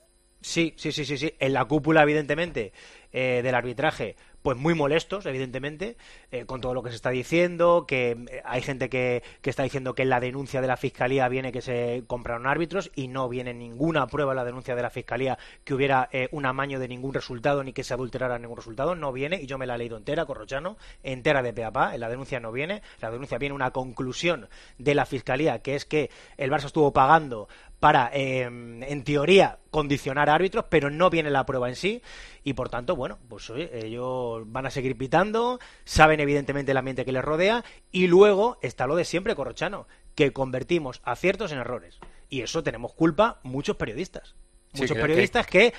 Sí, 0.41 0.73
sí, 0.77 0.93
sí, 0.93 1.05
sí, 1.05 1.19
sí. 1.19 1.35
En 1.41 1.53
la 1.53 1.65
cúpula, 1.65 2.03
evidentemente, 2.03 2.73
eh, 3.13 3.41
del 3.43 3.55
arbitraje, 3.57 4.15
pues 4.43 4.57
muy 4.57 4.75
molestos, 4.75 5.27
evidentemente, 5.27 5.97
eh, 6.31 6.45
con 6.47 6.61
todo 6.61 6.75
lo 6.75 6.83
que 6.83 6.91
se 6.91 6.97
está 6.97 7.11
diciendo, 7.11 7.85
que 7.87 8.11
eh, 8.11 8.43
hay 8.45 8.63
gente 8.63 8.89
que, 8.89 9.23
que 9.43 9.51
está 9.51 9.63
diciendo 9.63 9.95
que 9.95 10.03
en 10.03 10.11
la 10.11 10.21
denuncia 10.21 10.61
de 10.61 10.67
la 10.67 10.77
Fiscalía 10.77 11.29
viene 11.29 11.53
que 11.53 11.61
se 11.61 12.05
compraron 12.07 12.47
árbitros 12.47 12.91
y 12.95 13.09
no 13.09 13.29
viene 13.29 13.55
ninguna 13.55 14.07
prueba 14.07 14.33
en 14.33 14.37
la 14.37 14.45
denuncia 14.45 14.75
de 14.75 14.83
la 14.83 14.91
Fiscalía 14.91 15.39
que 15.65 15.75
hubiera 15.75 16.09
eh, 16.13 16.29
un 16.33 16.47
amaño 16.47 16.79
de 16.79 16.89
ningún 16.89 17.15
resultado 17.15 17.65
ni 17.65 17.73
que 17.73 17.85
se 17.85 17.95
adulterara 17.95 18.39
ningún 18.39 18.57
resultado, 18.57 18.95
no 18.95 19.13
viene, 19.13 19.41
y 19.43 19.47
yo 19.47 19.59
me 19.59 19.67
la 19.67 19.75
he 19.75 19.79
leído 19.79 19.97
entera, 19.97 20.27
Corrochano, 20.27 20.77
entera 21.03 21.43
de 21.43 21.53
pe 21.53 21.65
a 21.65 21.73
pa, 21.73 21.95
en 21.95 22.01
la 22.01 22.09
denuncia 22.09 22.41
no 22.41 22.53
viene, 22.53 22.83
la 23.01 23.11
denuncia 23.11 23.39
viene 23.39 23.55
una 23.55 23.71
conclusión 23.71 24.49
de 24.79 24.95
la 24.95 25.07
Fiscalía, 25.07 25.61
que 25.61 25.75
es 25.75 25.85
que 25.85 26.11
el 26.37 26.51
Barça 26.51 26.67
estuvo 26.67 26.93
pagando 26.93 27.49
para, 27.81 28.11
eh, 28.13 28.43
en 28.43 29.05
teoría, 29.05 29.59
condicionar 29.71 30.29
a 30.31 30.35
árbitros, 30.35 30.65
pero 30.69 30.91
no 30.91 31.11
viene 31.11 31.31
la 31.31 31.47
prueba 31.47 31.69
en 31.69 31.77
sí. 31.77 32.03
Y 32.43 32.55
por 32.55 32.69
tanto, 32.71 32.97
bueno, 32.97 33.19
pues 33.29 33.49
oye, 33.51 33.71
ellos 33.87 34.43
van 34.47 34.67
a 34.67 34.71
seguir 34.71 34.97
pitando, 34.99 35.61
saben 35.85 36.19
evidentemente 36.21 36.73
el 36.73 36.77
ambiente 36.77 37.05
que 37.05 37.13
les 37.13 37.25
rodea, 37.25 37.65
y 37.93 38.07
luego 38.09 38.59
está 38.63 38.87
lo 38.87 38.97
de 38.97 39.05
siempre, 39.05 39.35
Corrochano, 39.37 39.87
que 40.15 40.33
convertimos 40.33 41.01
aciertos 41.05 41.53
en 41.53 41.59
errores. 41.59 41.99
Y 42.29 42.43
eso 42.43 42.63
tenemos 42.65 42.93
culpa 42.95 43.39
muchos 43.45 43.77
periodistas. 43.77 44.35
Sí, 44.75 44.83
Muchos 44.83 44.97
que- 44.97 45.01
periodistas 45.03 45.47
que, 45.47 45.73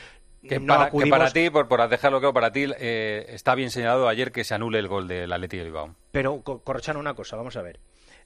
Que, 0.48 0.58
no 0.60 0.68
para, 0.74 0.86
que 0.86 0.90
acudimos- 0.98 1.10
para 1.20 1.32
ti, 1.34 1.50
por, 1.50 1.68
por 1.68 1.86
dejarlo 1.90 2.20
claro, 2.22 2.34
para 2.34 2.52
ti 2.54 2.66
eh, 2.80 3.26
está 3.30 3.56
bien 3.56 3.72
señalado 3.72 4.08
ayer 4.08 4.32
que 4.32 4.46
se 4.46 4.54
anule 4.56 4.80
el 4.80 4.88
gol 4.88 5.08
del 5.08 5.34
Atlético 5.34 5.60
de 5.60 5.66
Bilbao. 5.66 5.96
Pero, 6.12 6.42
Co- 6.44 6.64
Corrochano, 6.64 6.98
una 7.00 7.14
cosa, 7.14 7.36
vamos 7.36 7.58
a 7.58 7.62
ver. 7.62 7.82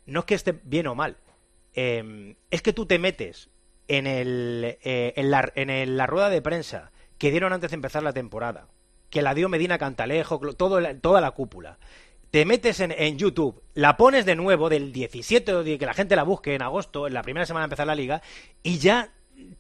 No 0.06 0.20
es 0.20 0.26
que 0.28 0.36
esté 0.36 0.60
bien 0.64 0.86
o 0.86 0.94
mal. 0.96 1.18
eh, 1.76 2.36
es 2.52 2.62
que 2.62 2.72
tú 2.72 2.86
te 2.86 3.00
metes 3.00 3.50
en, 3.88 4.08
el, 4.08 4.78
eh, 4.84 5.14
en, 5.16 5.32
la, 5.32 5.52
en 5.56 5.70
el- 5.70 5.98
la 5.98 6.08
rueda 6.08 6.30
de 6.30 6.42
prensa 6.42 6.92
que 7.18 7.32
dieron 7.32 7.54
antes 7.54 7.72
de 7.72 7.76
empezar 7.76 8.04
la 8.04 8.14
temporada, 8.14 8.68
que 9.10 9.22
la 9.22 9.34
dio 9.34 9.50
Medina 9.50 9.78
Cantalejo, 9.78 10.40
todo 10.56 10.80
la- 10.80 10.96
toda 10.98 11.22
la 11.22 11.32
cúpula. 11.32 11.78
Te 12.32 12.46
metes 12.46 12.80
en, 12.80 12.92
en 12.92 13.18
YouTube, 13.18 13.62
la 13.76 13.96
pones 13.96 14.26
de 14.26 14.36
nuevo 14.36 14.68
del 14.70 14.92
17 14.92 15.54
o 15.54 15.64
de 15.64 15.78
que 15.78 15.86
la 15.86 15.94
gente 15.94 16.16
la 16.16 16.24
busque 16.24 16.56
en 16.56 16.64
agosto, 16.64 17.06
en 17.08 17.14
la 17.14 17.22
primera 17.22 17.46
semana 17.46 17.64
de 17.64 17.66
empezar 17.68 17.86
la 17.88 17.94
liga, 17.96 18.22
y 18.64 18.80
ya 18.80 19.10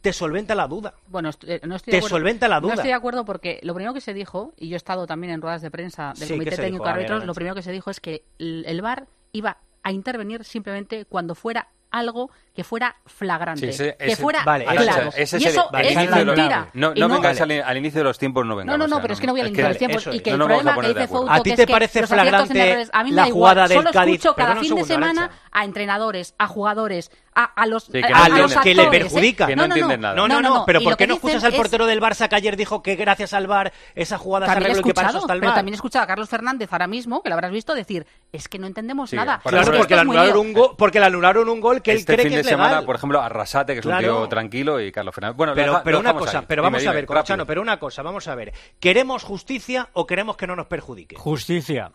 te 0.02 0.12
solventa 0.14 0.56
la 0.56 0.68
duda. 0.68 0.96
Bueno, 1.08 1.30
eh, 1.46 1.60
no 1.68 1.76
estoy 1.76 1.92
Te 1.92 1.98
de 1.98 1.98
acuerdo. 2.00 2.18
solventa 2.18 2.48
la 2.48 2.60
duda. 2.60 2.70
No 2.70 2.74
estoy 2.76 2.90
de 2.90 2.96
acuerdo 2.96 3.26
porque 3.26 3.60
lo 3.64 3.74
primero 3.76 3.94
que 3.94 4.02
se 4.02 4.14
dijo, 4.16 4.54
y 4.58 4.70
yo 4.70 4.76
he 4.76 4.78
estado 4.78 5.06
también 5.06 5.34
en 5.34 5.42
ruedas 5.42 5.62
de 5.62 5.70
prensa 5.70 6.14
del 6.18 6.28
Sí, 6.28 6.34
¿qué 6.34 6.34
Comité 6.34 6.56
Técnico 6.58 6.84
de 6.86 6.90
Árbitros, 6.90 7.26
lo 7.26 7.34
primero 7.36 7.54
que 7.56 7.62
se 7.62 7.72
dijo 7.72 7.92
es 7.92 8.00
que 8.00 8.24
el, 8.40 8.64
el 8.68 8.82
VAR 8.82 9.08
iba 9.34 9.58
a 9.84 9.92
intervenir 9.92 10.44
simplemente 10.44 11.06
cuando 11.06 11.36
fuera 11.36 11.68
algo 11.94 12.30
que 12.56 12.64
fuera 12.64 12.96
flagrante, 13.06 13.62
Sí, 13.62 13.70
ese- 13.70 13.96
que 13.98 14.12
ese- 14.12 14.22
fuera 14.22 14.44
Vale, 14.44 14.66
claro. 14.66 15.10
ese- 15.10 15.22
ese 15.24 15.40
y 15.40 15.46
eso 15.46 15.70
vale, 15.72 15.90
es 15.90 15.96
mentira. 16.12 16.68
No, 16.74 16.92
Y 16.94 17.00
no 17.00 17.08
vengáis 17.10 17.40
al, 17.40 17.52
al 17.52 17.78
inicio 17.78 18.00
de 18.00 18.04
los 18.04 18.18
tiempos, 18.20 18.46
no 18.46 18.56
vengamos. 18.56 18.78
No, 18.78 18.84
no, 18.86 18.88
no, 18.90 18.96
o 18.96 18.98
sea, 18.98 19.02
pero 19.02 19.14
es 19.14 19.20
que 19.20 19.28
no 19.28 19.34
voy 19.34 19.42
al 19.42 19.48
inicio 19.48 19.64
de 19.64 19.70
los 19.70 19.78
tiempos. 19.78 20.08
Y 20.12 20.20
que 20.20 20.32
no 20.38 20.46
el 20.46 20.50
problema 20.52 20.82
que 20.82 20.88
dice. 20.90 21.08
Fouto, 21.08 21.32
¿A 21.32 21.40
ti 21.42 21.56
te 21.56 21.68
parece 21.68 22.06
flagrante 22.06 22.54
la 22.54 23.02
da 23.02 23.08
igual. 23.10 23.32
jugada 23.32 23.68
del 23.68 23.78
Solo 23.78 23.92
Cádiz? 23.92 24.16
escucho 24.16 24.36
cada 24.36 24.56
fin 24.58 24.76
de 24.76 24.84
semana. 24.84 25.32
A 25.54 25.64
entrenadores, 25.66 26.36
a 26.38 26.48
jugadores, 26.48 27.12
a, 27.36 27.46
a 27.46 27.66
los, 27.66 27.86
Sí, 27.86 27.94
que 27.94 28.06
a, 28.06 28.10
no 28.10 28.16
a 28.24 28.30
los 28.30 28.56
que 28.58 28.76
le 28.76 28.82
actores, 28.84 29.02
¿eh? 29.02 29.06
perjudica. 29.06 29.48
Que 29.48 29.56
no 29.56 29.64
entienden 29.66 30.02
nada. 30.02 30.16
No, 30.16 30.28
no, 30.28 30.42
no, 30.42 30.66
pero 30.66 30.82
¿por 30.82 30.98
qué 30.98 31.08
no 31.08 31.16
escuchas 31.16 31.44
al 31.44 31.52
es- 31.54 31.58
portero 31.58 31.86
del 31.86 32.00
Barça 32.02 32.28
que 32.30 32.36
ayer 32.36 32.56
dijo 32.58 32.84
que 32.84 32.96
gracias 32.96 33.34
al 33.34 33.48
VAR 33.48 33.72
esa 33.96 34.18
jugada 34.18 34.46
se 34.46 34.52
También 34.54 34.68
he 34.68 34.72
arregló 34.74 34.88
y 34.88 34.90
que 34.92 34.94
para 34.94 35.08
eso 35.10 35.18
escuchado, 35.18 35.26
está 35.26 35.34
el 35.34 35.40
pero 35.40 35.50
VAR? 35.50 35.56
también 35.58 35.74
he 35.74 35.76
escuchado 35.76 36.04
a 36.04 36.08
Carlos 36.08 36.30
Fernández 36.30 36.70
ahora 36.72 36.88
mismo, 36.88 37.24
que 37.24 37.30
lo 37.30 37.36
habrás 37.36 37.52
visto, 37.52 37.74
decir, 37.74 38.06
es 38.32 38.48
que 38.48 38.60
no 38.60 38.68
entendemos 38.68 39.10
Sí, 39.10 39.16
nada. 39.16 39.40
Claro, 39.44 39.72
que 39.72 39.78
porque 39.78 39.94
esto 39.94 39.96
le, 39.96 40.02
anularon 40.02 40.38
un 40.38 40.54
gol, 40.54 40.76
porque 40.78 41.00
le 41.00 41.06
anularon 41.08 41.50
un 41.50 41.60
gol 41.62 41.82
que 41.82 41.92
él 41.92 41.98
este 41.98 42.14
cree 42.14 42.24
fin 42.26 42.30
que 42.32 42.36
de 42.38 42.42
es 42.42 42.46
legal. 42.48 42.68
semana, 42.68 42.86
por 42.86 42.96
ejemplo, 42.96 43.22
Arrasate, 43.22 43.74
que 43.74 43.80
es 43.80 43.86
Claro. 43.86 44.14
un 44.16 44.20
tío 44.24 44.30
tranquilo, 44.30 44.80
y 44.82 44.92
Carlos 44.92 45.16
Fernández. 45.16 45.38
Bueno, 45.38 45.52
lo 45.54 45.56
Pero, 45.56 45.82
pero 45.84 46.00
una 46.00 46.14
cosa, 46.14 46.44
pero 46.48 46.62
vamos 46.64 46.86
a 46.86 46.92
ver, 46.92 47.06
Corchano, 47.06 47.46
pero 47.46 47.62
una 47.62 47.80
cosa, 47.80 48.02
vamos 48.04 48.28
a 48.28 48.36
ver. 48.36 48.54
¿Queremos 48.80 49.24
justicia 49.24 49.90
o 49.94 50.06
queremos 50.06 50.38
que 50.38 50.46
no 50.48 50.56
nos 50.56 50.68
perjudique? 50.68 51.16
Justicia. 51.16 51.92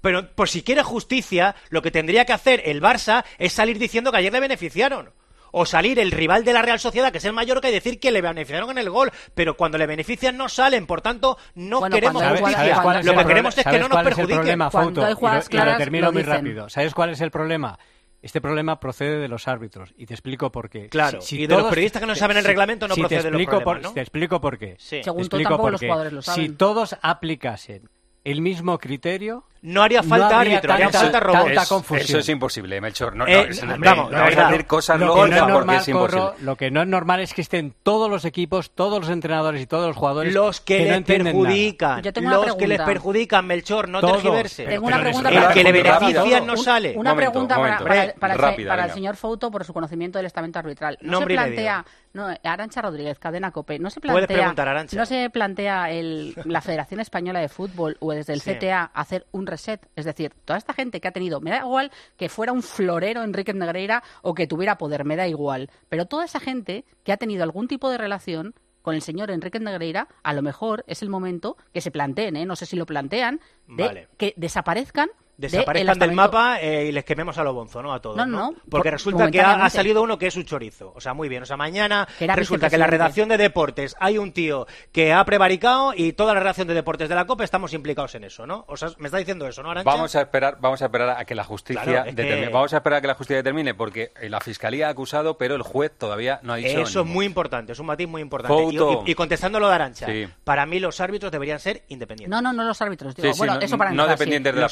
Pero 0.00 0.30
por 0.34 0.48
si 0.48 0.62
quiere 0.62 0.82
justicia, 0.82 1.54
lo 1.70 1.82
que 1.82 1.90
tendría 1.90 2.24
que 2.24 2.32
hacer 2.32 2.62
el 2.64 2.80
Barça 2.82 3.24
es 3.38 3.52
salir 3.52 3.78
diciendo 3.78 4.10
que 4.12 4.18
ayer 4.18 4.32
le 4.32 4.40
beneficiaron. 4.40 5.10
O 5.52 5.66
salir 5.66 5.98
el 5.98 6.12
rival 6.12 6.44
de 6.44 6.52
la 6.52 6.62
Real 6.62 6.78
Sociedad, 6.78 7.10
que 7.10 7.18
es 7.18 7.24
el 7.24 7.32
Mallorca, 7.32 7.68
y 7.68 7.72
decir 7.72 7.98
que 7.98 8.12
le 8.12 8.20
beneficiaron 8.20 8.70
en 8.70 8.78
el 8.78 8.88
gol. 8.88 9.10
Pero 9.34 9.56
cuando 9.56 9.78
le 9.78 9.86
benefician 9.86 10.36
no 10.36 10.48
salen. 10.48 10.86
Por 10.86 11.00
tanto, 11.02 11.38
no 11.56 11.80
Bueno, 11.80 11.94
queremos 11.96 12.22
justicia. 12.22 12.76
jugadas- 12.76 12.82
¿sabes 12.84 13.06
Lo 13.06 13.16
que 13.16 13.26
queremos 13.26 13.50
es 13.50 13.56
que 13.56 13.62
¿Sabes 13.64 13.80
no 13.80 13.88
nos 13.88 13.96
cuál 13.96 14.06
es 14.06 14.10
el 14.10 14.14
perjudiquen. 14.14 14.38
problema, 14.42 14.70
Cuando 14.70 15.04
hay 15.04 15.12
Y 15.12 15.14
jugadas 15.16 15.52
lo- 15.52 15.60
y 15.60 15.64
lo 15.64 15.76
termino 15.76 16.06
lo 16.06 16.12
muy 16.12 16.22
dicen. 16.22 16.34
rápido. 16.36 16.68
¿Sabes 16.68 16.94
cuál 16.94 17.10
es 17.10 17.20
el 17.20 17.32
problema? 17.32 17.78
Este 18.22 18.40
problema 18.40 18.78
procede 18.78 19.18
de 19.18 19.26
los 19.28 19.48
árbitros 19.48 19.92
y 19.96 20.06
te 20.06 20.14
explico 20.14 20.52
por 20.52 20.70
qué. 20.70 20.88
Claro, 20.88 21.18
y 21.30 21.46
de 21.46 21.56
los 21.56 21.64
periodistas 21.68 22.00
que 22.00 22.06
no 22.06 22.14
saben 22.14 22.36
el 22.36 22.44
reglamento 22.44 22.86
no 22.86 22.94
si 22.94 23.00
procede 23.00 23.22
de 23.24 23.30
los 23.30 23.40
explico 23.40 23.50
problemas, 23.62 23.82
por- 23.82 23.82
¿no? 23.90 23.94
Te 23.94 24.00
explico 24.02 24.40
por 24.40 24.56
qué. 24.58 24.76
Sí. 24.78 25.02
Según 25.02 25.22
tú, 25.22 25.36
explico 25.36 25.48
tampoco 25.48 25.62
por 25.64 25.72
los 25.72 25.80
qué. 25.80 26.14
lo 26.14 26.22
Si 26.22 26.26
saben. 26.30 26.56
todos 26.58 26.96
aplicasen 27.02 27.88
el 28.24 28.40
mismo 28.40 28.78
criterio, 28.78 29.44
No 29.62 29.82
haría 29.82 30.02
falta 30.02 30.38
habría 30.38 30.56
árbitro, 30.56 30.72
haría 30.72 30.90
tanta- 30.90 31.20
falta 31.20 31.32
tanta 31.44 31.62
Es- 31.62 31.68
confusión. 31.68 32.04
Eso 32.06 32.18
es 32.18 32.28
imposible, 32.30 32.80
Melchor. 32.80 33.14
No, 33.14 33.24
no, 33.26 33.30
Eh, 33.30 33.46
es- 33.50 33.60
vamos, 33.60 34.10
no 34.10 34.18
vas 34.18 34.36
a 34.36 34.48
decir 34.48 34.66
cosas 34.66 34.98
Lo 34.98 35.14
que 35.14 35.20
locas 35.20 35.30
no 35.40 35.46
es 35.48 35.52
porque 35.52 35.76
es 35.76 35.88
imposible. 35.88 36.20
Corro, 36.22 36.34
lo 36.40 36.56
que 36.56 36.70
no 36.70 36.80
es 36.82 36.88
normal 36.88 37.20
es 37.20 37.34
que 37.34 37.42
estén 37.42 37.74
todos 37.82 38.08
los 38.08 38.24
equipos, 38.24 38.70
todos 38.70 39.00
los 39.00 39.10
entrenadores 39.10 39.60
y 39.60 39.66
todos 39.66 39.88
los 39.88 39.96
jugadores 39.96 40.32
Los 40.32 40.60
que, 40.62 40.86
no 40.88 40.94
les 40.96 41.02
perjudican. 41.04 42.02
Yo 42.02 42.12
tengo 42.12 42.28
una 42.28 42.36
Los 42.46 42.56
que 42.56 42.66
les 42.68 42.80
perjudican, 42.80 43.46
Melchor, 43.46 43.88
no 43.88 44.00
Todos. 44.00 44.14
tergiverse. 44.14 44.64
Tengo 44.64 44.86
una 44.86 45.00
pregunta 45.00 45.28
El 45.28 45.34
para 45.42 45.52
que 45.54 45.62
le 45.64 45.82
rápido. 45.82 45.98
benefician 46.00 46.46
no 46.46 46.52
Un- 46.54 46.58
sale. 46.64 46.94
Una 46.96 47.10
Momento, 47.10 47.32
pregunta 47.32 47.54
para, 47.56 47.66
momento. 47.80 47.84
para- 47.84 48.12
para 48.14 48.32
el, 48.34 48.38
Rápida, 48.40 48.68
para 48.70 48.82
el 48.82 48.86
venga. 48.88 48.94
señor 48.94 49.16
Fouto 49.16 49.50
por 49.50 49.64
su 49.64 49.72
conocimiento 49.74 50.18
del 50.18 50.26
estamento 50.26 50.58
arbitral. 50.58 50.96
No 51.02 51.18
se 51.18 51.26
plantea, 51.26 51.84
no, 52.14 52.28
Arancha 52.44 52.82
Rodríguez, 52.82 53.18
cadena 53.18 53.50
COPE, 53.50 53.78
no 53.78 53.90
se 53.90 54.00
Puedes 54.00 54.26
plantea, 54.26 54.84
no 54.92 55.06
se 55.06 55.30
plantea 55.30 55.90
el, 55.90 56.34
la 56.44 56.60
Federación 56.60 57.00
Española 57.00 57.40
de 57.40 57.48
Fútbol 57.48 57.96
o 58.00 58.12
desde 58.12 58.32
el. 58.32 58.40
CTA 58.40 58.90
hacer 58.94 59.26
un 59.32 59.46
reset, 59.50 59.86
es 59.96 60.04
decir, 60.04 60.32
toda 60.44 60.58
esta 60.58 60.72
gente 60.72 61.00
que 61.00 61.08
ha 61.08 61.12
tenido, 61.12 61.40
me 61.40 61.50
da 61.50 61.58
igual 61.58 61.90
que 62.16 62.28
fuera 62.28 62.52
un 62.52 62.62
florero 62.62 63.22
Enrique 63.22 63.52
Negreira 63.52 64.02
o 64.22 64.34
que 64.34 64.46
tuviera 64.46 64.78
poder, 64.78 65.04
me 65.04 65.16
da 65.16 65.28
igual, 65.28 65.70
pero 65.88 66.06
toda 66.06 66.24
esa 66.24 66.40
gente 66.40 66.84
que 67.04 67.12
ha 67.12 67.16
tenido 67.16 67.42
algún 67.42 67.68
tipo 67.68 67.90
de 67.90 67.98
relación 67.98 68.54
con 68.82 68.94
el 68.94 69.02
señor 69.02 69.30
Enrique 69.30 69.60
Negreira, 69.60 70.08
a 70.22 70.32
lo 70.32 70.42
mejor 70.42 70.84
es 70.86 71.02
el 71.02 71.10
momento 71.10 71.56
que 71.72 71.80
se 71.80 71.90
planteen, 71.90 72.36
¿eh? 72.36 72.46
no 72.46 72.56
sé 72.56 72.66
si 72.66 72.76
lo 72.76 72.86
plantean, 72.86 73.40
de 73.66 73.84
Vale. 73.84 74.08
que 74.16 74.34
desaparezcan 74.36 75.10
Desaparezcan 75.40 75.98
del 75.98 76.08
del 76.10 76.16
mapa 76.16 76.60
eh, 76.60 76.86
y 76.86 76.92
les 76.92 77.04
quememos 77.04 77.36
a 77.38 77.44
lo 77.44 77.52
bonzo, 77.54 77.82
¿no? 77.82 77.92
A 77.92 78.00
todos. 78.00 78.16
No, 78.16 78.26
No, 78.26 78.38
no, 78.50 78.54
Porque 78.70 78.88
por- 78.90 78.92
resulta 78.92 79.30
que 79.30 79.40
ha, 79.40 79.68
salido 79.70 80.02
uno 80.02 80.18
que 80.18 80.26
es 80.26 80.36
un 80.36 80.44
chorizo. 80.44 80.92
O 80.94 81.00
sea, 81.00 81.14
muy 81.14 81.28
bien. 81.28 81.42
O 81.42 81.46
sea, 81.46 81.56
mañana 81.56 82.06
Que 82.18 82.26
resulta 82.26 82.68
que 82.68 82.76
en 82.76 82.80
la 82.80 82.86
redacción 82.86 83.28
de 83.28 83.36
deportes 83.38 83.94
hay 83.98 84.18
un 84.18 84.32
tío 84.32 84.66
que 84.92 85.12
ha 85.12 85.24
prevaricado 85.24 85.92
y 85.96 86.12
toda 86.12 86.34
la 86.34 86.40
redacción 86.40 86.68
de 86.68 86.74
deportes 86.74 87.08
de 87.08 87.14
la 87.14 87.26
COPE 87.26 87.44
estamos 87.44 87.72
implicados 87.72 88.14
en 88.14 88.24
eso, 88.24 88.46
¿no? 88.46 88.64
O 88.68 88.76
sea, 88.76 88.88
me 88.98 89.06
está 89.06 89.18
diciendo 89.18 89.46
eso, 89.46 89.62
¿no, 89.62 89.70
Arancha? 89.70 89.90
Vamos 89.90 90.14
a 90.16 90.20
esperar, 90.22 90.58
vamos 90.60 90.82
a 90.82 90.86
esperar 90.86 91.10
a 91.10 91.24
que 91.24 91.34
la 91.34 91.44
justicia 91.44 91.82
Claro, 91.82 91.98
es 92.08 92.14
que- 92.14 92.22
determine. 92.22 92.48
Vamos 92.52 92.72
a 92.72 92.76
esperar 92.76 92.98
a 92.98 93.00
que 93.00 93.06
la 93.08 93.14
justicia 93.14 93.36
determine, 93.36 93.74
porque 93.74 94.12
la 94.28 94.40
fiscalía 94.40 94.88
ha 94.88 94.90
acusado, 94.90 95.38
pero 95.38 95.54
el 95.54 95.62
juez 95.62 95.92
todavía 95.96 96.40
no 96.42 96.52
ha 96.52 96.56
dicho. 96.56 96.80
Eso 96.80 97.00
es 97.00 97.06
muy 97.06 97.24
importante, 97.26 97.72
es 97.72 97.78
un 97.78 97.86
matiz 97.86 98.08
muy 98.08 98.22
importante. 98.22 98.62
Y, 98.62 98.76
y- 98.76 99.10
y 99.12 99.14
contestándolo 99.14 99.68
de 99.68 99.74
Arancha, 99.74 100.06
Sí. 100.06 100.26
para 100.44 100.66
mí 100.66 100.80
los 100.80 101.00
árbitros 101.00 101.32
deberían 101.32 101.58
ser 101.60 101.82
independientes. 101.88 102.30
No, 102.30 102.42
no, 102.42 102.52
no 102.52 102.64
los 102.64 102.80
árbitros. 102.82 103.14
Digo, 103.14 103.28
Sí, 103.28 103.32
sí, 103.34 103.38
bueno, 103.38 103.54
no- 103.54 103.60
eso 103.60 103.78
para 103.78 103.90
no 103.90 104.02
empezar, 104.02 104.18
sí. 104.18 104.20
dependientes 104.20 104.54
de 104.54 104.60
la 104.60 104.68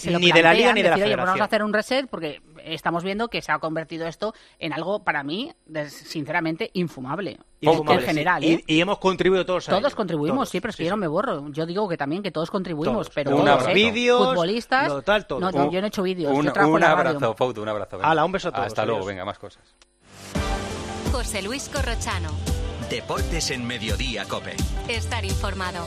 Si 0.00 0.06
se 0.06 0.10
lo 0.12 0.18
Ni 0.18 0.32
de 0.32 0.42
la 0.42 0.54
Liga 0.54 0.72
ni 0.72 0.82
de 0.82 0.90
la 0.90 0.96
decir, 0.96 1.06
oye, 1.06 1.16
pues 1.16 1.26
vamos 1.26 1.40
a 1.40 1.44
hacer 1.44 1.62
un 1.62 1.72
reset 1.72 2.06
porque 2.08 2.40
estamos 2.64 3.04
viendo 3.04 3.28
que 3.28 3.40
se 3.42 3.52
ha 3.52 3.58
convertido 3.58 4.06
esto 4.06 4.34
en 4.58 4.72
algo 4.72 5.04
para 5.04 5.22
mí, 5.22 5.52
sinceramente, 5.88 6.70
infumable. 6.74 7.38
Infumable, 7.60 7.94
en 7.94 8.00
sí. 8.00 8.06
general, 8.06 8.44
Y- 8.44 8.52
¿eh? 8.54 8.64
Y, 8.66 8.80
hemos 8.80 8.98
contribuido 8.98 9.46
todos 9.46 9.68
a 9.68 9.72
Todos 9.72 9.84
ello. 9.92 9.96
contribuimos, 9.96 10.36
Todos. 10.38 10.48
sí, 10.50 10.60
pero 10.60 10.70
es 10.70 10.76
que 10.76 10.84
yo 10.84 10.90
no 10.90 10.96
me 10.98 11.06
borro. 11.08 11.48
Yo 11.50 11.64
digo 11.66 11.88
que 11.88 11.96
también 11.96 12.22
que 12.22 12.30
todos 12.30 12.50
contribuimos, 12.50 12.94
Todos. 13.06 13.10
pero 13.14 13.30
Un 13.30 13.36
todos, 13.38 13.48
abrazo. 13.50 13.70
¿eh? 13.70 13.74
Vídeos, 13.74 14.26
futbolistas. 14.28 14.88
lo 14.88 15.02
tal, 15.02 15.26
todo. 15.26 15.40
No, 15.40 15.50
no, 15.50 15.70
yo 15.70 15.80
no 15.80 15.86
he 15.86 15.88
hecho 15.88 16.02
vídeos. 16.02 16.32
Un, 16.36 16.44
yo 16.46 16.52
trabajo 16.52 16.74
un 16.74 16.84
abrazo, 16.84 17.34
Fouto, 17.34 17.62
un 17.62 17.68
abrazo. 17.68 17.96
venga. 17.98 18.10
Hala, 18.10 18.24
un 18.24 18.32
beso 18.32 18.48
a 18.48 18.52
todos, 18.52 18.66
Hasta 18.66 18.84
luego, 18.84 19.04
venga, 19.06 19.24
más 19.24 19.38
cosas. 19.38 19.62
José 21.12 21.40
Luis 21.42 21.68
Corrochano. 21.68 22.30
Deportes 22.90 23.50
en 23.50 23.66
Mediodía, 23.66 24.24
Cope. 24.26 24.54
Estar 24.88 25.24
informado. 25.24 25.86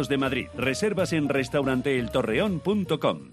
de 0.07 0.17
Madrid. 0.17 0.47
Reservas 0.55 1.13
en 1.13 1.29
restauranteeltorreón.com. 1.29 3.31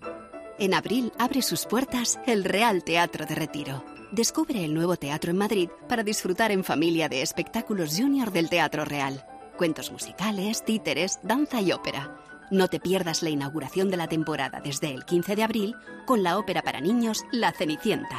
En 0.58 0.74
abril 0.74 1.12
abre 1.18 1.42
sus 1.42 1.66
puertas 1.66 2.18
el 2.26 2.44
Real 2.44 2.82
Teatro 2.82 3.26
de 3.26 3.34
Retiro. 3.34 3.84
Descubre 4.10 4.64
el 4.64 4.74
nuevo 4.74 4.96
teatro 4.96 5.30
en 5.30 5.36
Madrid 5.36 5.68
para 5.88 6.02
disfrutar 6.02 6.50
en 6.50 6.64
familia 6.64 7.08
de 7.08 7.22
espectáculos 7.22 7.96
junior 7.96 8.32
del 8.32 8.48
Teatro 8.48 8.84
Real. 8.84 9.24
Cuentos 9.56 9.92
musicales, 9.92 10.64
títeres, 10.64 11.20
danza 11.22 11.60
y 11.60 11.72
ópera. 11.72 12.16
No 12.50 12.68
te 12.68 12.80
pierdas 12.80 13.22
la 13.22 13.30
inauguración 13.30 13.90
de 13.90 13.98
la 13.98 14.08
temporada 14.08 14.60
desde 14.60 14.94
el 14.94 15.04
15 15.04 15.36
de 15.36 15.42
abril 15.42 15.76
con 16.06 16.22
la 16.22 16.38
ópera 16.38 16.62
para 16.62 16.80
niños 16.80 17.24
La 17.30 17.52
Cenicienta. 17.52 18.16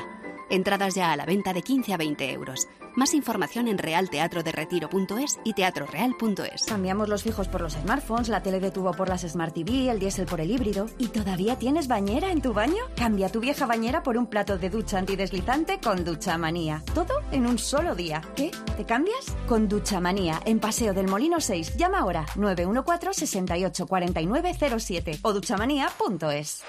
Entradas 0.50 0.96
ya 0.96 1.12
a 1.12 1.16
la 1.16 1.26
venta 1.26 1.54
de 1.54 1.62
15 1.62 1.94
a 1.94 1.98
20 1.98 2.32
euros. 2.32 2.68
Más 2.96 3.14
información 3.14 3.68
en 3.68 3.78
realteatroderetiro.es 3.78 5.40
y 5.44 5.54
teatroreal.es. 5.54 6.66
Cambiamos 6.66 7.08
los 7.08 7.24
fijos 7.24 7.48
por 7.48 7.62
los 7.62 7.74
smartphones, 7.74 8.30
la 8.30 8.42
tele 8.42 8.60
de 8.60 8.72
tubo 8.72 8.92
por 8.92 9.10
las 9.10 9.22
Smart 9.22 9.54
TV, 9.54 9.90
el 9.90 10.00
diésel 10.00 10.26
por 10.26 10.42
el 10.42 10.52
híbrido. 10.52 10.88
¿Y 10.98 11.08
todavía 11.08 11.58
tienes 11.58 11.88
bañera 11.88 12.32
en 12.32 12.42
tu 12.42 12.54
baño? 12.54 12.84
Cambia 12.96 13.30
tu 13.30 13.40
vieja 13.40 13.66
bañera 13.66 14.04
por 14.04 14.18
un 14.18 14.28
plato 14.28 14.58
de 14.58 14.70
ducha 14.70 14.98
antideslizante 14.98 15.80
con 15.80 16.04
Ducha 16.04 16.38
Manía. 16.38 16.84
Todo 16.94 17.14
en 17.32 17.46
un 17.46 17.60
solo 17.60 17.96
día. 17.96 18.22
¿Qué? 18.36 18.52
¿Te 18.76 18.86
cambias? 18.86 19.36
Con 19.48 19.68
Ducha 19.70 20.00
Manía, 20.00 20.42
en 20.46 20.60
Paseo 20.60 20.94
del 20.94 21.08
Molino 21.08 21.40
6. 21.40 21.78
Llama 21.78 22.00
ahora 22.00 22.26
914 22.36 23.28
68 23.28 23.88
49 23.88 24.56
07 24.80 25.20
o 25.22 25.34
duchamanía.es. 25.34 26.64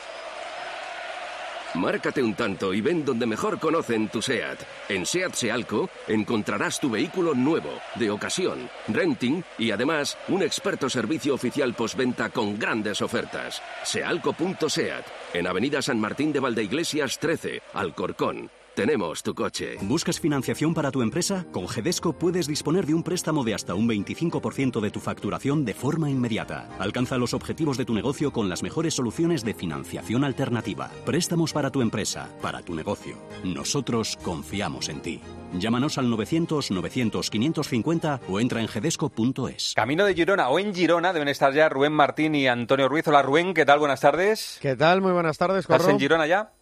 Márcate 1.74 2.22
un 2.22 2.34
tanto 2.34 2.74
y 2.74 2.80
ven 2.80 3.04
donde 3.04 3.26
mejor 3.26 3.60
conocen 3.60 4.08
tu 4.08 4.20
SEAT. 4.20 4.58
En 4.88 5.06
SEAT 5.06 5.34
Sealco 5.34 5.88
encontrarás 6.08 6.80
tu 6.80 6.90
vehículo 6.90 7.34
nuevo, 7.34 7.70
de 7.94 8.10
ocasión, 8.10 8.68
renting 8.88 9.42
y 9.56 9.70
además 9.70 10.18
un 10.28 10.42
experto 10.42 10.90
servicio 10.90 11.34
oficial 11.34 11.74
postventa 11.74 12.30
con 12.30 12.58
grandes 12.58 13.00
ofertas. 13.02 13.62
Sealco.seat, 13.84 15.04
en 15.32 15.46
Avenida 15.46 15.80
San 15.80 16.00
Martín 16.00 16.32
de 16.32 16.40
Valdeiglesias 16.40 17.18
13, 17.18 17.62
Alcorcón. 17.72 18.50
Tenemos 18.74 19.22
tu 19.22 19.34
coche. 19.34 19.76
¿Buscas 19.82 20.18
financiación 20.20 20.72
para 20.74 20.90
tu 20.90 21.02
empresa? 21.02 21.44
Con 21.52 21.68
Gedesco 21.68 22.12
puedes 22.14 22.46
disponer 22.46 22.86
de 22.86 22.94
un 22.94 23.02
préstamo 23.02 23.44
de 23.44 23.54
hasta 23.54 23.74
un 23.74 23.86
25% 23.88 24.80
de 24.80 24.90
tu 24.90 25.00
facturación 25.00 25.64
de 25.64 25.74
forma 25.74 26.08
inmediata. 26.08 26.68
Alcanza 26.78 27.18
los 27.18 27.34
objetivos 27.34 27.76
de 27.76 27.84
tu 27.84 27.92
negocio 27.94 28.32
con 28.32 28.48
las 28.48 28.62
mejores 28.62 28.94
soluciones 28.94 29.44
de 29.44 29.54
financiación 29.54 30.24
alternativa. 30.24 30.88
Préstamos 31.04 31.52
para 31.52 31.70
tu 31.70 31.82
empresa, 31.82 32.30
para 32.40 32.62
tu 32.62 32.74
negocio. 32.74 33.16
Nosotros 33.44 34.16
confiamos 34.22 34.88
en 34.88 35.00
ti. 35.02 35.20
Llámanos 35.58 35.98
al 35.98 36.06
900-900-550 36.06 38.20
o 38.28 38.38
entra 38.40 38.60
en 38.60 38.68
gedesco.es. 38.68 39.72
Camino 39.74 40.04
de 40.04 40.14
Girona 40.14 40.48
o 40.48 40.58
en 40.60 40.72
Girona 40.74 41.12
deben 41.12 41.28
estar 41.28 41.52
ya 41.52 41.68
Rubén 41.68 41.92
Martín 41.92 42.34
y 42.36 42.46
Antonio 42.46 42.88
Ruiz. 42.88 43.06
Hola 43.08 43.22
Rubén, 43.22 43.52
¿qué 43.52 43.66
tal? 43.66 43.80
Buenas 43.80 44.00
tardes. 44.00 44.58
¿Qué 44.62 44.76
tal? 44.76 45.00
Muy 45.02 45.12
buenas 45.12 45.36
tardes, 45.38 45.58
¿Estás 45.64 45.80
Corro. 45.82 45.90
en 45.92 45.98
Girona 45.98 46.26
ya? 46.26 46.52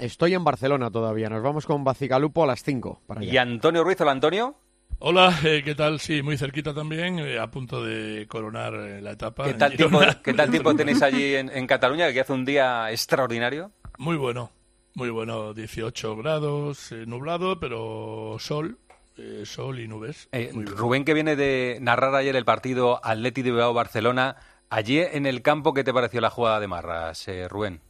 Estoy 0.00 0.34
en 0.34 0.44
Barcelona 0.44 0.90
todavía. 0.90 1.28
Nos 1.28 1.42
vamos 1.42 1.66
con 1.66 1.84
Bacigalupo 1.84 2.44
a 2.44 2.46
las 2.46 2.62
5. 2.62 3.02
Para 3.06 3.20
allá. 3.20 3.32
¿Y 3.32 3.36
Antonio 3.36 3.84
Ruiz? 3.84 4.00
Hola 4.00 4.12
Antonio. 4.12 4.54
Hola, 5.00 5.38
eh, 5.44 5.62
¿qué 5.64 5.74
tal? 5.74 6.00
Sí, 6.00 6.22
muy 6.22 6.36
cerquita 6.36 6.74
también, 6.74 7.20
eh, 7.20 7.38
a 7.38 7.48
punto 7.50 7.84
de 7.84 8.26
coronar 8.26 8.74
eh, 8.74 9.00
la 9.00 9.12
etapa. 9.12 9.44
¿Qué 9.44 9.54
tal, 9.54 9.76
tiempo, 9.76 10.00
Girona. 10.00 10.22
¿Qué 10.22 10.34
tal 10.34 10.50
tiempo 10.50 10.74
tenéis 10.76 11.02
allí 11.02 11.36
en, 11.36 11.50
en 11.50 11.66
Cataluña, 11.68 12.12
que 12.12 12.20
hace 12.20 12.32
un 12.32 12.44
día 12.44 12.90
extraordinario? 12.90 13.70
Muy 13.96 14.16
bueno, 14.16 14.50
muy 14.94 15.10
bueno, 15.10 15.54
18 15.54 16.16
grados, 16.16 16.90
eh, 16.90 17.04
nublado, 17.06 17.60
pero 17.60 18.36
sol, 18.40 18.78
eh, 19.16 19.44
sol 19.44 19.78
y 19.78 19.86
nubes. 19.86 20.28
Eh. 20.32 20.50
Rubén, 20.52 21.04
que 21.04 21.14
viene 21.14 21.36
de 21.36 21.78
narrar 21.80 22.14
ayer 22.14 22.34
el 22.34 22.44
partido 22.44 23.00
Atleti 23.04 23.42
de 23.42 23.50
Bilbao-Barcelona, 23.50 24.36
allí 24.70 24.98
en 24.98 25.26
el 25.26 25.42
campo, 25.42 25.74
¿qué 25.74 25.84
te 25.84 25.94
pareció 25.94 26.20
la 26.20 26.30
jugada 26.30 26.58
de 26.58 26.66
Marras, 26.66 27.28
eh, 27.28 27.46
Rubén? 27.48 27.80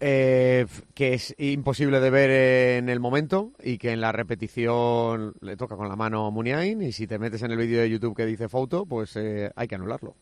Eh, 0.00 0.66
que 0.94 1.14
es 1.14 1.34
imposible 1.38 2.00
de 2.00 2.10
ver 2.10 2.30
en 2.78 2.88
el 2.88 3.00
momento 3.00 3.52
y 3.62 3.78
que 3.78 3.92
en 3.92 4.00
la 4.00 4.12
repetición 4.12 5.34
le 5.40 5.56
toca 5.56 5.76
con 5.76 5.88
la 5.88 5.96
mano 5.96 6.26
a 6.26 6.30
Muniain 6.30 6.80
y 6.82 6.92
si 6.92 7.06
te 7.06 7.18
metes 7.18 7.42
en 7.42 7.50
el 7.50 7.58
vídeo 7.58 7.80
de 7.80 7.90
YouTube 7.90 8.16
que 8.16 8.24
dice 8.24 8.48
foto, 8.48 8.86
pues 8.86 9.16
eh, 9.16 9.50
hay 9.54 9.68
que 9.68 9.74
anularlo. 9.74 10.10
O 10.10 10.16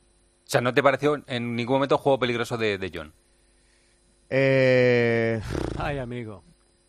sea, 0.44 0.61
¿no 0.61 0.74
te 0.74 0.82
pareció 0.82 1.22
en 1.26 1.54
ningún 1.54 1.76
momento 1.76 1.98
juego 1.98 2.18
peligroso 2.18 2.58
de, 2.58 2.78
de 2.78 2.90
John? 2.92 3.12
Eh, 4.30 5.40
Ay, 5.78 5.98
amigo. 5.98 6.42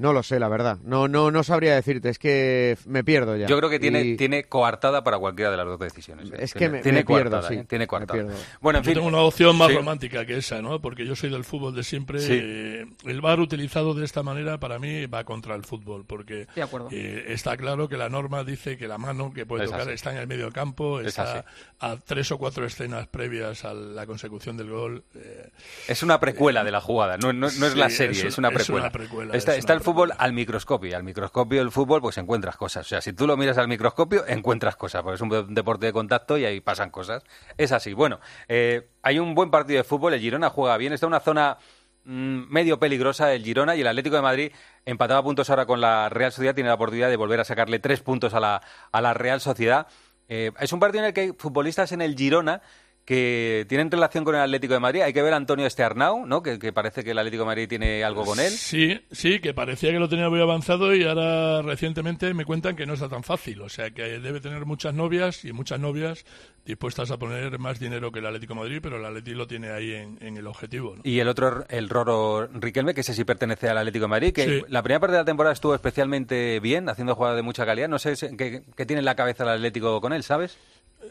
no 0.00 0.12
lo 0.12 0.22
sé, 0.22 0.40
la 0.40 0.48
verdad. 0.48 0.78
No, 0.82 1.06
no, 1.08 1.30
no 1.30 1.42
sabría 1.44 1.74
decirte, 1.74 2.08
es 2.08 2.18
que 2.18 2.76
me 2.86 3.04
pierdo 3.04 3.36
ya. 3.36 3.46
Yo 3.46 3.56
creo 3.58 3.70
que 3.70 3.78
tiene, 3.78 4.02
Y- 4.02 4.16
tiene 4.16 4.44
coartada 4.44 5.04
para 5.04 5.18
cualquiera 5.18 5.50
de 5.50 5.56
las 5.58 5.66
dos 5.66 5.78
decisiones. 5.78 6.30
¿eh? 6.30 6.36
Es 6.38 6.52
que 6.54 6.60
Tiene- 6.60 6.78
me- 6.78 6.82
tiene 6.82 6.98
me 7.00 7.04
pierdo, 7.04 7.30
coartada, 7.30 7.48
sí. 7.48 7.54
¿eh? 7.54 7.64
Tiene 7.68 7.82
Me 7.84 7.86
coartada. 7.86 8.20
pierdo. 8.22 8.36
Bueno, 8.60 8.78
en 8.78 8.84
Yo 8.84 8.88
fin. 8.88 8.94
tengo 8.94 9.08
una 9.08 9.18
opción 9.18 9.56
más 9.56 9.68
Sí. 9.68 9.76
romántica 9.76 10.24
que 10.26 10.38
esa, 10.38 10.60
¿no? 10.62 10.80
Porque 10.80 11.06
yo 11.06 11.14
soy 11.14 11.30
del 11.30 11.44
fútbol 11.44 11.74
de 11.74 11.84
siempre. 11.84 12.18
Sí. 12.20 12.32
eh, 12.32 12.86
el 13.04 13.20
VAR 13.20 13.40
utilizado 13.40 13.94
de 13.94 14.04
esta 14.04 14.22
manera 14.22 14.58
para 14.58 14.78
mí 14.78 15.06
va 15.06 15.24
contra 15.24 15.54
el 15.54 15.64
fútbol, 15.64 16.04
porque 16.06 16.46
De 16.54 16.62
acuerdo. 16.62 16.88
eh, 16.90 17.26
está 17.28 17.56
claro 17.56 17.88
que 17.88 17.96
la 17.96 18.08
norma 18.08 18.42
dice 18.42 18.76
que 18.78 18.88
la 18.88 18.98
mano 18.98 19.32
que 19.34 19.44
puede 19.46 19.64
Es 19.64 19.70
tocar 19.70 19.82
así. 19.82 19.92
está 19.92 20.12
en 20.12 20.18
el 20.18 20.26
medio 20.26 20.50
campo, 20.50 21.00
Es 21.00 21.08
está 21.08 21.44
a 21.80 21.96
tres 21.98 22.30
o 22.32 22.38
cuatro 22.38 22.64
escenas 22.64 23.06
previas 23.08 23.64
a 23.64 23.74
la 23.74 24.06
consecución 24.06 24.56
del 24.56 24.70
gol. 24.70 25.04
eh, 25.14 25.50
Es 25.88 26.02
una 26.02 26.18
precuela 26.20 26.64
de 26.64 26.70
la 26.70 26.80
jugada, 26.80 27.16
no, 27.18 27.32
no- 27.32 27.50
no 27.50 27.66
es 27.66 27.76
la 27.76 27.90
serie, 27.90 28.18
es 28.20 28.24
es 28.24 28.38
una- 28.38 28.50
precuela. 28.50 28.82
una 28.86 28.90
precuela, 28.92 29.34
está 29.36 29.52
es 29.52 29.58
está 29.58 29.72
una 29.74 29.78
el 29.80 29.84
fútbol 29.92 30.12
al 30.18 30.32
microscopio, 30.32 30.96
al 30.96 31.02
microscopio 31.02 31.58
del 31.60 31.70
fútbol 31.70 32.00
pues 32.00 32.16
encuentras 32.18 32.56
cosas. 32.56 32.86
O 32.86 32.88
sea, 32.88 33.00
si 33.00 33.12
tú 33.12 33.26
lo 33.26 33.36
miras 33.36 33.58
al 33.58 33.66
microscopio, 33.68 34.24
encuentras 34.26 34.76
cosas, 34.76 35.02
porque 35.02 35.16
es 35.16 35.20
un 35.20 35.28
de- 35.28 35.44
deporte 35.48 35.86
de 35.86 35.92
contacto 35.92 36.38
y 36.38 36.44
ahí 36.44 36.60
pasan 36.60 36.90
cosas. 36.90 37.24
Es 37.56 37.72
así. 37.72 37.92
Bueno, 37.92 38.20
eh, 38.48 38.88
hay 39.02 39.18
un 39.18 39.34
buen 39.34 39.50
partido 39.50 39.78
de 39.78 39.84
fútbol, 39.84 40.14
el 40.14 40.20
Girona 40.20 40.50
juega 40.50 40.76
bien, 40.76 40.92
está 40.92 41.06
en 41.06 41.08
una 41.08 41.20
zona 41.20 41.58
mm, 42.04 42.42
medio 42.52 42.78
peligrosa 42.78 43.32
el 43.34 43.42
Girona 43.44 43.74
y 43.74 43.80
el 43.80 43.86
Atlético 43.88 44.16
de 44.16 44.22
Madrid 44.22 44.52
empataba 44.84 45.22
puntos 45.22 45.50
ahora 45.50 45.66
con 45.66 45.80
la 45.80 46.08
Real 46.08 46.30
Sociedad, 46.32 46.54
tiene 46.54 46.68
la 46.68 46.74
oportunidad 46.74 47.08
de 47.08 47.16
volver 47.16 47.40
a 47.40 47.44
sacarle 47.44 47.78
tres 47.80 48.00
puntos 48.00 48.32
a 48.34 48.40
la, 48.40 48.62
a 48.92 49.00
la 49.00 49.12
Real 49.14 49.40
Sociedad. 49.40 49.86
Eh, 50.28 50.52
es 50.60 50.72
un 50.72 50.78
partido 50.78 51.02
en 51.02 51.08
el 51.08 51.12
que 51.14 51.20
hay 51.22 51.32
futbolistas 51.36 51.90
en 51.92 52.00
el 52.02 52.14
Girona 52.16 52.62
que 53.04 53.66
tienen 53.68 53.90
relación 53.90 54.24
con 54.24 54.34
el 54.36 54.40
Atlético 54.40 54.74
de 54.74 54.80
Madrid. 54.80 55.00
Hay 55.02 55.12
que 55.12 55.22
ver 55.22 55.32
a 55.32 55.36
Antonio 55.36 55.66
Estearnau, 55.66 56.26
¿no? 56.26 56.42
Que, 56.42 56.58
que 56.60 56.72
parece 56.72 57.02
que 57.02 57.10
el 57.10 57.18
Atlético 57.18 57.42
de 57.42 57.46
Madrid 57.46 57.68
tiene 57.68 58.04
algo 58.04 58.24
con 58.24 58.38
él. 58.38 58.50
Sí, 58.50 59.00
sí, 59.10 59.40
que 59.40 59.52
parecía 59.52 59.90
que 59.90 59.98
lo 59.98 60.08
tenía 60.08 60.28
muy 60.28 60.40
avanzado 60.40 60.94
y 60.94 61.02
ahora 61.04 61.62
recientemente 61.62 62.32
me 62.34 62.44
cuentan 62.44 62.76
que 62.76 62.86
no 62.86 62.94
está 62.94 63.08
tan 63.08 63.24
fácil. 63.24 63.62
O 63.62 63.68
sea, 63.68 63.90
que 63.90 64.02
debe 64.20 64.40
tener 64.40 64.64
muchas 64.64 64.94
novias 64.94 65.44
y 65.44 65.52
muchas 65.52 65.80
novias 65.80 66.24
dispuestas 66.64 67.10
a 67.10 67.16
poner 67.18 67.58
más 67.58 67.80
dinero 67.80 68.12
que 68.12 68.20
el 68.20 68.26
Atlético 68.26 68.54
de 68.54 68.60
Madrid, 68.60 68.78
pero 68.82 68.98
el 68.98 69.04
Atlético 69.04 69.38
lo 69.38 69.46
tiene 69.48 69.70
ahí 69.70 69.92
en, 69.92 70.18
en 70.20 70.36
el 70.36 70.46
objetivo. 70.46 70.94
¿no? 70.96 71.02
Y 71.04 71.18
el 71.18 71.26
otro, 71.26 71.64
el 71.68 71.88
Roro 71.88 72.46
Riquelme, 72.52 72.94
que 72.94 73.00
ese 73.00 73.14
sí 73.14 73.24
pertenece 73.24 73.68
al 73.68 73.78
Atlético 73.78 74.04
de 74.04 74.08
Madrid, 74.08 74.32
que 74.32 74.44
Sí. 74.44 74.62
la 74.68 74.82
primera 74.82 75.00
parte 75.00 75.12
de 75.14 75.18
la 75.20 75.24
temporada 75.24 75.52
estuvo 75.52 75.74
especialmente 75.74 76.60
bien, 76.60 76.88
haciendo 76.88 77.14
jugadas 77.16 77.36
de 77.36 77.42
mucha 77.42 77.66
calidad. 77.66 77.88
No 77.88 77.98
sé 77.98 78.14
qué 78.36 78.86
tiene 78.86 79.00
en 79.00 79.04
la 79.04 79.16
cabeza 79.16 79.42
el 79.44 79.48
Atlético 79.50 80.00
con 80.00 80.12
él, 80.12 80.22
¿sabes? 80.22 80.58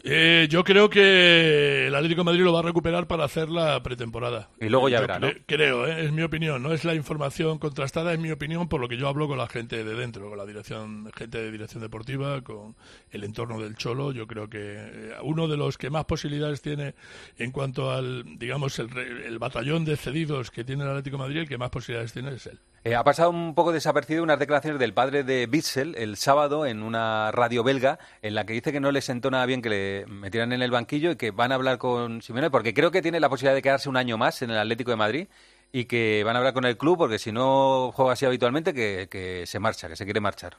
Eh, 0.03 0.47
yo 0.49 0.63
creo 0.63 0.89
que 0.89 1.87
el 1.87 1.95
Atlético 1.95 2.21
de 2.21 2.25
Madrid 2.25 2.43
lo 2.43 2.53
va 2.53 2.59
a 2.59 2.63
recuperar 2.63 3.07
para 3.07 3.25
hacer 3.25 3.49
la 3.49 3.81
pretemporada. 3.83 4.49
Y 4.61 4.69
luego 4.69 4.87
ya 4.87 4.97
Yo 4.97 5.01
verá, 5.01 5.19
¿no? 5.19 5.27
cre- 5.27 5.41
Creo, 5.45 5.87
¿eh? 5.87 6.05
es 6.05 6.11
mi 6.11 6.21
opinión, 6.21 6.61
no 6.63 6.71
es 6.73 6.85
la 6.85 6.93
información 6.95 7.57
contrastada, 7.59 8.13
es 8.13 8.19
mi 8.19 8.31
opinión 8.31 8.69
por 8.69 8.79
lo 8.81 8.87
que 8.87 8.97
yo 8.97 9.07
hablo 9.07 9.27
con 9.27 9.37
la 9.37 9.47
gente 9.47 9.83
de 9.83 9.95
dentro, 9.95 10.29
con 10.29 10.37
la 10.37 10.45
dirección, 10.45 11.11
gente 11.15 11.39
de 11.39 11.51
dirección 11.51 11.81
deportiva, 11.81 12.41
con 12.41 12.75
el 13.11 13.23
entorno 13.23 13.59
del 13.59 13.75
Cholo. 13.75 14.11
Yo 14.11 14.27
creo 14.27 14.49
que 14.49 14.59
eh, 14.61 15.11
uno 15.23 15.47
de 15.47 15.57
los 15.57 15.77
que 15.77 15.89
más 15.89 16.05
posibilidades 16.05 16.61
tiene 16.61 16.93
en 17.37 17.51
cuanto 17.51 17.91
al, 17.91 18.23
digamos, 18.37 18.77
el, 18.79 18.95
el 18.97 19.39
batallón 19.39 19.85
de 19.85 19.97
cedidos 19.97 20.51
que 20.51 20.63
tiene 20.63 20.83
el 20.83 20.89
Atlético 20.91 21.17
de 21.17 21.23
Madrid, 21.23 21.37
el 21.39 21.47
que 21.49 21.57
más 21.57 21.71
posibilidades 21.71 22.13
tiene 22.13 22.33
es 22.35 22.45
él. 22.47 22.59
Eh, 22.85 22.95
ha 22.95 23.03
pasado 23.03 23.29
un 23.29 23.55
poco 23.55 23.73
desapercibido 23.73 24.23
unas 24.23 24.39
declaraciones 24.39 24.79
del 24.79 24.93
padre 24.93 25.23
de 25.23 25.47
Bitzel 25.47 25.95
el 25.97 26.15
sábado 26.15 26.65
en 26.65 26.81
una 26.81 27.29
radio 27.31 27.61
belga 27.61 27.99
en 28.21 28.35
la 28.35 28.45
que 28.45 28.53
dice 28.53 28.71
que 28.71 28.79
no 28.79 28.91
le 28.91 29.01
sentó 29.01 29.29
nada 29.29 29.45
bien 29.45 29.61
que 29.61 29.69
le 29.69 30.05
metieran 30.07 30.53
en 30.53 30.61
el 30.61 30.71
banquillo 30.71 31.11
y 31.11 31.15
que 31.17 31.31
van 31.31 31.51
a 31.51 31.55
hablar 31.55 31.77
con 31.77 32.21
Simeone 32.21 32.49
porque 32.49 32.73
creo 32.73 32.89
que 32.89 33.01
tiene 33.01 33.19
la 33.19 33.27
posibilidad 33.27 33.55
de 33.55 33.61
quedarse 33.61 33.89
un 33.89 33.97
año 33.97 34.17
más 34.17 34.41
en 34.41 34.51
el 34.51 34.57
Atlético 34.57 34.91
de 34.91 34.97
Madrid 34.97 35.27
y 35.73 35.85
que 35.85 36.23
van 36.23 36.37
a 36.37 36.39
hablar 36.39 36.53
con 36.53 36.63
el 36.63 36.77
club 36.77 36.97
porque 36.97 37.19
si 37.19 37.33
no 37.33 37.91
juega 37.93 38.13
así 38.13 38.25
habitualmente 38.25 38.73
que, 38.73 39.09
que 39.11 39.45
se 39.45 39.59
marcha, 39.59 39.89
que 39.89 39.97
se 39.97 40.05
quiere 40.05 40.21
marchar. 40.21 40.55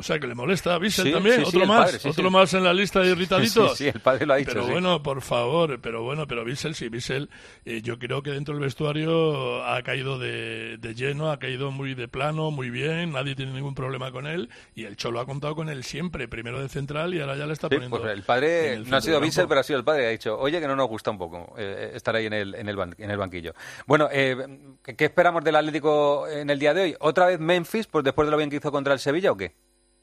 O 0.00 0.02
sea, 0.02 0.18
que 0.18 0.26
le 0.26 0.34
molesta 0.34 0.74
a 0.74 0.78
Bissell 0.78 1.04
Sí, 1.06 1.12
también, 1.12 1.36
sí, 1.36 1.42
otro 1.46 1.66
más, 1.66 1.92
padre, 1.92 2.10
otro 2.10 2.30
más 2.30 2.54
en 2.54 2.64
la 2.64 2.72
lista 2.72 3.00
de 3.00 3.10
irritaditos. 3.10 3.76
Sí, 3.76 3.84
sí, 3.84 3.90
el 3.94 4.00
padre 4.00 4.24
lo 4.26 4.32
ha 4.32 4.36
dicho, 4.36 4.50
Pero 4.54 4.66
bueno, 4.66 5.02
por 5.02 5.20
favor, 5.22 5.78
pero 5.80 6.02
bueno, 6.02 6.26
pero 6.26 6.44
Bissell, 6.44 6.74
sí, 6.74 6.88
Bissell, 6.88 7.28
eh, 7.66 7.82
yo 7.82 7.98
creo 7.98 8.22
que 8.22 8.30
dentro 8.30 8.54
del 8.54 8.64
vestuario 8.64 9.62
ha 9.64 9.82
caído 9.82 10.18
de, 10.18 10.78
de 10.78 10.94
lleno, 10.94 11.30
ha 11.30 11.38
caído 11.38 11.70
muy 11.70 11.94
de 11.94 12.08
plano, 12.08 12.50
muy 12.50 12.70
bien, 12.70 13.12
nadie 13.12 13.34
tiene 13.34 13.52
ningún 13.52 13.74
problema 13.74 14.10
con 14.10 14.26
él 14.26 14.48
y 14.74 14.84
el 14.84 14.96
Cholo 14.96 15.20
ha 15.20 15.26
contado 15.26 15.54
con 15.54 15.68
él 15.68 15.84
siempre, 15.84 16.26
primero 16.28 16.60
de 16.60 16.68
central 16.68 17.14
y 17.14 17.20
ahora 17.20 17.36
ya 17.36 17.46
le 17.46 17.52
está 17.52 17.68
Sí, 17.68 17.74
poniendo. 17.74 18.00
pues 18.00 18.10
el 18.12 18.22
padre 18.22 18.72
el 18.72 18.88
no 18.88 18.96
ha 18.96 19.00
sido 19.02 19.20
Bissell, 19.20 19.46
pero 19.48 19.60
ha 19.60 19.64
sido 19.64 19.78
el 19.78 19.84
padre. 19.84 20.06
Ha 20.06 20.10
dicho, 20.10 20.38
oye, 20.38 20.60
que 20.60 20.66
no 20.66 20.76
nos 20.76 20.88
gusta 20.88 21.10
un 21.10 21.18
poco 21.18 21.54
eh, 21.58 21.92
estar 21.94 22.16
ahí 22.16 22.26
en 22.26 22.32
el, 22.32 22.54
en, 22.54 22.68
el 22.68 22.76
ban- 22.76 22.94
en 22.96 23.10
el 23.10 23.18
banquillo. 23.18 23.52
Bueno, 23.86 24.08
eh, 24.10 24.36
¿qué, 24.82 24.96
qué 24.96 25.04
esperamos 25.04 25.44
del 25.44 25.56
Atlético 25.56 26.26
en 26.26 26.48
el 26.48 26.58
día 26.58 26.72
de 26.72 26.82
hoy? 26.82 26.96
¿Otra 27.00 27.26
vez 27.26 27.38
Memphis, 27.38 27.86
pues 27.86 28.04
después 28.04 28.26
de 28.26 28.30
lo 28.30 28.36
bien 28.38 28.48
que 28.48 28.56
hizo 28.56 28.72
contra 28.72 28.92
el 28.94 28.98
Sevilla 28.98 29.32
o 29.32 29.36
qué? 29.36 29.52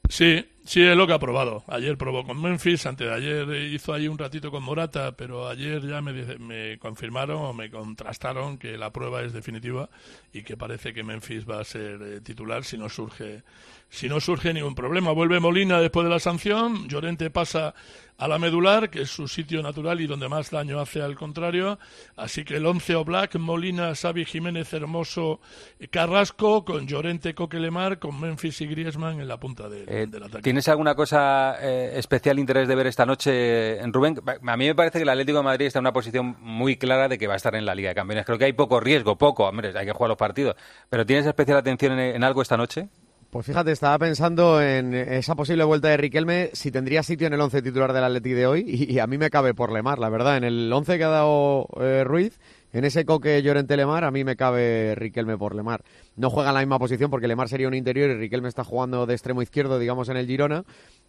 Sí, 0.08 0.44
sí, 0.64 0.82
es 0.82 0.96
lo 0.96 1.06
que 1.06 1.12
ha 1.12 1.18
probado. 1.18 1.64
Ayer 1.68 1.98
probó 1.98 2.24
con 2.24 2.40
Memphis, 2.40 2.86
antes 2.86 3.06
de 3.06 3.14
ayer 3.14 3.72
hizo 3.72 3.92
ahí 3.92 4.08
un 4.08 4.16
ratito 4.16 4.50
con 4.50 4.62
Morata, 4.62 5.12
pero 5.12 5.46
ayer 5.48 5.86
ya 5.86 6.00
me, 6.00 6.12
me 6.38 6.78
confirmaron 6.78 7.36
o 7.38 7.52
me 7.52 7.70
contrastaron 7.70 8.56
que 8.58 8.78
la 8.78 8.90
prueba 8.90 9.22
es 9.22 9.34
definitiva 9.34 9.90
y 10.32 10.42
que 10.42 10.56
parece 10.56 10.94
que 10.94 11.04
Memphis 11.04 11.48
va 11.48 11.60
a 11.60 11.64
ser 11.64 12.00
eh, 12.02 12.20
titular 12.22 12.64
si 12.64 12.78
no 12.78 12.88
surge 12.88 13.42
si 13.88 14.08
no 14.08 14.20
surge 14.20 14.52
ningún 14.52 14.74
problema. 14.74 15.12
Vuelve 15.12 15.40
Molina 15.40 15.80
después 15.80 16.04
de 16.04 16.10
la 16.10 16.18
sanción, 16.18 16.88
Llorente 16.88 17.30
pasa 17.30 17.74
a 18.18 18.26
la 18.26 18.38
medular, 18.38 18.90
que 18.90 19.02
es 19.02 19.10
su 19.10 19.28
sitio 19.28 19.62
natural 19.62 20.00
y 20.00 20.08
donde 20.08 20.28
más 20.28 20.50
daño 20.50 20.80
hace 20.80 21.00
al 21.00 21.14
contrario. 21.14 21.78
Así 22.16 22.44
que 22.44 22.56
el 22.56 22.66
11 22.66 22.96
o 22.96 23.04
Black, 23.04 23.36
Molina, 23.36 23.94
Xavi 23.94 24.24
Jiménez, 24.24 24.72
Hermoso, 24.72 25.40
eh, 25.78 25.86
Carrasco, 25.86 26.64
con 26.64 26.88
Llorente, 26.88 27.34
Coquelemar, 27.34 28.00
con 28.00 28.20
Memphis 28.20 28.60
y 28.60 28.66
Griezmann 28.66 29.20
en 29.20 29.28
la 29.28 29.38
punta 29.38 29.68
del, 29.68 29.88
Eh, 29.88 30.06
del 30.08 30.24
ataque. 30.24 30.42
¿Tienes 30.42 30.66
alguna 30.68 30.96
cosa 30.96 31.56
eh, 31.60 31.92
especial 31.94 32.40
interés 32.40 32.66
de 32.66 32.74
ver 32.74 32.88
esta 32.88 33.06
noche 33.06 33.78
en 33.78 33.92
Rubén? 33.92 34.20
A 34.26 34.56
mí 34.56 34.66
me 34.66 34.74
parece 34.74 34.98
que 34.98 35.04
el 35.04 35.08
Atlético 35.08 35.38
de 35.38 35.44
Madrid 35.44 35.66
está 35.66 35.78
en 35.78 35.84
una 35.84 35.92
posición 35.92 36.36
muy 36.40 36.76
clara 36.76 37.06
de 37.06 37.18
que 37.18 37.28
va 37.28 37.34
a 37.34 37.36
estar 37.36 37.54
en 37.54 37.64
la 37.64 37.74
Liga 37.76 37.90
de 37.90 37.94
Campeones. 37.94 38.26
Creo 38.26 38.36
que 38.36 38.46
hay 38.46 38.52
poco 38.52 38.80
riesgo, 38.80 39.16
poco, 39.16 39.46
hombre, 39.46 39.72
hay 39.78 39.86
que 39.86 39.92
jugar 39.92 40.08
los 40.08 40.18
partidos. 40.18 40.56
¿Pero 40.90 41.06
tienes 41.06 41.24
especial 41.24 41.58
atención 41.58 41.92
en, 41.92 42.16
en 42.16 42.24
algo 42.24 42.42
esta 42.42 42.56
noche? 42.56 42.88
Pues 43.30 43.44
fíjate, 43.44 43.72
estaba 43.72 43.98
pensando 43.98 44.62
en 44.62 44.94
esa 44.94 45.34
posible 45.34 45.62
vuelta 45.62 45.88
de 45.88 45.98
Riquelme, 45.98 46.48
si 46.54 46.70
tendría 46.70 47.02
sitio 47.02 47.26
en 47.26 47.34
el 47.34 47.40
11 47.42 47.60
titular 47.60 47.92
del 47.92 48.04
Atleti 48.04 48.30
de 48.30 48.46
hoy, 48.46 48.64
y, 48.66 48.98
a 49.00 49.06
mí 49.06 49.18
me 49.18 49.28
cabe 49.28 49.52
por 49.52 49.70
Lemar, 49.70 49.98
la 49.98 50.08
verdad. 50.08 50.38
En 50.38 50.44
el 50.44 50.72
11 50.72 50.96
que 50.96 51.04
ha 51.04 51.08
dado 51.08 51.68
eh, 51.78 52.04
Ruiz, 52.04 52.38
en 52.72 52.86
ese 52.86 53.04
coque 53.04 53.42
Llorente 53.42 53.76
Lemar, 53.76 54.04
a 54.04 54.10
mí 54.10 54.24
me 54.24 54.34
cabe 54.34 54.94
Riquelme 54.94 55.36
por 55.36 55.54
Lemar. 55.54 55.82
No 56.16 56.30
juega 56.30 56.48
en 56.48 56.54
la 56.54 56.60
misma 56.60 56.78
posición 56.78 57.10
porque 57.10 57.28
Lemar 57.28 57.50
sería 57.50 57.68
un 57.68 57.74
interior 57.74 58.08
y 58.08 58.14
Riquelme 58.14 58.48
está 58.48 58.64
jugando 58.64 59.04
de 59.04 59.12
extremo 59.12 59.42
izquierdo, 59.42 59.78
digamos, 59.78 60.08
en 60.08 60.16
el 60.16 60.26
Girona. 60.26 60.64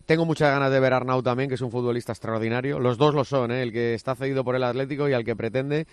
Tengo 0.05 0.25
muchas 0.25 0.51
ganas 0.51 0.71
de 0.71 0.79
ver 0.81 0.91
a 0.91 0.97
Arnau 0.97 1.23
también, 1.23 1.47
que 1.47 1.55
es 1.55 1.61
un 1.61 1.71
futbolista 1.71 2.11
extraordinario. 2.11 2.79
Los 2.79 2.97
dos 2.97 3.15
lo 3.15 3.23
son, 3.23 3.51
¿eh? 3.51 3.61
el 3.61 3.71
que 3.71 3.93
está 3.93 4.13
cedido 4.15 4.43
por 4.43 4.57
el 4.57 4.63
Atlético 4.63 5.07
y 5.07 5.13
al 5.13 5.23
que 5.23 5.37
pretende. 5.37 5.87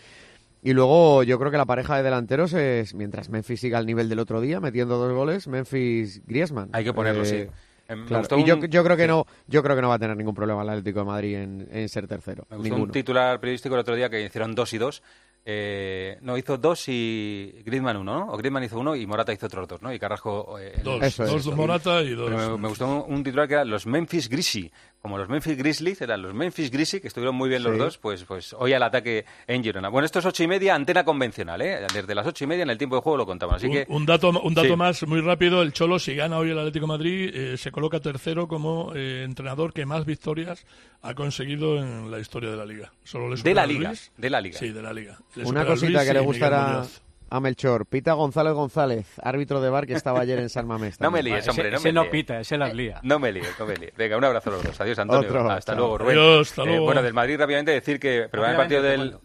Y 0.67 0.73
luego 0.73 1.23
yo 1.23 1.39
creo 1.39 1.53
que 1.53 1.59
la 1.59 1.65
pareja 1.65 1.97
de 1.97 2.03
delanteros 2.03 2.53
es, 2.53 2.93
mientras 2.93 3.29
Memphis 3.29 3.61
siga 3.61 3.79
al 3.79 3.87
nivel 3.87 4.09
del 4.09 4.19
otro 4.19 4.41
día, 4.41 4.59
metiendo 4.59 4.99
dos 4.99 5.13
goles, 5.13 5.47
Memphis-Griezmann. 5.47 6.71
Hay 6.73 6.83
que 6.83 6.93
ponerlo, 6.93 7.25
sí. 7.25 7.37
Eh, 7.37 7.95
me 7.95 8.05
claro. 8.07 8.23
gustó 8.23 8.39
Y 8.39 8.43
yo, 8.45 8.57
un- 8.57 8.67
yo 8.67 8.83
creo 8.83 8.97
que 8.97 9.05
sí. 9.05 9.09
no, 9.09 9.27
yo 9.47 9.63
creo 9.63 9.77
que 9.77 9.83
no 9.83 9.89
va 9.91 9.95
a 9.95 9.99
tener 10.01 10.17
ningún 10.17 10.35
problema 10.35 10.63
el 10.63 10.69
Atlético 10.71 10.99
de 10.99 11.05
Madrid 11.07 11.37
en, 11.37 11.69
en 11.71 11.89
ser 11.89 12.09
tercero. 12.09 12.45
Me 12.51 12.57
gustó 12.57 12.65
Ninguno. 12.71 12.85
un 12.87 12.91
titular 12.91 13.39
periodístico 13.39 13.77
el 13.77 13.81
otro 13.83 13.95
día 13.95 14.11
que 14.11 14.25
hicieron 14.25 14.57
dos 14.57 14.73
y 14.73 14.79
dos, 14.79 15.05
eh, 15.45 16.19
no, 16.23 16.37
hizo 16.37 16.59
dos 16.59 16.83
y 16.89 17.63
Griezmann 17.65 17.99
uno, 17.99 18.27
¿no? 18.27 18.33
O 18.33 18.37
Griezmann 18.37 18.65
hizo 18.65 18.81
uno 18.81 18.97
y 18.97 19.07
Morata 19.07 19.33
hizo 19.33 19.47
otros 19.47 19.69
dos, 19.69 19.83
¿no? 19.83 19.93
Y 19.93 20.01
Carrasco... 20.01 20.59
eh, 20.59 20.81
Dos, 20.83 21.21
el- 21.21 21.27
dos 21.29 21.55
Morata 21.55 22.03
y 22.03 22.11
dos. 22.17 22.29
Pero 22.29 22.51
me, 22.57 22.63
me 22.63 22.69
gustó 22.69 23.05
un, 23.05 23.15
un 23.15 23.23
titular 23.23 23.47
que 23.47 23.55
era 23.55 23.65
los 23.65 23.87
Memphis 23.87 24.29
Grizzly. 24.29 24.73
Como 25.03 25.19
los 25.19 25.29
Memphis 25.29 25.57
Grizzlies, 25.57 26.01
eran 26.01 26.21
los 26.23 26.35
Memphis 26.35 26.69
Grizzly, 26.71 27.01
que 27.01 27.07
estuvieron 27.07 27.37
muy 27.37 27.49
bien 27.49 27.63
los 27.63 27.75
Sí. 27.75 27.79
dos, 27.79 27.99
pues, 27.99 28.25
pues 28.25 28.53
hoy 28.59 28.73
al 28.73 28.83
ataque 28.83 29.25
en 29.47 29.63
Girona. 29.63 29.89
Bueno, 29.89 30.05
esto 30.05 30.19
es 30.19 30.27
ocho 30.27 30.43
y 30.43 30.49
media, 30.49 30.75
antena 30.75 31.05
convencional, 31.05 31.63
¿eh? 31.63 31.87
Desde 31.95 32.13
las 32.13 32.27
ocho 32.27 32.43
y 32.43 32.49
media 32.49 32.65
en 32.65 32.71
el 32.71 32.79
tiempo 32.79 32.97
de 32.97 33.03
juego 33.03 33.17
lo 33.19 33.25
contamos. 33.27 33.55
Así 33.57 33.67
Un, 33.67 33.73
que... 33.73 33.87
un 33.89 34.05
dato, 34.05 34.31
un 34.31 34.55
dato 34.55 34.67
Sí. 34.69 34.75
más 34.77 35.07
muy 35.07 35.21
rápido, 35.21 35.63
el 35.63 35.73
Cholo 35.73 36.01
si 36.01 36.17
gana 36.17 36.39
hoy 36.39 36.51
el 36.51 36.59
Atlético 36.59 36.87
de 36.87 36.93
Madrid 36.93 37.31
eh, 37.33 37.57
se 37.57 37.71
coloca 37.71 38.01
tercero 38.01 38.49
como 38.49 38.93
eh, 38.97 39.23
entrenador 39.25 39.73
que 39.73 39.87
más 39.87 40.05
victorias 40.05 40.67
ha 41.03 41.15
conseguido 41.15 41.77
en 41.79 42.11
la 42.11 42.19
historia 42.19 42.51
de 42.51 42.57
la 42.57 42.65
liga. 42.67 42.93
Solo 43.05 43.29
le 43.29 43.41
De 43.41 43.55
la 43.55 43.65
liga, 43.65 43.91
Luis. 43.91 44.11
de 44.17 44.31
la 44.31 44.41
liga. 44.41 44.59
Sí, 44.59 44.71
de 44.71 44.83
la 44.83 44.93
liga. 44.93 45.19
Le 45.37 45.45
Una 45.45 45.65
cosita 45.65 45.93
Luis 45.93 46.05
que 46.05 46.15
le 46.15 46.21
gustará 46.21 46.67
Muñoz. 46.69 47.03
A 47.31 47.41
Melchor. 47.41 47.87
Pita 47.87 48.13
González 48.15 48.53
González, 48.55 49.07
árbitro 49.23 49.61
de 49.61 49.71
bar 49.71 49.87
que 49.87 49.95
estaba 49.95 50.21
ayer 50.21 50.39
en 50.39 50.49
San 50.49 50.67
Mamés. 50.67 51.01
No 51.01 51.11
me 51.11 51.23
líes, 51.23 51.47
hombre, 51.49 51.71
no 51.71 51.77
ese 51.79 51.89
me 51.89 51.93
no 51.93 52.11
pita, 52.11 52.41
ese 52.41 52.57
las 52.59 52.75
lía. 52.75 53.01
No 53.03 53.19
me 53.19 53.33
líes, 53.33 53.55
no 53.59 53.67
me 53.67 53.77
líes. 53.77 53.93
Venga, 53.97 54.17
un 54.17 54.25
abrazo 54.25 54.51
a 54.51 54.53
los 54.55 54.63
dos. 54.63 54.81
Adiós, 54.81 54.99
Antonio. 54.99 55.29
Otro, 55.29 55.51
hasta 55.51 55.73
chao. 55.73 55.79
luego, 55.81 55.99
Rubén. 55.99 56.19
Adiós, 56.19 56.51
hasta 56.51 56.63
Eh, 56.63 56.67
luego. 56.67 56.85
bueno, 56.85 57.03
del 57.03 57.15
Madrid 57.15 57.39
rápidamente 57.39 57.73
decir 57.73 57.99
que... 58.01 58.29
Pero 58.31 58.47
el 58.47 58.57
partido 58.57 58.83
del... 58.83 59.17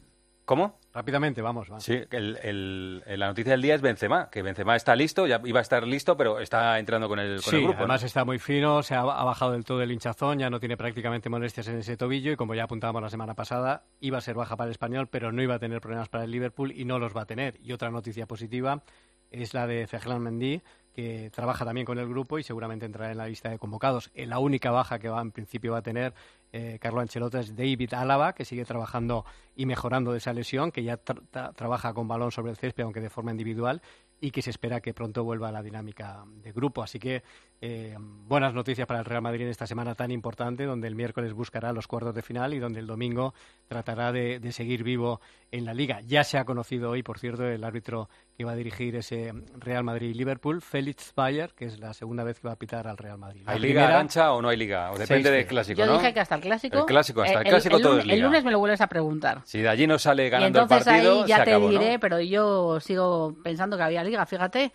¿Cómo? 0.52 0.78
Rápidamente, 0.93 1.41
vamos. 1.41 1.72
va. 1.72 1.80
Sí, 1.80 1.93
el, 2.12 2.38
el- 2.43 3.04
el- 3.06 3.20
la 3.20 3.28
noticia 3.28 3.54
del 3.54 3.62
día 3.62 3.74
es 3.74 3.82
Benzema, 3.82 4.30
que 4.30 4.41
Benzema 4.41 4.76
está 4.76 4.97
listo, 4.97 5.26
ya 5.26 5.39
iba 5.45 5.60
a 5.60 5.62
estar 5.62 5.88
listo, 5.88 6.18
pero 6.18 6.41
está 6.41 6.78
entrando 6.78 7.08
con 7.08 7.20
el, 7.20 7.36
con 7.36 7.52
Sí, 7.52 7.56
el 7.56 7.62
grupo. 7.64 7.74
¿no? 7.78 7.80
además 7.86 8.04
está 8.04 8.26
muy 8.26 8.38
fino, 8.38 8.84
se 8.84 8.93
ha, 8.93 8.99
ha 8.99 9.24
bajado 9.24 9.54
del 9.54 9.64
todo 9.64 9.82
el 9.82 9.89
hinchazón, 9.93 10.39
ya 10.39 10.49
no 10.49 10.60
tiene 10.60 10.76
prácticamente 10.76 11.30
molestias 11.30 11.70
en 11.70 11.78
ese 11.80 11.95
tobillo 11.95 12.34
y 12.34 12.36
como 12.36 12.54
ya 12.54 12.66
apuntábamos 12.66 13.02
la 13.02 13.10
semana 13.10 13.34
pasada, 13.34 13.86
iba 14.02 14.18
a 14.18 14.22
ser 14.22 14.36
baja 14.36 14.58
para 14.58 14.66
el 14.68 14.72
español, 14.72 15.08
pero 15.08 15.32
no 15.32 15.41
iba 15.41 15.56
a 15.56 15.60
tener 15.60 15.80
problemas 15.80 16.10
para 16.10 16.26
el 16.26 16.32
Liverpool 16.32 16.74
y 16.74 16.84
no 16.84 16.99
los 16.99 17.16
va 17.16 17.22
a 17.22 17.26
tener. 17.26 17.58
Y 17.64 17.72
otra 17.72 17.89
noticia 17.89 18.26
positiva 18.26 18.84
es 19.30 19.54
la 19.54 19.68
de 19.68 19.88
Ferland 19.88 20.20
Mendy, 20.22 20.62
que 20.93 21.30
trabaja 21.34 21.64
también 21.64 21.86
con 21.86 21.97
el 21.97 22.10
grupo 22.10 22.38
y 22.39 22.43
seguramente 22.43 22.86
entrará 22.86 23.14
en 23.14 23.18
la 23.20 23.28
lista 23.28 23.47
de 23.49 23.58
convocados. 23.58 24.12
La 24.14 24.39
única 24.39 24.72
baja 24.72 24.99
que 24.99 25.08
va 25.08 25.22
en 25.22 25.32
principio 25.32 25.72
va 25.72 25.78
a 25.78 25.82
tener 25.82 26.14
eh, 26.54 26.78
Carlo 26.82 26.99
Ancelotti 27.02 27.54
David 27.54 27.93
Álava, 27.93 28.34
que 28.34 28.45
sigue 28.45 28.66
trabajando 28.66 29.26
y 29.56 29.66
mejorando 29.66 30.12
de 30.12 30.18
esa 30.20 30.34
lesión, 30.34 30.72
que 30.72 30.84
ya 30.84 31.04
tra- 31.04 31.54
trabaja 31.56 31.93
con 31.93 32.08
balón 32.08 32.32
sobre 32.32 32.52
el 32.52 32.58
césped, 32.58 32.84
aunque 32.84 33.02
de 33.02 33.10
forma 33.10 33.32
individual, 33.32 33.82
y 34.22 34.32
que 34.32 34.41
se 34.41 34.51
espera 34.51 34.80
que 34.80 34.93
pronto 34.93 35.24
vuelva 35.24 35.49
a 35.49 35.51
la 35.51 35.63
dinámica 35.63 36.24
de 36.43 36.51
grupo. 36.51 36.84
Así 36.84 36.99
que 36.99 37.24
eh, 37.59 37.95
buenas 37.99 38.53
noticias 38.53 38.88
para 38.88 38.99
el 38.99 39.05
Real 39.05 39.22
Madrid 39.22 39.41
en 39.43 39.49
esta 39.49 39.67
semana 39.67 39.95
tan 39.95 40.11
importante, 40.11 40.63
donde 40.65 40.88
el 40.88 40.95
miércoles 40.95 41.34
buscará 41.34 41.74
los 41.74 41.88
cuartos 41.88 42.13
de 42.15 42.22
final 42.22 42.53
y 42.53 42.59
donde 42.59 42.80
el 42.80 42.88
domingo 42.88 43.34
tratará 43.67 44.11
de, 44.11 44.39
de 44.39 44.51
seguir 44.51 44.84
vivo 44.84 45.19
en 45.51 45.65
la 45.65 45.74
liga. 45.74 46.01
Ya 46.01 46.24
se 46.24 46.38
ha 46.38 46.45
conocido 46.45 46.91
hoy, 46.91 47.03
por 47.03 47.19
cierto, 47.19 47.45
el 47.45 47.63
árbitro 47.63 48.09
que 48.38 48.45
va 48.45 48.51
a 48.53 48.55
dirigir 48.55 48.95
ese 48.95 49.34
Real 49.57 49.84
Madrid-Liverpool, 49.84 50.61
Félix 50.61 51.13
Bayer, 51.15 51.51
que 51.53 51.65
es 51.65 51.80
la 51.80 51.93
segunda 51.93 52.24
vez 52.24 52.39
que 52.39 52.47
va 52.47 52.53
a 52.53 52.57
pitar 52.57 52.88
al 52.88 52.97
Real 52.97 53.17
Madrid. 53.17 53.43
La 53.45 53.53
¿Hay 53.53 53.59
liga 53.59 53.88
Arancha 53.88 54.32
o 54.34 54.41
no 54.41 54.49
hay 54.49 54.57
liga? 54.57 54.91
O 54.91 54.97
depende 54.97 55.30
Seis. 55.30 55.36
del 55.38 55.45
clásico, 55.47 55.80
Yo 55.80 55.86
¿no? 55.88 55.93
dije 55.97 56.13
que 56.13 56.19
hasta 56.19 56.36
el 56.36 56.41
clásico. 56.41 56.78
El 56.78 56.86
clásico, 56.86 57.22
hasta 57.22 57.39
eh, 57.39 57.43
el 57.43 57.49
clásico 57.49 57.80
todo 57.80 57.89
lunes, 57.89 58.03
es 58.03 58.05
liga. 58.05 58.15
el 58.15 58.22
lunes 58.22 58.43
me 58.43 58.51
lo 58.51 58.59
vuelves 58.59 58.82
a 58.82 58.88
preguntar. 58.88 59.41
Si 59.45 59.59
de 59.61 59.69
allí 59.69 59.88
no 59.88 59.97
sale 59.99 60.28
Y 60.28 60.30
ganando 60.30 60.59
el 60.59 60.63
entonces 60.63 60.86
partido, 60.86 61.22
ahí 61.24 61.28
ya 61.28 61.38
se 61.38 61.43
te 61.43 61.51
acabó, 61.51 61.69
diré, 61.69 61.93
¿no? 61.93 61.99
pero 61.99 62.19
yo 62.22 62.80
sigo 62.80 63.36
pensando 63.43 63.78
que 63.78 63.84
había 63.84 64.03
liga. 64.03 64.11
Fíjate, 64.26 64.72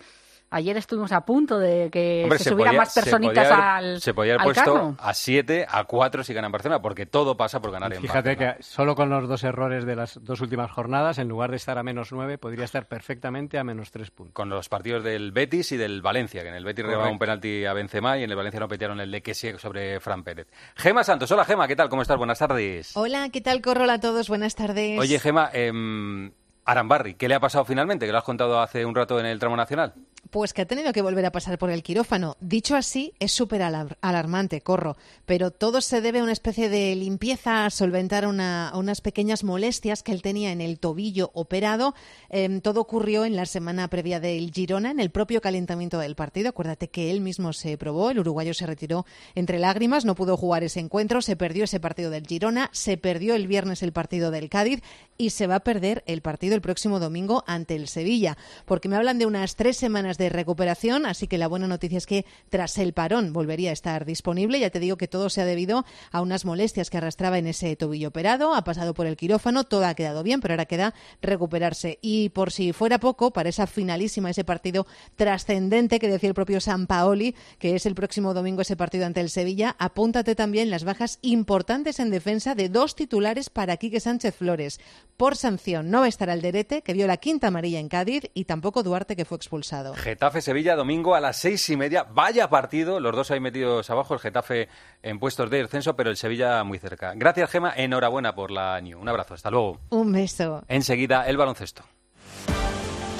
ayer 0.48 0.76
estuvimos 0.76 1.10
a 1.10 1.22
punto 1.22 1.58
de 1.58 1.90
que 1.90 2.20
Hombre, 2.22 2.38
se, 2.38 2.50
subieran 2.50 2.70
podía- 2.74 2.80
más 2.82 2.92
se 2.94 3.00
personitas 3.02 3.48
podía 3.48 3.74
haber- 3.76 3.84
al 3.94 4.00
Se 4.00 4.14
podía 4.14 4.34
haber 4.34 4.44
puesto 4.44 4.72
carro. 4.74 4.94
a 5.00 5.12
7, 5.12 5.66
a 5.68 5.82
4 5.84 6.22
si 6.22 6.32
ganan 6.34 6.52
Barcelona, 6.52 6.80
porque 6.80 7.04
todo 7.04 7.36
pasa 7.36 7.60
por 7.60 7.72
ganar 7.72 7.92
en 7.92 8.00
Fíjate 8.00 8.28
Barcelona. 8.30 8.56
que 8.58 8.62
solo 8.62 8.94
con 8.94 9.10
los 9.10 9.28
dos 9.28 9.42
errores 9.42 9.84
de 9.84 9.96
las 9.96 10.22
dos 10.22 10.40
últimas 10.40 10.70
jornadas, 10.70 11.18
en 11.18 11.26
lugar 11.28 11.50
de 11.50 11.56
estar 11.56 11.78
a 11.78 11.82
menos 11.82 12.12
nueve, 12.12 12.38
podría 12.38 12.64
estar 12.64 12.86
perfectamente 12.86 13.58
a 13.58 13.64
menos 13.64 13.90
tres 13.90 14.12
puntos. 14.12 14.34
Con 14.34 14.48
los 14.48 14.68
partidos 14.68 15.02
del 15.02 15.32
Betis 15.32 15.72
y 15.72 15.76
del 15.76 16.00
Valencia, 16.00 16.42
que 16.42 16.48
en 16.48 16.54
el 16.54 16.64
Betis 16.64 16.86
rebaba 16.86 17.10
un 17.10 17.18
penalti 17.18 17.64
a 17.64 17.72
Benzema 17.72 18.16
y 18.16 18.22
en 18.22 18.30
el 18.30 18.36
Valencia 18.36 18.60
no 18.60 18.68
petearon 18.68 19.00
el 19.00 19.10
de 19.10 19.22
Kessie 19.22 19.58
sobre 19.58 19.98
Fran 19.98 20.22
Pérez. 20.22 20.46
Gema 20.76 21.02
Santos, 21.02 21.28
hola 21.32 21.44
Gema, 21.44 21.66
¿qué 21.66 21.74
tal? 21.74 21.88
¿Cómo 21.88 22.02
estás? 22.02 22.16
Buenas 22.18 22.38
tardes. 22.38 22.96
Hola, 22.96 23.30
¿qué 23.32 23.40
tal? 23.40 23.60
Corrola 23.60 23.94
a 23.94 24.00
todos, 24.00 24.28
buenas 24.28 24.54
tardes. 24.54 24.96
Oye, 25.00 25.18
Gema, 25.18 25.50
em, 25.52 26.30
Arambarri, 26.66 27.14
¿qué 27.14 27.28
le 27.28 27.36
ha 27.36 27.40
pasado 27.40 27.64
finalmente? 27.64 28.06
Que 28.06 28.12
lo 28.12 28.18
has 28.18 28.24
contado 28.24 28.60
hace 28.60 28.84
un 28.84 28.94
rato 28.94 29.20
en 29.20 29.26
el 29.26 29.38
tramo 29.38 29.56
nacional. 29.56 29.94
Pues 30.30 30.52
que 30.52 30.62
ha 30.62 30.66
tenido 30.66 30.92
que 30.92 31.02
volver 31.02 31.24
a 31.24 31.30
pasar 31.30 31.56
por 31.56 31.70
el 31.70 31.82
quirófano. 31.82 32.36
Dicho 32.40 32.74
así, 32.74 33.12
es 33.20 33.30
súper 33.32 33.62
alar- 33.62 33.96
alarmante, 34.00 34.60
corro. 34.60 34.96
Pero 35.24 35.50
todo 35.52 35.80
se 35.80 36.00
debe 36.00 36.18
a 36.18 36.22
una 36.24 36.32
especie 36.32 36.68
de 36.68 36.96
limpieza, 36.96 37.64
a 37.64 37.70
solventar 37.70 38.26
una- 38.26 38.72
unas 38.74 39.00
pequeñas 39.00 39.44
molestias 39.44 40.02
que 40.02 40.12
él 40.12 40.22
tenía 40.22 40.50
en 40.50 40.60
el 40.60 40.80
tobillo 40.80 41.30
operado. 41.34 41.94
Em, 42.28 42.60
todo 42.60 42.80
ocurrió 42.80 43.24
en 43.24 43.36
la 43.36 43.46
semana 43.46 43.88
previa 43.88 44.18
del 44.18 44.50
Girona, 44.52 44.90
en 44.90 45.00
el 45.00 45.10
propio 45.10 45.40
calentamiento 45.40 45.98
del 45.98 46.16
partido. 46.16 46.48
Acuérdate 46.48 46.88
que 46.88 47.10
él 47.10 47.20
mismo 47.20 47.52
se 47.52 47.78
probó, 47.78 48.10
el 48.10 48.18
uruguayo 48.18 48.52
se 48.52 48.66
retiró 48.66 49.06
entre 49.34 49.58
lágrimas, 49.60 50.04
no 50.04 50.14
pudo 50.16 50.36
jugar 50.36 50.64
ese 50.64 50.80
encuentro, 50.80 51.22
se 51.22 51.36
perdió 51.36 51.64
ese 51.64 51.78
partido 51.78 52.10
del 52.10 52.26
Girona, 52.26 52.70
se 52.72 52.96
perdió 52.96 53.34
el 53.36 53.46
viernes 53.46 53.82
el 53.82 53.92
partido 53.92 54.30
del 54.32 54.48
Cádiz 54.48 54.82
y 55.18 55.30
se 55.30 55.46
va 55.46 55.56
a 55.56 55.60
perder 55.60 56.02
el 56.06 56.20
partido 56.20 56.54
el 56.56 56.62
próximo 56.62 56.98
domingo 56.98 57.44
ante 57.46 57.76
el 57.76 57.86
Sevilla, 57.86 58.36
porque 58.64 58.88
me 58.88 58.96
hablan 58.96 59.18
de 59.18 59.26
unas 59.26 59.54
tres 59.56 59.76
semanas 59.76 60.15
de 60.18 60.28
recuperación, 60.28 61.06
así 61.06 61.26
que 61.26 61.38
la 61.38 61.48
buena 61.48 61.66
noticia 61.66 61.98
es 61.98 62.06
que 62.06 62.24
tras 62.48 62.78
el 62.78 62.92
parón 62.92 63.32
volvería 63.32 63.70
a 63.70 63.72
estar 63.72 64.04
disponible. 64.04 64.60
Ya 64.60 64.70
te 64.70 64.80
digo 64.80 64.96
que 64.96 65.08
todo 65.08 65.30
se 65.30 65.40
ha 65.40 65.44
debido 65.44 65.84
a 66.12 66.20
unas 66.20 66.44
molestias 66.44 66.90
que 66.90 66.98
arrastraba 66.98 67.38
en 67.38 67.46
ese 67.46 67.74
tobillo 67.76 68.08
operado, 68.08 68.54
ha 68.54 68.64
pasado 68.64 68.94
por 68.94 69.06
el 69.06 69.16
quirófano, 69.16 69.64
todo 69.64 69.86
ha 69.86 69.94
quedado 69.94 70.22
bien, 70.22 70.40
pero 70.40 70.54
ahora 70.54 70.66
queda 70.66 70.94
recuperarse. 71.22 71.98
Y 72.02 72.30
por 72.30 72.52
si 72.52 72.72
fuera 72.72 72.98
poco, 72.98 73.32
para 73.32 73.48
esa 73.48 73.66
finalísima, 73.66 74.30
ese 74.30 74.44
partido 74.44 74.86
trascendente 75.16 75.98
que 75.98 76.08
decía 76.08 76.28
el 76.28 76.34
propio 76.34 76.60
San 76.60 76.86
Paoli, 76.86 77.34
que 77.58 77.74
es 77.74 77.86
el 77.86 77.94
próximo 77.94 78.34
domingo 78.34 78.62
ese 78.62 78.76
partido 78.76 79.06
ante 79.06 79.20
el 79.20 79.30
Sevilla, 79.30 79.76
apúntate 79.78 80.34
también 80.34 80.70
las 80.70 80.84
bajas 80.84 81.18
importantes 81.22 82.00
en 82.00 82.10
defensa 82.10 82.54
de 82.54 82.68
dos 82.68 82.94
titulares 82.94 83.50
para 83.50 83.76
Quique 83.76 84.00
Sánchez 84.00 84.34
Flores. 84.36 84.80
Por 85.16 85.36
sanción 85.36 85.90
no 85.90 86.00
va 86.00 86.06
a 86.06 86.08
estar 86.08 86.30
Alderete, 86.30 86.82
que 86.82 86.92
vio 86.92 87.06
la 87.06 87.16
quinta 87.16 87.48
amarilla 87.48 87.80
en 87.80 87.88
Cádiz, 87.88 88.30
y 88.34 88.44
tampoco 88.44 88.82
Duarte, 88.82 89.16
que 89.16 89.24
fue 89.24 89.36
expulsado. 89.36 89.94
Getafe-Sevilla, 89.96 90.76
domingo 90.76 91.14
a 91.14 91.20
las 91.20 91.38
seis 91.38 91.68
y 91.70 91.76
media. 91.76 92.04
Vaya 92.04 92.48
partido, 92.48 93.00
los 93.00 93.16
dos 93.16 93.30
ahí 93.30 93.40
metidos 93.40 93.88
abajo, 93.90 94.14
el 94.14 94.20
Getafe 94.20 94.68
en 95.02 95.18
puestos 95.18 95.50
de 95.50 95.62
descenso, 95.62 95.96
pero 95.96 96.10
el 96.10 96.16
Sevilla 96.16 96.62
muy 96.64 96.78
cerca. 96.78 97.12
Gracias, 97.16 97.50
Gema, 97.50 97.72
enhorabuena 97.74 98.34
por 98.34 98.50
la 98.50 98.80
New. 98.80 99.00
Un 99.00 99.08
abrazo, 99.08 99.34
hasta 99.34 99.50
luego. 99.50 99.80
Un 99.90 100.12
beso. 100.12 100.64
Enseguida, 100.68 101.26
el 101.26 101.36
baloncesto. 101.36 101.82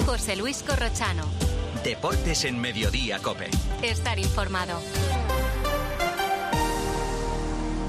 José 0.05 0.37
Luis 0.37 0.63
Corrochano. 0.63 1.25
Deportes 1.83 2.45
en 2.45 2.59
Mediodía, 2.59 3.19
Cope. 3.19 3.49
Estar 3.81 4.19
informado. 4.19 4.79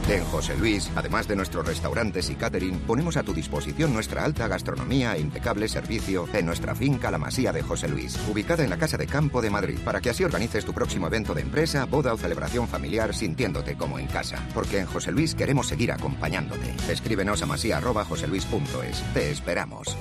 En 0.08 0.24
José 0.24 0.56
Luis, 0.56 0.90
además 0.96 1.28
de 1.28 1.36
nuestros 1.36 1.66
restaurantes 1.66 2.30
y 2.30 2.34
catering, 2.34 2.78
ponemos 2.80 3.18
a 3.18 3.22
tu 3.22 3.34
disposición 3.34 3.92
nuestra 3.92 4.24
alta 4.24 4.48
gastronomía 4.48 5.14
e 5.14 5.20
impecable 5.20 5.68
servicio 5.68 6.26
en 6.32 6.46
nuestra 6.46 6.74
finca 6.74 7.10
La 7.10 7.18
Masía 7.18 7.52
de 7.52 7.62
José 7.62 7.88
Luis, 7.88 8.18
ubicada 8.26 8.64
en 8.64 8.70
la 8.70 8.78
Casa 8.78 8.96
de 8.96 9.06
Campo 9.06 9.42
de 9.42 9.50
Madrid, 9.50 9.78
para 9.84 10.00
que 10.00 10.08
así 10.08 10.24
organices 10.24 10.64
tu 10.64 10.72
próximo 10.72 11.08
evento 11.08 11.34
de 11.34 11.42
empresa, 11.42 11.84
boda 11.84 12.14
o 12.14 12.16
celebración 12.16 12.66
familiar 12.66 13.14
sintiéndote 13.14 13.76
como 13.76 13.98
en 13.98 14.06
casa. 14.06 14.42
Porque 14.54 14.78
en 14.78 14.86
José 14.86 15.12
Luis 15.12 15.34
queremos 15.34 15.66
seguir 15.66 15.92
acompañándote. 15.92 16.74
Escríbenos 16.90 17.42
a 17.42 17.46
masía.joseluis.es. 17.46 19.12
Te 19.12 19.30
esperamos. 19.30 19.94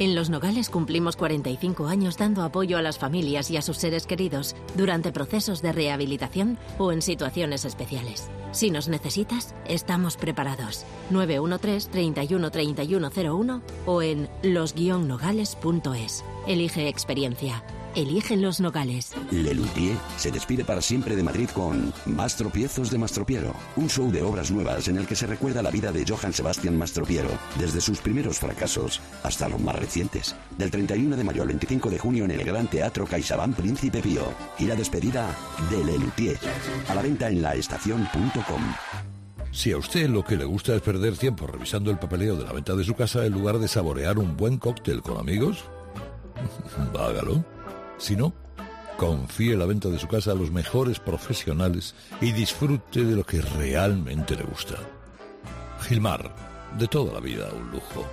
En 0.00 0.14
Los 0.14 0.30
Nogales 0.30 0.70
cumplimos 0.70 1.14
45 1.16 1.86
años 1.86 2.16
dando 2.16 2.42
apoyo 2.42 2.78
a 2.78 2.82
las 2.82 2.96
familias 2.96 3.50
y 3.50 3.58
a 3.58 3.62
sus 3.62 3.76
seres 3.76 4.06
queridos 4.06 4.56
durante 4.74 5.12
procesos 5.12 5.60
de 5.60 5.72
rehabilitación 5.72 6.56
o 6.78 6.90
en 6.90 7.02
situaciones 7.02 7.66
especiales. 7.66 8.30
Si 8.50 8.70
nos 8.70 8.88
necesitas, 8.88 9.54
estamos 9.66 10.16
preparados. 10.16 10.86
913 11.10 11.90
31 11.90 12.50
3101 12.50 13.62
o 13.84 14.00
en 14.00 14.30
los-nogales.es. 14.42 16.24
Elige 16.46 16.88
experiencia. 16.88 17.62
Eligen 17.94 18.40
Los 18.40 18.60
Nogales. 18.60 19.12
Lelutier 19.30 19.96
se 20.16 20.30
despide 20.30 20.64
para 20.64 20.80
siempre 20.80 21.16
de 21.16 21.22
Madrid 21.22 21.48
con 21.52 21.92
Mastropiezos 22.06 22.90
de 22.90 22.98
Mastropiero, 22.98 23.54
un 23.76 23.88
show 23.88 24.10
de 24.10 24.22
obras 24.22 24.50
nuevas 24.50 24.88
en 24.88 24.98
el 24.98 25.06
que 25.06 25.16
se 25.16 25.26
recuerda 25.26 25.62
la 25.62 25.70
vida 25.70 25.90
de 25.90 26.04
Johann 26.06 26.32
Sebastian 26.32 26.78
Mastropiero, 26.78 27.30
desde 27.58 27.80
sus 27.80 27.98
primeros 28.00 28.38
fracasos 28.38 29.00
hasta 29.22 29.48
los 29.48 29.60
más 29.60 29.76
recientes. 29.76 30.36
Del 30.56 30.70
31 30.70 31.16
de 31.16 31.24
mayo 31.24 31.42
al 31.42 31.48
25 31.48 31.90
de 31.90 31.98
junio 31.98 32.24
en 32.24 32.30
el 32.30 32.44
Gran 32.44 32.68
Teatro 32.68 33.06
CaixaBank 33.06 33.56
Príncipe 33.56 34.00
Pío. 34.00 34.32
Y 34.58 34.66
la 34.66 34.76
despedida 34.76 35.34
de 35.70 35.84
Lelutier. 35.84 36.38
A 36.88 36.94
la 36.94 37.02
venta 37.02 37.28
en 37.28 37.42
laestacion.com. 37.42 38.62
Si 39.50 39.72
a 39.72 39.78
usted 39.78 40.08
lo 40.08 40.22
que 40.22 40.36
le 40.36 40.44
gusta 40.44 40.76
es 40.76 40.80
perder 40.80 41.16
tiempo 41.16 41.46
revisando 41.46 41.90
el 41.90 41.98
papeleo 41.98 42.36
de 42.36 42.44
la 42.44 42.52
venta 42.52 42.76
de 42.76 42.84
su 42.84 42.94
casa 42.94 43.26
en 43.26 43.32
lugar 43.32 43.58
de 43.58 43.66
saborear 43.66 44.18
un 44.18 44.36
buen 44.36 44.58
cóctel 44.58 45.02
con 45.02 45.18
amigos, 45.18 45.64
hágalo. 46.96 47.44
Si 48.00 48.16
no, 48.16 48.32
confíe 48.96 49.56
la 49.56 49.66
venta 49.66 49.88
de 49.90 49.98
su 49.98 50.08
casa 50.08 50.32
a 50.32 50.34
los 50.34 50.50
mejores 50.50 50.98
profesionales 50.98 51.94
y 52.22 52.32
disfrute 52.32 53.04
de 53.04 53.14
lo 53.14 53.24
que 53.24 53.42
realmente 53.42 54.34
le 54.34 54.42
gusta. 54.42 54.76
Gilmar, 55.82 56.34
de 56.78 56.88
toda 56.88 57.12
la 57.12 57.20
vida 57.20 57.50
un 57.52 57.70
lujo. 57.70 58.10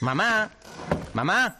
Mamá, 0.00 0.50
mamá, 1.12 1.58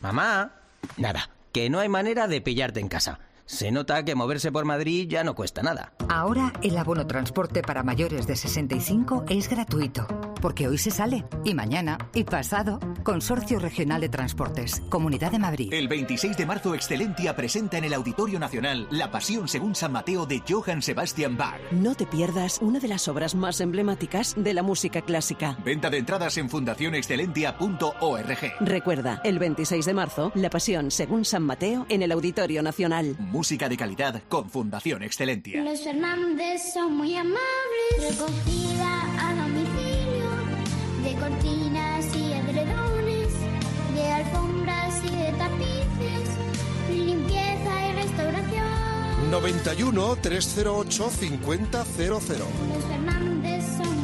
mamá. 0.00 0.50
Nada, 0.96 1.28
que 1.52 1.68
no 1.68 1.78
hay 1.78 1.90
manera 1.90 2.26
de 2.26 2.40
pillarte 2.40 2.80
en 2.80 2.88
casa. 2.88 3.20
Se 3.52 3.70
nota 3.70 4.02
que 4.02 4.14
moverse 4.14 4.50
por 4.50 4.64
Madrid 4.64 5.06
ya 5.06 5.24
no 5.24 5.34
cuesta 5.34 5.62
nada. 5.62 5.92
Ahora 6.08 6.54
el 6.62 6.74
abono 6.78 7.06
transporte 7.06 7.60
para 7.60 7.82
mayores 7.82 8.26
de 8.26 8.34
65 8.34 9.26
es 9.28 9.50
gratuito, 9.50 10.06
porque 10.40 10.68
hoy 10.68 10.78
se 10.78 10.90
sale, 10.90 11.26
y 11.44 11.52
mañana, 11.52 11.98
y 12.14 12.24
pasado. 12.24 12.80
Consorcio 13.02 13.58
Regional 13.58 14.00
de 14.00 14.08
Transportes, 14.08 14.80
Comunidad 14.88 15.32
de 15.32 15.38
Madrid. 15.38 15.68
El 15.70 15.86
26 15.88 16.34
de 16.38 16.46
marzo, 16.46 16.74
Excelentia 16.74 17.36
presenta 17.36 17.76
en 17.76 17.84
el 17.84 17.92
Auditorio 17.92 18.38
Nacional 18.38 18.88
La 18.90 19.10
Pasión 19.10 19.48
según 19.48 19.74
San 19.74 19.92
Mateo 19.92 20.24
de 20.24 20.42
Johann 20.48 20.80
Sebastian 20.80 21.36
Bach. 21.36 21.60
No 21.72 21.94
te 21.94 22.06
pierdas 22.06 22.58
una 22.62 22.78
de 22.80 22.88
las 22.88 23.06
obras 23.06 23.34
más 23.34 23.60
emblemáticas 23.60 24.34
de 24.34 24.54
la 24.54 24.62
música 24.62 25.02
clásica. 25.02 25.58
Venta 25.62 25.90
de 25.90 25.98
entradas 25.98 26.38
en 26.38 26.48
fundacionexcelentia.org. 26.48 28.38
Recuerda, 28.60 29.20
el 29.24 29.38
26 29.38 29.84
de 29.84 29.92
marzo, 29.92 30.32
La 30.34 30.48
Pasión 30.48 30.90
según 30.90 31.26
San 31.26 31.42
Mateo 31.42 31.84
en 31.90 32.02
el 32.02 32.12
Auditorio 32.12 32.62
Nacional. 32.62 33.14
Música 33.42 33.68
de 33.68 33.76
calidad 33.76 34.22
con 34.28 34.48
Fundación 34.48 35.02
Excelentia. 35.02 35.64
Los 35.64 35.82
Fernández 35.82 36.62
son 36.72 36.96
muy 36.96 37.16
amables. 37.16 37.40
Recogida 37.98 39.00
a 39.18 39.34
domicilio 39.34 40.30
de 41.02 41.14
cortinas 41.18 42.06
y 42.14 42.34
edredones, 42.34 43.32
de 43.96 44.06
alfombras 44.12 45.04
y 45.04 45.16
de 45.16 45.32
tapices, 45.32 46.28
limpieza 46.88 47.88
y 47.88 47.92
restauración. 47.94 49.30
91 49.32 50.16
308 50.22 51.10
5000. 51.10 51.68
Los 52.08 52.22
Fernández 52.22 53.64
son. 53.76 54.01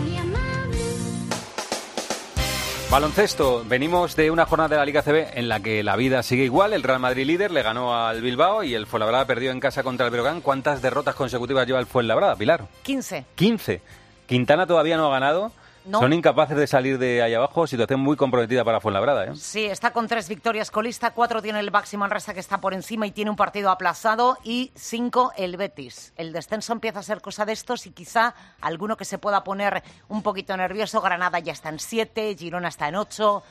Baloncesto, 2.90 3.64
venimos 3.66 4.16
de 4.16 4.30
una 4.30 4.46
jornada 4.46 4.70
de 4.70 4.76
la 4.76 4.86
Liga 4.86 5.02
CB 5.02 5.38
en 5.38 5.48
la 5.50 5.60
que 5.60 5.82
la 5.82 5.94
vida 5.94 6.22
sigue 6.22 6.44
igual. 6.44 6.72
El 6.72 6.82
Real 6.82 6.98
Madrid 6.98 7.26
líder 7.26 7.50
le 7.50 7.62
ganó 7.62 7.94
al 7.94 8.22
Bilbao 8.22 8.64
y 8.64 8.74
el 8.74 8.86
Fuenlabrada 8.86 9.26
perdió 9.26 9.50
en 9.50 9.60
casa 9.60 9.82
contra 9.82 10.06
el 10.06 10.10
Breogán. 10.10 10.40
¿Cuántas 10.40 10.80
derrotas 10.80 11.14
consecutivas 11.14 11.66
lleva 11.66 11.80
el 11.80 11.86
Fuenlabrada, 11.86 12.34
Pilar? 12.36 12.66
15. 12.84 13.26
15. 13.34 13.82
Quintana 14.26 14.66
todavía 14.66 14.96
no 14.96 15.06
ha 15.06 15.10
ganado. 15.10 15.52
No. 15.88 16.00
Son 16.00 16.12
incapaces 16.12 16.56
de 16.56 16.66
salir 16.66 16.98
de 16.98 17.22
ahí 17.22 17.32
abajo. 17.32 17.66
Situación 17.66 18.00
muy 18.00 18.16
comprometida 18.16 18.62
para 18.62 18.78
Fuenlabrada. 18.78 19.24
¿eh? 19.24 19.36
Sí, 19.36 19.64
está 19.64 19.90
con 19.90 20.06
tres 20.06 20.28
victorias 20.28 20.70
colista, 20.70 21.12
cuatro 21.12 21.40
tiene 21.40 21.60
el 21.60 21.70
Baxi 21.70 21.96
Manresa 21.96 22.34
que 22.34 22.40
está 22.40 22.60
por 22.60 22.74
encima 22.74 23.06
y 23.06 23.10
tiene 23.10 23.30
un 23.30 23.36
partido 23.36 23.70
aplazado 23.70 24.36
y 24.44 24.70
cinco 24.74 25.32
el 25.36 25.56
Betis. 25.56 26.12
El 26.16 26.32
descenso 26.32 26.74
empieza 26.74 26.98
a 26.98 27.02
ser 27.02 27.22
cosa 27.22 27.46
de 27.46 27.52
estos 27.52 27.86
y 27.86 27.92
quizá 27.92 28.34
alguno 28.60 28.96
que 28.98 29.06
se 29.06 29.16
pueda 29.18 29.42
poner 29.44 29.82
un 30.08 30.22
poquito 30.22 30.56
nervioso. 30.56 31.00
Granada 31.00 31.38
ya 31.38 31.52
está 31.52 31.70
en 31.70 31.78
siete, 31.78 32.36
Girona 32.38 32.68
está 32.68 32.88
en 32.88 32.96
ocho. 32.96 33.42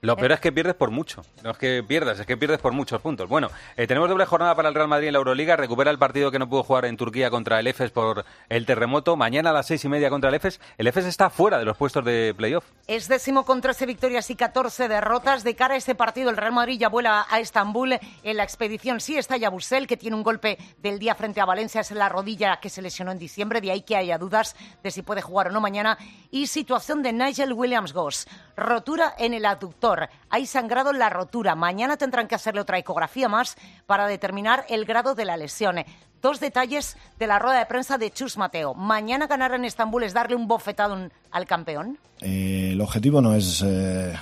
Lo 0.00 0.16
peor 0.16 0.32
es 0.32 0.40
que 0.40 0.52
pierdes 0.52 0.74
por 0.74 0.90
mucho. 0.90 1.22
No 1.42 1.50
es 1.50 1.58
que 1.58 1.82
pierdas, 1.82 2.20
es 2.20 2.26
que 2.26 2.36
pierdes 2.36 2.60
por 2.60 2.72
muchos 2.72 3.00
puntos. 3.00 3.28
Bueno, 3.28 3.50
eh, 3.76 3.86
tenemos 3.86 4.08
doble 4.08 4.26
jornada 4.26 4.54
para 4.54 4.68
el 4.68 4.74
Real 4.74 4.88
Madrid 4.88 5.08
en 5.08 5.14
la 5.14 5.18
Euroliga. 5.18 5.56
Recupera 5.56 5.90
el 5.90 5.98
partido 5.98 6.30
que 6.30 6.38
no 6.38 6.48
pudo 6.48 6.62
jugar 6.62 6.84
en 6.84 6.96
Turquía 6.96 7.30
contra 7.30 7.58
el 7.60 7.66
EFES 7.66 7.90
por 7.90 8.24
el 8.48 8.66
terremoto. 8.66 9.16
Mañana 9.16 9.50
a 9.50 9.52
las 9.52 9.66
seis 9.66 9.84
y 9.84 9.88
media 9.88 10.10
contra 10.10 10.28
el 10.28 10.34
EFES. 10.36 10.60
El 10.78 10.86
EFES 10.86 11.06
está 11.06 11.30
fuera 11.30 11.58
de 11.58 11.64
los 11.64 11.76
puestos 11.76 12.04
de 12.04 12.34
playoff. 12.36 12.64
Es 12.86 13.08
décimo 13.08 13.44
con 13.44 13.60
13 13.60 13.86
victorias 13.86 14.30
y 14.30 14.36
14 14.36 14.88
derrotas. 14.88 15.44
De 15.44 15.56
cara 15.56 15.74
a 15.74 15.76
este 15.76 15.94
partido, 15.94 16.30
el 16.30 16.36
Real 16.36 16.52
Madrid 16.52 16.78
ya 16.78 16.88
vuela 16.88 17.26
a 17.28 17.40
Estambul. 17.40 17.98
En 18.22 18.36
la 18.36 18.44
expedición 18.44 19.00
sí 19.00 19.16
está 19.16 19.36
Yabusel, 19.36 19.86
que 19.86 19.96
tiene 19.96 20.16
un 20.16 20.22
golpe 20.22 20.58
del 20.82 20.98
día 20.98 21.14
frente 21.14 21.40
a 21.40 21.44
Valencia. 21.44 21.80
Es 21.80 21.90
la 21.90 22.08
rodilla 22.08 22.58
que 22.60 22.70
se 22.70 22.82
lesionó 22.82 23.12
en 23.12 23.18
diciembre. 23.18 23.60
De 23.60 23.70
ahí 23.70 23.82
que 23.82 23.96
haya 23.96 24.18
dudas 24.18 24.56
de 24.82 24.90
si 24.90 25.02
puede 25.02 25.22
jugar 25.22 25.48
o 25.48 25.50
no 25.50 25.60
mañana. 25.60 25.96
Y 26.30 26.48
situación 26.48 27.02
de 27.02 27.12
Nigel 27.12 27.52
Williams-Goss. 27.52 28.26
Rotura 28.56 29.14
en 29.18 29.34
el 29.34 29.44
aductor. 29.46 29.85
Hay 30.30 30.46
sangrado 30.46 30.90
en 30.90 30.98
la 30.98 31.10
rotura. 31.10 31.54
Mañana 31.54 31.96
tendrán 31.96 32.26
que 32.26 32.34
hacerle 32.34 32.60
otra 32.60 32.78
ecografía 32.78 33.28
más 33.28 33.56
para 33.86 34.06
determinar 34.06 34.64
el 34.68 34.84
grado 34.84 35.14
de 35.14 35.24
la 35.24 35.36
lesión. 35.36 35.76
Dos 36.20 36.40
detalles 36.40 36.96
de 37.18 37.26
la 37.26 37.38
rueda 37.38 37.58
de 37.58 37.66
prensa 37.66 37.98
de 37.98 38.10
Chus 38.10 38.36
Mateo. 38.36 38.74
Mañana 38.74 39.26
ganar 39.26 39.52
en 39.54 39.64
Estambul 39.64 40.02
es 40.02 40.12
darle 40.12 40.34
un 40.34 40.48
bofetado 40.48 41.08
al 41.30 41.46
campeón. 41.46 41.98
Eh, 42.20 42.70
el 42.72 42.80
objetivo 42.80 43.20
no 43.20 43.34
es 43.34 43.62
eh, 43.64 44.12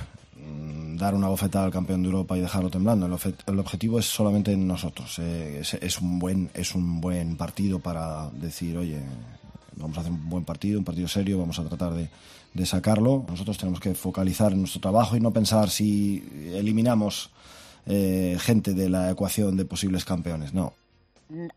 dar 0.97 1.15
una 1.15 1.29
bofetada 1.29 1.65
al 1.65 1.73
campeón 1.73 2.03
de 2.03 2.09
Europa 2.09 2.37
y 2.37 2.41
dejarlo 2.41 2.69
temblando. 2.69 3.07
El, 3.07 3.35
el 3.47 3.59
objetivo 3.59 3.99
es 3.99 4.07
solamente 4.07 4.53
en 4.53 4.67
nosotros. 4.67 5.19
Eh, 5.19 5.61
es, 5.61 5.75
es 5.75 5.99
un 5.99 6.19
buen, 6.19 6.51
es 6.53 6.75
un 6.75 7.01
buen 7.01 7.37
partido 7.39 7.79
para 7.79 8.29
decir, 8.31 8.77
oye, 8.77 9.01
vamos 9.77 9.97
a 9.97 10.01
hacer 10.01 10.13
un 10.13 10.29
buen 10.29 10.45
partido, 10.45 10.79
un 10.79 10.85
partido 10.85 11.09
serio, 11.09 11.39
vamos 11.39 11.59
a 11.59 11.65
tratar 11.65 11.95
de, 11.95 12.11
de 12.55 12.67
sacarlo. 12.67 13.25
Nosotros 13.29 13.59
tenemos 13.59 13.81
que 13.81 13.95
focalizar 13.95 14.53
en 14.53 14.61
nuestro 14.61 14.81
trabajo 14.81 15.17
y 15.17 15.21
no 15.21 15.33
pensar 15.33 15.69
si 15.71 16.25
eliminamos 16.55 17.31
eh, 17.87 18.39
gente 18.41 18.73
de 18.73 18.89
la 18.89 19.11
ecuación 19.11 19.57
de 19.57 19.65
posibles 19.65 20.05
campeones. 20.05 20.55
No, 20.55 20.73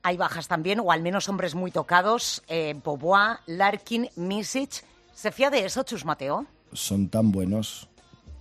Hay 0.04 0.18
bajas 0.18 0.48
también, 0.48 0.80
o 0.80 0.92
al 0.92 1.02
menos 1.02 1.30
hombres 1.30 1.56
muy 1.56 1.72
tocados. 1.72 2.44
Eh, 2.50 2.76
Bobois, 2.84 3.38
Larkin, 3.46 4.10
Misic. 4.16 4.84
¿Se 5.14 5.32
fía 5.32 5.50
de 5.50 5.66
eso, 5.66 5.84
Chus 5.84 6.04
Mateo? 6.04 6.46
son 6.74 7.10
tan 7.10 7.32
buenos, 7.32 7.88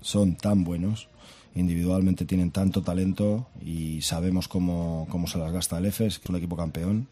son 0.00 0.36
tan 0.36 0.64
buenos, 0.64 1.08
individualmente 1.54 2.24
tienen 2.24 2.50
tanto 2.50 2.82
talento 2.82 3.46
y 3.64 4.02
sabemos 4.02 4.48
cómo, 4.48 5.06
cómo 5.10 5.26
se 5.26 5.38
las 5.38 5.52
gasta 5.52 5.78
el 5.78 5.86
EFES, 5.86 6.18
que 6.18 6.24
es 6.24 6.30
un 6.30 6.36
equipo 6.36 6.56
campeón. 6.56 7.08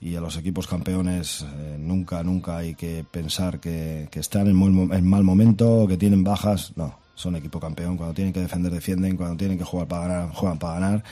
Y 0.00 0.14
a 0.14 0.20
los 0.20 0.36
equipos 0.36 0.66
campeones 0.66 1.42
eh, 1.42 1.76
nunca, 1.78 2.22
nunca 2.22 2.58
hay 2.58 2.74
que 2.74 3.04
pensar 3.10 3.58
que, 3.60 4.08
que 4.10 4.20
están 4.20 4.46
en, 4.46 4.54
muy 4.54 4.94
en 4.94 5.08
mal 5.08 5.22
momento, 5.24 5.86
que 5.88 5.96
tienen 5.96 6.22
bajas. 6.22 6.72
No, 6.76 6.98
son 7.14 7.34
equipo 7.36 7.58
campeón. 7.58 7.96
Cuando 7.96 8.14
tienen 8.14 8.32
que 8.32 8.40
defender, 8.40 8.70
defienden. 8.72 9.16
Cuando 9.16 9.36
tienen 9.36 9.56
que 9.58 9.64
jugar 9.64 9.88
para 9.88 10.06
ganar, 10.08 10.34
juegan 10.34 10.58
para 10.58 10.74
ganar. 10.80 11.04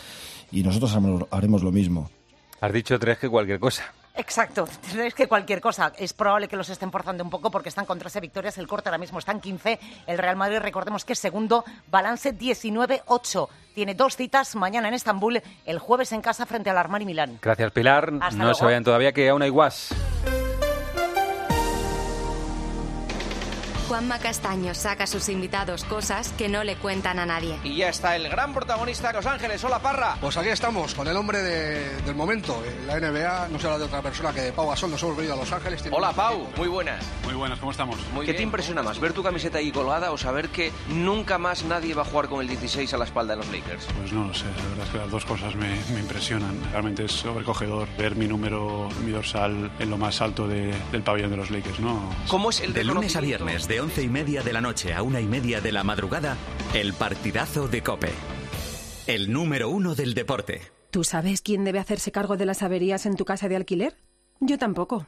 Y 0.52 0.62
nosotros 0.62 0.92
haremos- 0.94 1.26
haremos 1.30 1.62
lo 1.62 1.72
mismo. 1.72 2.10
Has 2.60 2.72
dicho 2.72 2.98
tres 2.98 3.18
que 3.18 3.28
cualquier 3.28 3.58
cosa. 3.58 3.84
Exacto, 4.16 4.68
es 4.96 5.12
que 5.12 5.26
cualquier 5.26 5.60
cosa. 5.60 5.92
Es 5.98 6.12
probable 6.12 6.46
que 6.46 6.54
los 6.56 6.68
estén 6.68 6.92
forzando 6.92 7.24
un 7.24 7.30
poco 7.30 7.50
porque 7.50 7.68
están 7.70 7.84
con 7.84 7.98
13 7.98 8.20
victorias. 8.20 8.56
El 8.58 8.68
corte 8.68 8.88
ahora 8.88 8.98
mismo 8.98 9.18
está 9.18 9.32
en 9.32 9.40
15. 9.40 9.80
El 10.06 10.18
Real 10.18 10.36
Madrid, 10.36 10.58
recordemos 10.58 11.04
que 11.04 11.14
es 11.14 11.18
segundo, 11.18 11.64
balance 11.90 12.32
19-8. 12.38 13.48
Tiene 13.74 13.94
dos 13.94 14.16
citas 14.16 14.54
mañana 14.54 14.88
en 14.88 14.94
Estambul, 14.94 15.42
el 15.66 15.78
jueves 15.80 16.12
en 16.12 16.20
casa 16.20 16.46
frente 16.46 16.70
al 16.70 16.78
Armani 16.78 17.04
Milán. 17.04 17.38
Gracias, 17.42 17.72
Pilar. 17.72 18.12
Hasta 18.20 18.36
no 18.36 18.44
luego. 18.44 18.58
se 18.58 18.64
vayan 18.64 18.84
todavía, 18.84 19.12
que 19.12 19.28
aún 19.28 19.42
hay 19.42 19.50
guas. 19.50 19.92
Juanma 23.94 24.18
Castaño 24.18 24.74
saca 24.74 25.04
a 25.04 25.06
sus 25.06 25.28
invitados 25.28 25.84
cosas 25.84 26.30
que 26.36 26.48
no 26.48 26.64
le 26.64 26.74
cuentan 26.74 27.20
a 27.20 27.26
nadie. 27.26 27.56
Y 27.62 27.76
ya 27.76 27.90
está 27.90 28.16
el 28.16 28.28
gran 28.28 28.52
protagonista 28.52 29.06
de 29.06 29.14
Los 29.14 29.26
Ángeles. 29.26 29.62
Hola, 29.62 29.78
Parra. 29.78 30.16
Pues 30.20 30.36
aquí 30.36 30.48
estamos, 30.48 30.96
con 30.96 31.06
el 31.06 31.16
hombre 31.16 31.40
de- 31.40 32.00
del 32.02 32.16
momento. 32.16 32.60
En 32.66 32.88
La 32.88 32.96
NBA 32.98 33.46
no 33.52 33.60
se 33.60 33.66
habla 33.68 33.78
de 33.78 33.84
otra 33.84 34.02
persona 34.02 34.32
que 34.32 34.40
de 34.40 34.52
Pau 34.52 34.68
Gasol. 34.68 34.90
Nos 34.90 35.00
hemos 35.00 35.16
venido 35.16 35.34
a 35.34 35.36
Los 35.36 35.52
Ángeles. 35.52 35.80
Tiene 35.80 35.96
Hola, 35.96 36.10
Pau. 36.12 36.34
tiempo. 36.38 36.56
Muy 36.56 36.66
buenas. 36.66 37.04
Muy 37.24 37.34
buenas, 37.34 37.60
¿cómo 37.60 37.70
estamos? 37.70 37.96
¿Qué 38.26 38.34
te 38.34 38.42
impresiona 38.42 38.82
más, 38.82 38.98
ver 38.98 39.12
tu 39.12 39.22
camiseta 39.22 39.58
ahí 39.58 39.70
colgada 39.70 40.10
o 40.10 40.18
saber 40.18 40.48
que 40.48 40.72
nunca 40.88 41.38
más 41.38 41.62
nadie 41.62 41.94
va 41.94 42.02
a 42.02 42.04
jugar 42.04 42.28
con 42.28 42.40
el 42.40 42.48
16 42.48 42.92
a 42.94 42.98
la 42.98 43.04
espalda 43.04 43.36
de 43.36 43.44
los 43.44 43.52
Lakers? 43.52 43.86
Pues 43.96 44.12
no 44.12 44.24
lo 44.24 44.34
sé, 44.34 44.46
la 44.46 44.68
verdad 44.70 44.86
es 44.86 44.90
que 44.90 44.98
las 44.98 45.10
dos 45.12 45.24
cosas 45.24 45.54
me, 45.54 45.68
me 45.92 46.00
impresionan. 46.00 46.60
Realmente 46.72 47.04
es 47.04 47.12
sobrecogedor 47.12 47.86
ver 47.96 48.16
mi 48.16 48.26
número, 48.26 48.88
mi 49.04 49.12
dorsal 49.12 49.70
en 49.78 49.88
lo 49.88 49.98
más 49.98 50.20
alto 50.20 50.48
de- 50.48 50.74
del 50.90 51.02
pabellón 51.02 51.30
de 51.30 51.36
los 51.36 51.52
Lakers, 51.52 51.78
¿no? 51.78 52.12
¿Cómo 52.26 52.50
es 52.50 52.58
el 52.60 52.72
De 52.72 52.82
lunes 52.82 53.14
a 53.14 53.20
viernes, 53.20 53.68
de 53.68 53.83
once 53.84 54.02
y 54.02 54.08
media 54.08 54.42
de 54.42 54.54
la 54.54 54.62
noche 54.62 54.94
a 54.94 55.02
una 55.02 55.20
y 55.20 55.26
media 55.26 55.60
de 55.60 55.70
la 55.70 55.84
madrugada, 55.84 56.38
el 56.72 56.94
partidazo 56.94 57.68
de 57.68 57.82
Cope. 57.82 58.08
El 59.06 59.30
número 59.30 59.68
uno 59.68 59.94
del 59.94 60.14
deporte. 60.14 60.62
¿Tú 60.90 61.04
sabes 61.04 61.42
quién 61.42 61.64
debe 61.64 61.80
hacerse 61.80 62.10
cargo 62.10 62.38
de 62.38 62.46
las 62.46 62.62
averías 62.62 63.04
en 63.04 63.16
tu 63.16 63.26
casa 63.26 63.46
de 63.46 63.56
alquiler? 63.56 63.94
Yo 64.40 64.56
tampoco. 64.56 65.06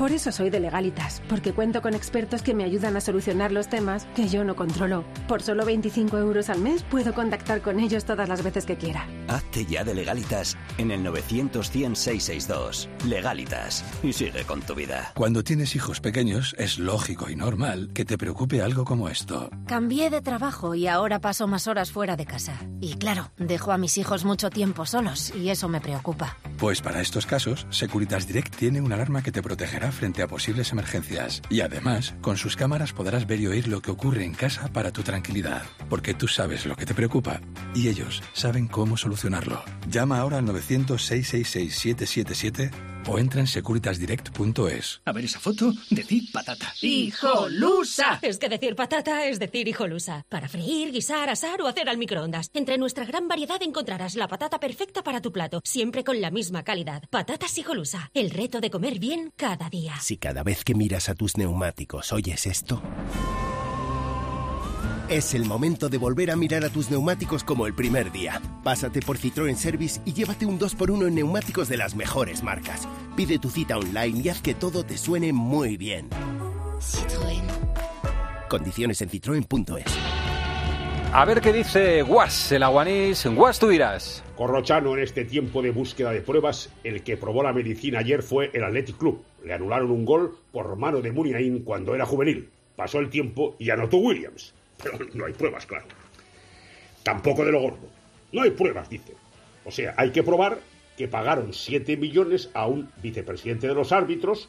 Por 0.00 0.12
eso 0.12 0.32
soy 0.32 0.48
de 0.48 0.60
Legalitas, 0.60 1.20
porque 1.28 1.52
cuento 1.52 1.82
con 1.82 1.92
expertos 1.92 2.40
que 2.40 2.54
me 2.54 2.64
ayudan 2.64 2.96
a 2.96 3.02
solucionar 3.02 3.52
los 3.52 3.68
temas 3.68 4.06
que 4.16 4.28
yo 4.28 4.44
no 4.44 4.56
controlo. 4.56 5.04
Por 5.28 5.42
solo 5.42 5.66
25 5.66 6.16
euros 6.16 6.48
al 6.48 6.58
mes 6.58 6.82
puedo 6.84 7.12
contactar 7.12 7.60
con 7.60 7.78
ellos 7.78 8.06
todas 8.06 8.26
las 8.26 8.42
veces 8.42 8.64
que 8.64 8.78
quiera. 8.78 9.06
Hazte 9.28 9.66
ya 9.66 9.84
de 9.84 9.94
legalitas 9.94 10.56
en 10.78 10.90
el 10.90 11.02
900 11.02 11.70
100 11.70 11.96
662. 11.96 12.88
Legalitas. 13.06 13.84
Y 14.02 14.14
sigue 14.14 14.44
con 14.44 14.62
tu 14.62 14.74
vida. 14.74 15.12
Cuando 15.14 15.44
tienes 15.44 15.76
hijos 15.76 16.00
pequeños, 16.00 16.54
es 16.56 16.78
lógico 16.78 17.28
y 17.28 17.36
normal 17.36 17.90
que 17.92 18.06
te 18.06 18.16
preocupe 18.16 18.62
algo 18.62 18.86
como 18.86 19.10
esto. 19.10 19.50
Cambié 19.66 20.08
de 20.08 20.22
trabajo 20.22 20.74
y 20.74 20.86
ahora 20.86 21.20
paso 21.20 21.46
más 21.46 21.66
horas 21.66 21.92
fuera 21.92 22.16
de 22.16 22.24
casa. 22.24 22.54
Y 22.80 22.94
claro, 22.94 23.32
dejo 23.36 23.70
a 23.70 23.76
mis 23.76 23.98
hijos 23.98 24.24
mucho 24.24 24.48
tiempo 24.48 24.86
solos 24.86 25.30
y 25.36 25.50
eso 25.50 25.68
me 25.68 25.82
preocupa. 25.82 26.38
Pues 26.56 26.80
para 26.80 27.02
estos 27.02 27.26
casos, 27.26 27.66
Securitas 27.68 28.26
Direct 28.26 28.56
tiene 28.56 28.80
una 28.80 28.94
alarma 28.94 29.22
que 29.22 29.32
te 29.32 29.42
protegerá 29.42 29.89
frente 29.92 30.22
a 30.22 30.28
posibles 30.28 30.72
emergencias. 30.72 31.42
Y 31.50 31.60
además, 31.60 32.14
con 32.20 32.36
sus 32.36 32.56
cámaras 32.56 32.92
podrás 32.92 33.26
ver 33.26 33.40
y 33.40 33.46
oír 33.46 33.68
lo 33.68 33.80
que 33.82 33.90
ocurre 33.90 34.24
en 34.24 34.34
casa 34.34 34.68
para 34.72 34.92
tu 34.92 35.02
tranquilidad. 35.02 35.62
Porque 35.88 36.14
tú 36.14 36.28
sabes 36.28 36.66
lo 36.66 36.76
que 36.76 36.86
te 36.86 36.94
preocupa 36.94 37.40
y 37.74 37.88
ellos 37.88 38.22
saben 38.32 38.68
cómo 38.68 38.96
solucionarlo. 38.96 39.62
Llama 39.88 40.18
ahora 40.18 40.38
al 40.38 40.44
900 40.44 41.02
666 41.02 41.74
777 41.74 42.70
o 43.06 43.18
entra 43.18 43.40
en 43.40 43.46
securitasdirect.es. 43.46 45.02
A 45.04 45.12
ver 45.12 45.24
esa 45.24 45.40
foto, 45.40 45.72
decir 45.90 46.24
patata. 46.32 46.72
¡Hijolusa! 46.80 48.18
Es 48.22 48.38
que 48.38 48.48
decir 48.48 48.76
patata 48.76 49.26
es 49.26 49.38
decir 49.38 49.68
hijolusa. 49.68 50.24
Para 50.28 50.48
freír, 50.48 50.92
guisar, 50.92 51.28
asar 51.28 51.60
o 51.62 51.66
hacer 51.66 51.88
al 51.88 51.98
microondas. 51.98 52.50
Entre 52.54 52.78
nuestra 52.78 53.04
gran 53.04 53.28
variedad 53.28 53.62
encontrarás 53.62 54.14
la 54.14 54.28
patata 54.28 54.60
perfecta 54.60 55.02
para 55.02 55.20
tu 55.20 55.32
plato, 55.32 55.60
siempre 55.64 56.04
con 56.04 56.20
la 56.20 56.30
misma 56.30 56.62
calidad. 56.62 57.02
Patatas 57.10 57.56
hijolusa. 57.58 58.10
El 58.14 58.30
reto 58.30 58.60
de 58.60 58.70
comer 58.70 58.98
bien 58.98 59.32
cada 59.36 59.68
día. 59.68 59.96
Si 60.00 60.16
cada 60.16 60.42
vez 60.42 60.64
que 60.64 60.74
miras 60.74 61.08
a 61.08 61.14
tus 61.14 61.36
neumáticos 61.36 62.12
oyes 62.12 62.46
esto... 62.46 62.82
Es 65.10 65.34
el 65.34 65.44
momento 65.44 65.88
de 65.88 65.98
volver 65.98 66.30
a 66.30 66.36
mirar 66.36 66.64
a 66.64 66.68
tus 66.68 66.88
neumáticos 66.88 67.42
como 67.42 67.66
el 67.66 67.74
primer 67.74 68.12
día. 68.12 68.40
Pásate 68.62 69.00
por 69.00 69.18
Citroën 69.18 69.56
Service 69.56 70.00
y 70.04 70.12
llévate 70.12 70.46
un 70.46 70.56
2x1 70.56 71.08
en 71.08 71.16
neumáticos 71.16 71.68
de 71.68 71.76
las 71.76 71.96
mejores 71.96 72.44
marcas. 72.44 72.86
Pide 73.16 73.40
tu 73.40 73.50
cita 73.50 73.76
online 73.76 74.20
y 74.22 74.28
haz 74.28 74.40
que 74.40 74.54
todo 74.54 74.84
te 74.84 74.96
suene 74.96 75.32
muy 75.32 75.76
bien. 75.76 76.08
Citroën. 76.78 77.42
Condiciones 78.48 79.02
en 79.02 79.08
citroen.es. 79.08 79.98
A 81.12 81.24
ver 81.24 81.40
qué 81.40 81.52
dice 81.52 82.02
Guas, 82.02 82.52
el 82.52 82.62
aguanís. 82.62 83.26
Guas, 83.26 83.58
tú 83.58 83.66
dirás. 83.66 84.22
Corrochano, 84.36 84.96
en 84.96 85.02
este 85.02 85.24
tiempo 85.24 85.60
de 85.60 85.72
búsqueda 85.72 86.12
de 86.12 86.20
pruebas, 86.20 86.70
el 86.84 87.02
que 87.02 87.16
probó 87.16 87.42
la 87.42 87.52
medicina 87.52 87.98
ayer 87.98 88.22
fue 88.22 88.52
el 88.54 88.62
Athletic 88.62 88.96
Club. 88.96 89.24
Le 89.44 89.54
anularon 89.54 89.90
un 89.90 90.04
gol 90.04 90.38
por 90.52 90.76
mano 90.76 91.00
de 91.00 91.10
Muniain 91.10 91.64
cuando 91.64 91.96
era 91.96 92.06
juvenil. 92.06 92.48
Pasó 92.76 93.00
el 93.00 93.10
tiempo 93.10 93.56
y 93.58 93.70
anotó 93.70 93.96
Williams. 93.96 94.54
Pero 94.82 94.98
no 95.14 95.26
hay 95.26 95.32
pruebas, 95.32 95.66
claro. 95.66 95.86
Tampoco 97.02 97.44
de 97.44 97.52
lo 97.52 97.60
gordo. 97.60 97.88
No 98.32 98.42
hay 98.42 98.50
pruebas, 98.50 98.88
dice. 98.88 99.14
O 99.64 99.70
sea, 99.70 99.94
hay 99.96 100.10
que 100.10 100.22
probar 100.22 100.58
que 100.96 101.08
pagaron 101.08 101.52
7 101.52 101.96
millones 101.96 102.50
a 102.54 102.66
un 102.66 102.90
vicepresidente 103.02 103.66
de 103.66 103.74
los 103.74 103.92
árbitros 103.92 104.48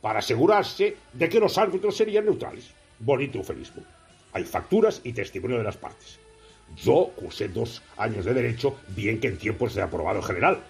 para 0.00 0.20
asegurarse 0.20 0.96
de 1.12 1.28
que 1.28 1.40
los 1.40 1.58
árbitros 1.58 1.96
serían 1.96 2.24
neutrales. 2.24 2.70
Bonito 2.98 3.38
eufemismo. 3.38 3.82
Hay 4.32 4.44
facturas 4.44 5.00
y 5.04 5.12
testimonio 5.12 5.58
de 5.58 5.64
las 5.64 5.76
partes. 5.76 6.18
Yo 6.76 7.12
cursé 7.16 7.48
dos 7.48 7.82
años 7.96 8.24
de 8.24 8.34
derecho, 8.34 8.76
bien 8.88 9.20
que 9.20 9.28
en 9.28 9.38
tiempos 9.38 9.74
de 9.74 9.82
aprobado 9.82 10.22
general, 10.22 10.60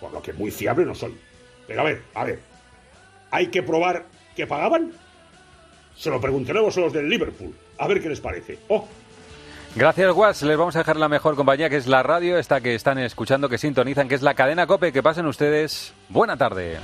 por 0.00 0.12
lo 0.12 0.22
que 0.22 0.32
muy 0.32 0.50
fiable 0.50 0.84
no 0.84 0.94
soy. 0.94 1.14
Pero 1.66 1.80
a 1.80 1.84
ver, 1.84 2.02
a 2.14 2.24
ver, 2.24 2.40
¿hay 3.30 3.48
que 3.48 3.62
probar 3.62 4.06
que 4.36 4.46
pagaban? 4.46 4.92
Se 5.96 6.10
lo 6.10 6.20
preguntaremos 6.20 6.76
a 6.76 6.80
los 6.80 6.92
del 6.92 7.08
Liverpool, 7.08 7.54
a 7.78 7.86
ver 7.86 8.02
qué 8.02 8.08
les 8.08 8.20
parece. 8.20 8.58
Oh, 8.68 8.86
Gracias, 9.74 10.12
Guas. 10.12 10.42
Les 10.42 10.56
vamos 10.56 10.74
a 10.76 10.80
dejar 10.80 10.96
la 10.96 11.08
mejor 11.08 11.36
compañía, 11.36 11.68
que 11.70 11.76
es 11.76 11.86
la 11.86 12.02
radio, 12.02 12.38
esta 12.38 12.60
que 12.60 12.74
están 12.74 12.98
escuchando, 12.98 13.48
que 13.48 13.58
sintonizan, 13.58 14.08
que 14.08 14.14
es 14.14 14.22
la 14.22 14.34
cadena 14.34 14.66
COPE. 14.66 14.92
Que 14.92 15.02
pasen 15.02 15.26
ustedes. 15.26 15.92
Buena 16.08 16.36
tarde. 16.36 16.78